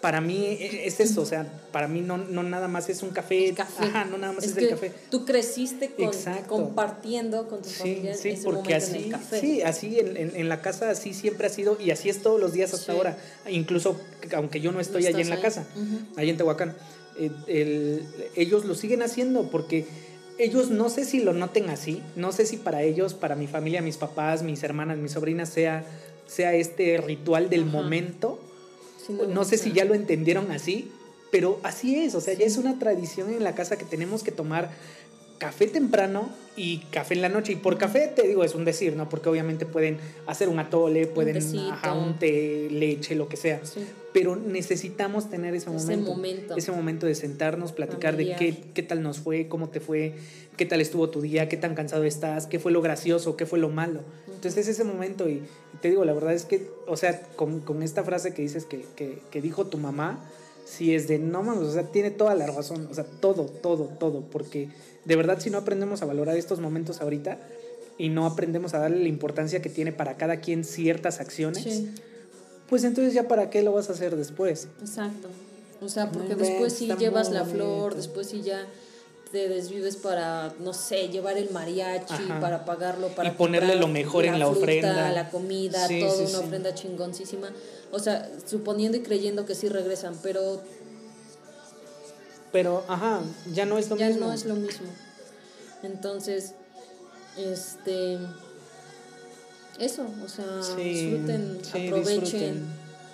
Para 0.00 0.20
mí 0.20 0.44
e- 0.46 0.86
es 0.86 1.00
eso, 1.00 1.22
o 1.22 1.26
sea, 1.26 1.44
para 1.72 1.88
mí 1.88 2.00
no, 2.02 2.18
no 2.18 2.42
nada 2.44 2.68
más 2.68 2.88
es 2.88 3.02
un 3.02 3.10
café, 3.10 3.52
café. 3.52 3.84
ajá, 3.84 4.04
no 4.04 4.16
nada 4.16 4.32
más 4.32 4.44
es, 4.44 4.52
es 4.52 4.58
el 4.58 4.68
café. 4.68 4.92
tú 5.10 5.24
creciste 5.24 5.90
con, 5.90 6.12
compartiendo 6.46 7.48
con 7.48 7.62
tu 7.62 7.68
Sí, 7.68 7.74
familia 7.78 8.14
sí, 8.14 8.28
ese 8.30 8.44
porque 8.44 8.72
en 8.74 8.76
así, 8.82 8.96
el 9.04 9.10
café. 9.10 9.40
sí, 9.40 9.62
así 9.62 9.98
en, 9.98 10.16
en- 10.16 10.36
en 10.36 10.48
la 10.48 10.60
casa 10.60 10.90
así 10.90 11.14
siempre 11.14 11.46
ha 11.48 11.50
sido 11.50 11.76
y 11.80 11.90
así 11.90 12.08
es 12.08 12.22
todos 12.22 12.40
los 12.40 12.52
días 12.52 12.72
hasta 12.74 12.92
Sí. 12.92 12.96
ahora. 12.98 13.18
Incluso 13.50 14.00
aunque 14.36 14.60
yo 14.60 14.70
no 14.72 14.80
estoy 14.80 15.06
allí 15.06 15.20
en 15.20 15.30
la 15.30 15.36
ahí. 15.36 15.42
casa, 15.42 15.66
Ujú. 15.74 15.98
ahí 16.20 16.30
en 16.30 16.36
Tehuacán, 16.36 16.76
eh, 17.18 17.30
el- 17.48 18.04
ellos 18.36 18.64
lo 18.64 18.74
siguen 18.76 19.02
haciendo 19.02 19.50
porque 19.50 19.84
ellos 20.38 20.70
no 20.70 20.88
sé 20.90 21.04
si 21.04 21.18
lo 21.20 21.32
noten 21.32 21.68
así, 21.70 22.00
no 22.14 22.30
sé 22.30 22.46
si 22.46 22.56
para 22.56 22.82
ellos, 22.82 23.14
para 23.14 23.34
mi 23.34 23.48
familia, 23.48 23.82
mis 23.82 23.96
papás, 23.96 24.44
mis 24.44 24.62
hermanas, 24.62 24.96
mis 24.98 25.10
sobrinas 25.12 25.48
sea, 25.48 25.84
sea 26.28 26.54
este 26.54 26.98
ritual 26.98 27.50
del 27.50 27.62
Ajá. 27.62 27.70
momento. 27.72 28.38
No 29.08 29.44
sé 29.44 29.56
si 29.58 29.72
ya 29.72 29.84
lo 29.84 29.94
entendieron 29.94 30.50
así, 30.50 30.90
pero 31.30 31.58
así 31.62 31.96
es, 31.96 32.14
o 32.14 32.20
sea, 32.20 32.34
ya 32.34 32.46
es 32.46 32.56
una 32.56 32.78
tradición 32.78 33.32
en 33.32 33.42
la 33.44 33.54
casa 33.54 33.76
que 33.76 33.84
tenemos 33.84 34.22
que 34.22 34.32
tomar 34.32 34.70
café 35.38 35.66
temprano 35.68 36.28
y 36.56 36.78
café 36.90 37.14
en 37.14 37.22
la 37.22 37.28
noche. 37.28 37.52
Y 37.52 37.56
por 37.56 37.78
café 37.78 38.08
te 38.08 38.26
digo, 38.26 38.42
es 38.42 38.54
un 38.56 38.64
decir, 38.64 38.96
¿no? 38.96 39.08
Porque 39.08 39.28
obviamente 39.28 39.66
pueden 39.66 39.98
hacer 40.26 40.48
un 40.48 40.58
atole, 40.58 41.06
pueden 41.06 41.34
tecito. 41.34 41.70
ajá, 41.72 41.92
un 41.94 42.18
té, 42.18 42.68
leche, 42.70 43.14
lo 43.14 43.28
que 43.28 43.36
sea. 43.36 43.60
Sí. 43.64 43.80
Pero 44.12 44.34
necesitamos 44.34 45.30
tener 45.30 45.54
ese 45.54 45.70
Ese 45.70 45.78
momento. 45.96 46.10
momento. 46.10 46.56
Ese 46.56 46.72
momento 46.72 47.06
de 47.06 47.14
sentarnos, 47.14 47.70
platicar 47.72 48.14
Familiar. 48.14 48.38
de 48.40 48.46
qué, 48.52 48.62
qué 48.74 48.82
tal 48.82 49.00
nos 49.02 49.18
fue, 49.20 49.46
cómo 49.46 49.68
te 49.68 49.78
fue, 49.78 50.14
qué 50.56 50.66
tal 50.66 50.80
estuvo 50.80 51.08
tu 51.08 51.20
día, 51.20 51.48
qué 51.48 51.56
tan 51.56 51.76
cansado 51.76 52.02
estás, 52.02 52.46
qué 52.48 52.58
fue 52.58 52.72
lo 52.72 52.82
gracioso, 52.82 53.36
qué 53.36 53.46
fue 53.46 53.60
lo 53.60 53.68
malo. 53.68 54.00
Entonces 54.38 54.68
es 54.68 54.76
ese 54.76 54.84
momento 54.84 55.28
y, 55.28 55.42
te 55.82 55.90
digo, 55.90 56.04
la 56.04 56.12
verdad 56.12 56.32
es 56.32 56.44
que, 56.44 56.70
o 56.86 56.96
sea, 56.96 57.20
con, 57.34 57.58
con 57.58 57.82
esta 57.82 58.04
frase 58.04 58.32
que 58.34 58.42
dices 58.42 58.66
que, 58.66 58.86
que, 58.94 59.20
que 59.32 59.42
dijo 59.42 59.66
tu 59.66 59.78
mamá, 59.78 60.24
sí 60.64 60.94
es 60.94 61.08
de, 61.08 61.18
no 61.18 61.42
mames, 61.42 61.64
o 61.64 61.72
sea, 61.72 61.82
tiene 61.90 62.12
toda 62.12 62.36
la 62.36 62.46
razón, 62.46 62.86
o 62.88 62.94
sea, 62.94 63.04
todo, 63.04 63.46
todo, 63.46 63.86
todo, 63.98 64.20
porque 64.30 64.68
de 65.04 65.16
verdad 65.16 65.40
si 65.40 65.50
no 65.50 65.58
aprendemos 65.58 66.02
a 66.02 66.06
valorar 66.06 66.36
estos 66.36 66.60
momentos 66.60 67.00
ahorita 67.00 67.40
y 67.98 68.10
no 68.10 68.26
aprendemos 68.26 68.74
a 68.74 68.78
darle 68.78 69.02
la 69.02 69.08
importancia 69.08 69.60
que 69.60 69.70
tiene 69.70 69.90
para 69.90 70.16
cada 70.16 70.36
quien 70.36 70.62
ciertas 70.62 71.18
acciones, 71.18 71.64
Sí, 71.64 71.92
pues 72.68 72.84
entonces 72.84 73.12
ya 73.12 73.26
para 73.26 73.50
qué 73.50 73.62
lo 73.62 73.72
vas 73.72 73.88
a 73.90 73.94
hacer 73.94 74.14
después. 74.14 74.68
exacto. 74.80 75.26
O 75.80 75.88
sea, 75.88 76.12
porque 76.12 76.36
después 76.36 76.74
si 76.74 76.84
está 76.84 76.96
llevas 76.96 77.32
la 77.32 77.44
flor, 77.44 77.96
después 77.96 78.28
si 78.28 78.42
ya 78.42 78.68
te 79.32 79.48
desvives 79.48 79.96
para, 79.96 80.52
no 80.60 80.72
sé, 80.72 81.08
llevar 81.08 81.36
el 81.36 81.50
mariachi, 81.50 82.12
Ajá. 82.14 82.40
para 82.40 82.64
pagarlo, 82.64 83.08
para 83.08 83.28
Y 83.30 83.32
ponerle 83.32 83.68
comprar 83.74 83.88
lo 83.88 83.92
mejor 83.92 84.24
en 84.24 84.38
la 84.38 84.46
fruta, 84.46 84.60
ofrenda. 84.60 85.12
la 85.12 85.30
comida, 85.30 85.86
Sí, 85.86 86.00
todo 86.00 86.12
sí, 86.16 86.20
una 86.22 86.28
sí. 86.30 86.44
ofrenda 86.44 86.74
chingoncísima. 86.74 87.48
O 87.92 87.98
sea, 87.98 88.30
suponiendo 88.46 88.96
y 88.98 89.02
creyendo 89.02 89.44
que 89.46 89.54
sí 89.54 89.68
regresan, 89.68 90.14
pero 90.22 90.60
Pero, 92.52 92.84
ajá, 92.88 93.20
ya 93.52 93.66
no 93.66 93.76
es 93.78 93.90
lo 93.90 93.96
ya 93.96 94.08
mismo. 94.08 94.26
no 94.26 94.32
es 94.32 94.44
lo 94.46 94.54
mismo. 94.54 94.88
Entonces, 95.82 96.54
este 97.36 98.18
eso, 99.78 100.06
o 100.24 100.28
sea, 100.28 100.44
disfruten, 100.76 101.58
aprovechen 101.68 102.20
disfruten. 102.20 102.66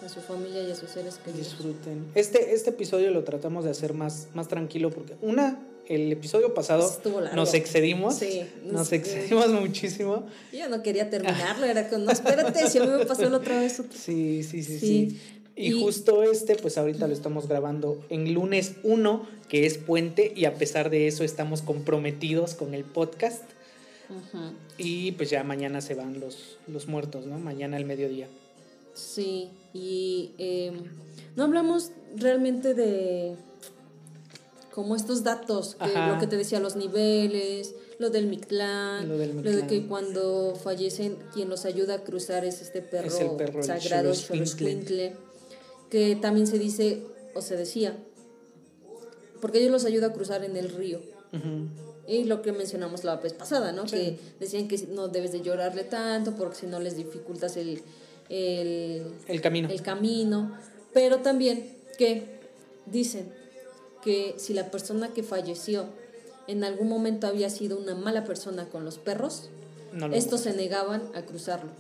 a 0.04 0.08
su 0.08 0.20
familia 0.20 0.62
y 0.62 0.70
a 0.70 0.74
sus 0.76 0.88
seres 0.90 1.16
queridos. 1.16 1.48
Disfruten. 1.50 2.06
Este, 2.14 2.54
este 2.54 2.70
episodio 2.70 3.10
lo 3.10 3.22
tratamos 3.24 3.64
de 3.64 3.70
hacer 3.70 3.92
más, 3.92 4.28
más 4.34 4.48
tranquilo 4.48 4.90
porque, 4.90 5.16
una, 5.20 5.60
el 5.88 6.12
episodio 6.12 6.54
pasado 6.54 6.90
nos 7.34 7.54
excedimos. 7.54 8.16
Sí, 8.16 8.42
nos 8.64 8.72
nos- 8.72 8.92
excedimos 8.92 9.48
muchísimo. 9.48 10.26
Yo 10.52 10.68
no 10.68 10.82
quería 10.82 11.10
terminarlo, 11.10 11.66
era 11.66 11.88
con, 11.88 12.04
no, 12.04 12.10
espérate, 12.12 12.68
si 12.68 12.78
a 12.78 12.84
mí 12.84 12.90
me 12.98 13.04
pasó 13.06 13.28
la 13.28 13.36
otra 13.38 13.60
vez. 13.60 13.80
otro". 13.80 13.92
Sí, 13.98 14.42
sí, 14.42 14.62
sí, 14.62 14.78
sí. 14.78 14.86
Sí. 15.10 15.20
Y, 15.56 15.68
Y- 15.74 15.80
justo 15.80 16.22
este, 16.24 16.56
pues 16.56 16.78
ahorita 16.78 17.06
lo 17.06 17.12
estamos 17.12 17.46
grabando 17.48 18.04
en 18.08 18.34
lunes 18.34 18.72
1, 18.82 19.26
que 19.48 19.66
es 19.66 19.78
puente, 19.78 20.32
y 20.34 20.46
a 20.46 20.54
pesar 20.54 20.90
de 20.90 21.06
eso 21.06 21.22
estamos 21.22 21.62
comprometidos 21.62 22.54
con 22.54 22.74
el 22.74 22.84
podcast. 22.84 23.42
Ujú. 24.10 24.52
Y 24.78 25.12
pues 25.12 25.30
ya 25.30 25.44
mañana 25.44 25.80
se 25.80 25.94
van 25.94 26.18
los, 26.18 26.58
los 26.66 26.88
muertos, 26.88 27.26
¿no? 27.26 27.38
Mañana 27.38 27.76
al 27.76 27.84
mediodía. 27.84 28.26
Sí, 28.94 29.48
y 29.72 30.32
eh, 30.38 30.72
no 31.36 31.44
hablamos 31.44 31.90
realmente 32.16 32.74
de 32.74 33.34
como 34.74 34.96
estos 34.96 35.22
datos, 35.22 35.76
que 35.76 35.86
lo 35.86 36.18
que 36.18 36.26
te 36.26 36.36
decía, 36.36 36.58
los 36.58 36.74
niveles, 36.74 37.76
lo 38.00 38.10
del 38.10 38.26
Mictlán, 38.26 39.08
Lo 39.08 39.16
del 39.16 39.36
lo 39.36 39.52
de 39.52 39.68
que 39.68 39.86
cuando 39.86 40.56
fallecen, 40.56 41.16
quien 41.32 41.48
los 41.48 41.64
ayuda 41.64 41.94
a 41.94 41.98
cruzar 42.02 42.44
es 42.44 42.60
este 42.60 42.82
perro, 42.82 43.06
Es 43.06 43.20
el 43.20 43.30
perro, 43.36 43.62
sagrado, 43.62 44.12
que 45.90 46.16
también 46.16 46.48
se 46.48 46.58
dice, 46.58 47.04
o 47.36 47.40
se 47.40 47.56
decía, 47.56 47.96
porque 49.40 49.60
ellos 49.60 49.70
los 49.70 49.84
ayuda 49.84 50.08
a 50.08 50.12
cruzar 50.12 50.42
en 50.42 50.56
el 50.56 50.68
río. 50.70 51.00
Y 52.08 52.24
lo 52.24 52.42
que 52.42 52.50
mencionamos 52.50 53.04
la 53.04 53.14
vez 53.18 53.32
pasada, 53.32 53.70
¿no? 53.70 53.86
Sí. 53.86 53.96
Que 53.96 54.18
decían 54.40 54.66
que 54.66 54.76
no 54.88 55.06
debes 55.06 55.30
de 55.30 55.40
llorarle 55.40 55.84
tanto 55.84 56.34
porque 56.34 56.56
si 56.56 56.66
no 56.66 56.80
les 56.80 56.96
dificultas 56.96 57.56
el, 57.56 57.80
el, 58.28 59.06
El 59.28 59.40
camino. 59.40 59.68
el 59.68 59.82
camino. 59.82 60.58
Pero 60.92 61.18
también 61.20 61.76
que 61.96 62.40
dicen 62.86 63.43
que 64.04 64.34
si 64.38 64.52
la 64.54 64.70
persona 64.70 65.08
que 65.08 65.22
falleció 65.22 65.86
en 66.46 66.62
algún 66.62 66.88
momento 66.88 67.26
había 67.26 67.48
sido 67.50 67.78
una 67.78 67.94
mala 67.94 68.24
persona 68.24 68.66
con 68.68 68.84
los 68.84 68.98
perros, 68.98 69.48
No 69.92 70.08
lo- 70.08 70.14
estos 70.16 70.40
se 70.42 70.52
negaban 70.52 71.02
a 71.14 71.22
cruzarlos. 71.22 71.72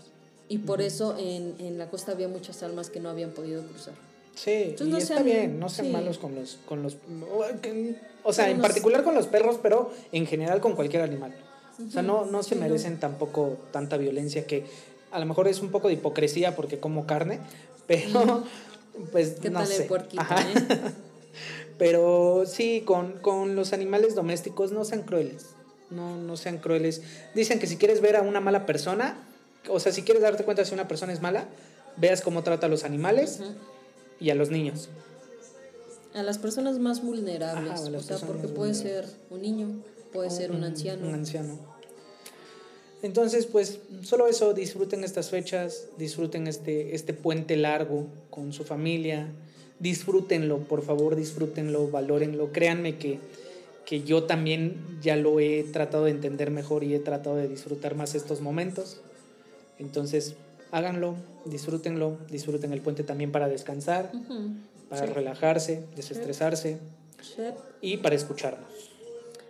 Y 0.48 0.58
por 0.58 0.80
eso 0.82 1.16
en, 1.18 1.54
en 1.58 1.78
la 1.78 1.88
costa 1.90 2.12
había 2.12 2.28
muchas 2.28 2.62
almas 2.62 2.88
que 2.90 3.00
no 3.00 3.08
habían 3.10 3.30
podido 3.32 3.62
cruzar. 3.62 3.94
Sí, 4.34 4.50
Entonces, 4.50 4.86
y 4.86 4.90
no 4.90 4.98
está 4.98 5.14
sean- 5.14 5.24
bien, 5.26 5.58
no 5.60 5.68
sean 5.68 5.86
sí. 5.88 5.92
malos 5.92 6.18
con 6.18 6.34
los, 6.34 6.58
con 6.66 6.82
los, 6.82 6.96
o 8.24 8.32
sea, 8.32 8.44
Con 8.46 8.52
en 8.52 8.58
los- 8.58 8.66
particular 8.66 9.04
con 9.04 9.14
los 9.14 9.26
perros, 9.26 9.58
pero 9.62 9.92
en 10.12 10.26
general 10.26 10.60
con 10.60 10.74
cualquier 10.74 11.02
animal. 11.02 11.34
O 11.86 11.90
sea, 11.90 12.02
no, 12.02 12.24
no 12.26 12.42
se 12.42 12.54
no. 12.54 12.62
merecen 12.62 12.98
tampoco 13.00 13.56
tanta 13.72 13.96
violencia 13.96 14.46
que 14.46 14.64
a 15.10 15.18
lo 15.18 15.26
mejor 15.26 15.46
es 15.48 15.60
un 15.60 15.70
poco 15.70 15.88
de 15.88 15.94
hipocresía 15.94 16.56
porque 16.56 16.78
como 16.80 17.06
carne, 17.06 17.40
pero 17.86 18.44
pues 19.12 19.36
¿Qué 19.40 19.50
no 19.50 19.58
tal 19.60 19.68
sé. 19.68 19.82
el 19.82 19.88
puerquito, 19.88 20.22
eh? 20.22 20.78
Pero 21.78 22.44
sí, 22.46 22.82
con, 22.84 23.18
con 23.20 23.56
los 23.56 23.72
animales 23.72 24.14
domésticos 24.14 24.70
no 24.72 24.84
sean 24.84 25.02
crueles. 25.02 25.46
No, 25.90 26.16
no 26.16 26.36
sean 26.36 26.58
crueles. 26.58 27.02
Dicen 27.34 27.58
que 27.58 27.66
si 27.66 27.76
quieres 27.76 28.00
ver 28.00 28.16
a 28.16 28.22
una 28.22 28.40
mala 28.40 28.64
persona, 28.66 29.16
o 29.68 29.80
sea, 29.80 29.92
si 29.92 30.02
quieres 30.02 30.22
darte 30.22 30.44
cuenta 30.44 30.64
si 30.64 30.72
una 30.74 30.88
persona 30.88 31.12
es 31.12 31.20
mala, 31.20 31.46
veas 31.96 32.20
cómo 32.22 32.42
trata 32.42 32.66
a 32.66 32.68
los 32.68 32.84
animales 32.84 33.40
y 34.20 34.30
a 34.30 34.34
los 34.34 34.50
niños. 34.50 34.88
A 36.14 36.22
las 36.22 36.38
personas 36.38 36.78
más 36.78 37.02
vulnerables. 37.02 37.72
Ajá, 37.72 37.90
o 37.96 38.00
sea, 38.02 38.18
porque 38.18 38.46
puede 38.48 38.74
ser 38.74 39.04
un 39.30 39.42
niño, 39.42 39.82
puede 40.12 40.30
ser 40.30 40.50
un 40.52 40.58
Un- 40.58 40.64
anciano. 40.64 41.08
Un 41.08 41.14
anciano. 41.14 41.58
Entonces, 43.02 43.46
pues, 43.46 43.80
solo 44.02 44.28
eso, 44.28 44.54
disfruten 44.54 45.04
estas 45.04 45.28
fechas, 45.28 45.88
disfruten 45.98 46.46
este, 46.46 46.94
este 46.94 47.12
puente 47.12 47.56
largo 47.56 48.06
con 48.30 48.52
su 48.52 48.64
familia, 48.64 49.28
disfrútenlo, 49.78 50.58
por 50.58 50.82
favor, 50.82 51.16
disfrútenlo, 51.16 51.88
valórenlo. 51.88 52.52
Créanme 52.52 52.96
que, 52.98 53.18
que 53.84 54.02
yo 54.02 54.24
también 54.24 54.98
ya 55.02 55.16
lo 55.16 55.40
he 55.40 55.62
tratado 55.64 56.04
de 56.04 56.10
entender 56.10 56.50
mejor 56.50 56.84
y 56.84 56.94
he 56.94 56.98
tratado 56.98 57.36
de 57.36 57.48
disfrutar 57.48 57.94
más 57.94 58.14
estos 58.14 58.40
momentos. 58.40 59.00
Entonces, 59.78 60.34
háganlo, 60.70 61.16
disfrútenlo, 61.44 62.18
disfruten 62.30 62.72
el 62.72 62.80
puente 62.80 63.02
también 63.04 63.32
para 63.32 63.48
descansar, 63.48 64.10
para 64.88 65.06
Sí. 65.06 65.12
relajarse, 65.12 65.84
desestresarse 65.96 66.78
Sí, 67.22 67.42
y 67.80 67.96
para 67.98 68.14
escucharnos. 68.14 68.68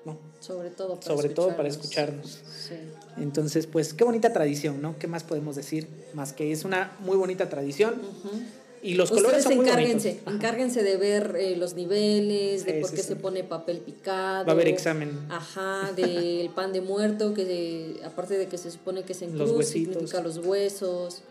¿no? 0.05 0.19
Sobre 0.39 0.69
todo 0.69 0.97
para 1.01 1.17
Sobre 1.17 1.29
todo 1.31 1.57
para 1.57 1.67
escucharnos. 1.69 2.43
Sí. 2.69 2.75
Entonces, 3.17 3.67
pues 3.67 3.95
qué 3.95 4.05
bonita 4.05 4.35
tradición, 4.35 4.83
¿no? 4.83 4.99
¿Qué 4.99 5.07
más 5.07 5.25
podemos 5.25 5.57
decir? 5.57 5.89
Más 6.13 6.35
que 6.35 6.53
es 6.53 6.65
una 6.67 6.93
muy 7.01 7.17
bonita 7.17 7.49
tradición. 7.49 7.95
Y 8.85 8.95
los 8.95 9.11
colores 9.11 9.43
son 9.43 9.57
muy 9.57 9.67
encárguense, 9.67 10.09
bonitos. 10.11 10.27
Ajá. 10.29 10.37
encárguense 10.37 10.83
de 10.83 10.97
ver 10.97 11.37
eh, 11.39 11.57
los 11.57 11.75
niveles, 11.75 12.65
de 12.65 12.75
Sí, 12.75 12.81
por 12.81 12.91
qué 12.91 12.99
sí. 12.99 13.09
se 13.09 13.17
pone 13.17 13.43
papel 13.43 13.79
picado. 13.79 14.45
Va 14.45 14.53
a 14.53 14.55
haber 14.55 14.69
examen. 14.69 15.11
Ajá, 15.31 15.91
del 15.97 16.51
pan 16.55 16.73
de 16.73 16.81
muerto, 16.83 17.35
que 17.35 17.45
de- 17.45 17.97
aparte 18.05 18.37
de 18.39 18.47
que 18.47 18.59
se 18.59 18.71
supone 18.71 19.03
que 19.03 19.13
es 19.15 19.23
en 19.23 19.37
Los 19.39 19.51
huesitos. 19.51 19.95
significa 19.95 20.21
los 20.21 20.39
huesos. 20.39 21.23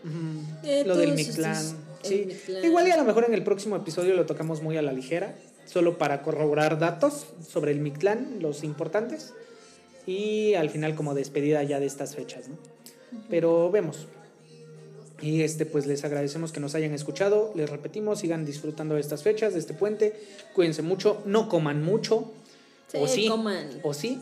Eh, 0.64 0.82
lo 0.84 0.96
del 0.96 1.12
Mictlán. 1.14 1.64
Sí. 2.02 2.24
Mictlán. 2.26 2.64
Igual 2.64 2.88
y 2.88 2.90
a 2.90 2.96
lo 2.96 3.04
mejor 3.04 3.24
en 3.24 3.32
el 3.34 3.44
próximo 3.44 3.76
episodio 3.76 4.14
lo 4.14 4.26
tocamos 4.26 4.60
muy 4.60 4.76
a 4.76 4.82
la 4.82 4.92
ligera, 4.92 5.34
solo 5.64 5.96
para 5.96 6.22
corroborar 6.22 6.78
datos 6.78 7.24
sobre 7.48 7.72
el 7.72 7.78
Mictlán, 7.80 8.38
los 8.40 8.64
importantes, 8.64 9.32
y 10.06 10.54
al 10.54 10.68
final 10.70 10.94
como 10.96 11.14
despedida 11.14 11.62
ya 11.62 11.80
de 11.80 11.86
estas 11.86 12.14
fechas, 12.14 12.48
¿no? 12.48 12.58
Pero 13.30 13.70
vemos. 13.70 14.06
Y 15.24 15.40
este 15.40 15.64
pues 15.64 15.86
les 15.86 16.04
agradecemos 16.04 16.52
que 16.52 16.60
nos 16.60 16.74
hayan 16.74 16.92
escuchado, 16.92 17.50
les 17.54 17.70
repetimos, 17.70 18.18
sigan 18.18 18.44
disfrutando 18.44 18.94
de 18.94 19.00
estas 19.00 19.22
fechas, 19.22 19.54
de 19.54 19.58
este 19.60 19.72
puente, 19.72 20.12
cuídense 20.54 20.82
mucho, 20.82 21.22
no 21.24 21.48
coman 21.48 21.82
mucho, 21.82 22.30
o 22.92 23.08
Sí, 23.08 23.22
sí, 23.22 23.28
coman. 23.28 23.80
o 23.82 23.94
sí, 23.94 24.20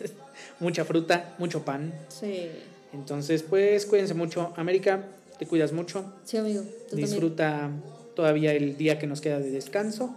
mucha 0.60 0.84
fruta, 0.84 1.34
mucho 1.38 1.64
pan. 1.64 1.94
Sí, 2.10 2.50
Entonces, 2.92 3.42
pues 3.42 3.86
cuídense 3.86 4.12
mucho. 4.12 4.52
América, 4.56 5.08
te 5.38 5.46
cuidas 5.46 5.72
mucho. 5.72 6.12
sí, 6.24 6.36
amigo. 6.36 6.60
tú 6.62 6.90
también. 6.90 7.08
Disfruta 7.08 7.70
todavía 8.14 8.52
el 8.52 8.76
día 8.76 8.98
que 8.98 9.06
nos 9.06 9.22
queda 9.22 9.38
de 9.40 9.50
descanso. 9.50 10.14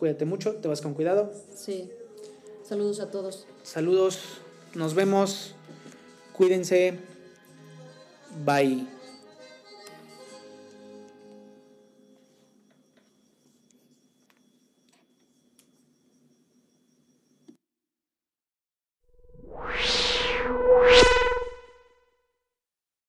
Cuídate 0.00 0.24
mucho, 0.24 0.56
te 0.56 0.66
vas 0.66 0.80
con 0.80 0.94
cuidado. 0.94 1.32
Sí. 1.56 1.88
Saludos 2.68 2.98
a 2.98 3.08
todos. 3.12 3.46
Saludos, 3.62 4.18
nos 4.74 4.94
vemos. 4.94 5.54
Cuídense. 6.32 7.13
Bye. 8.34 8.86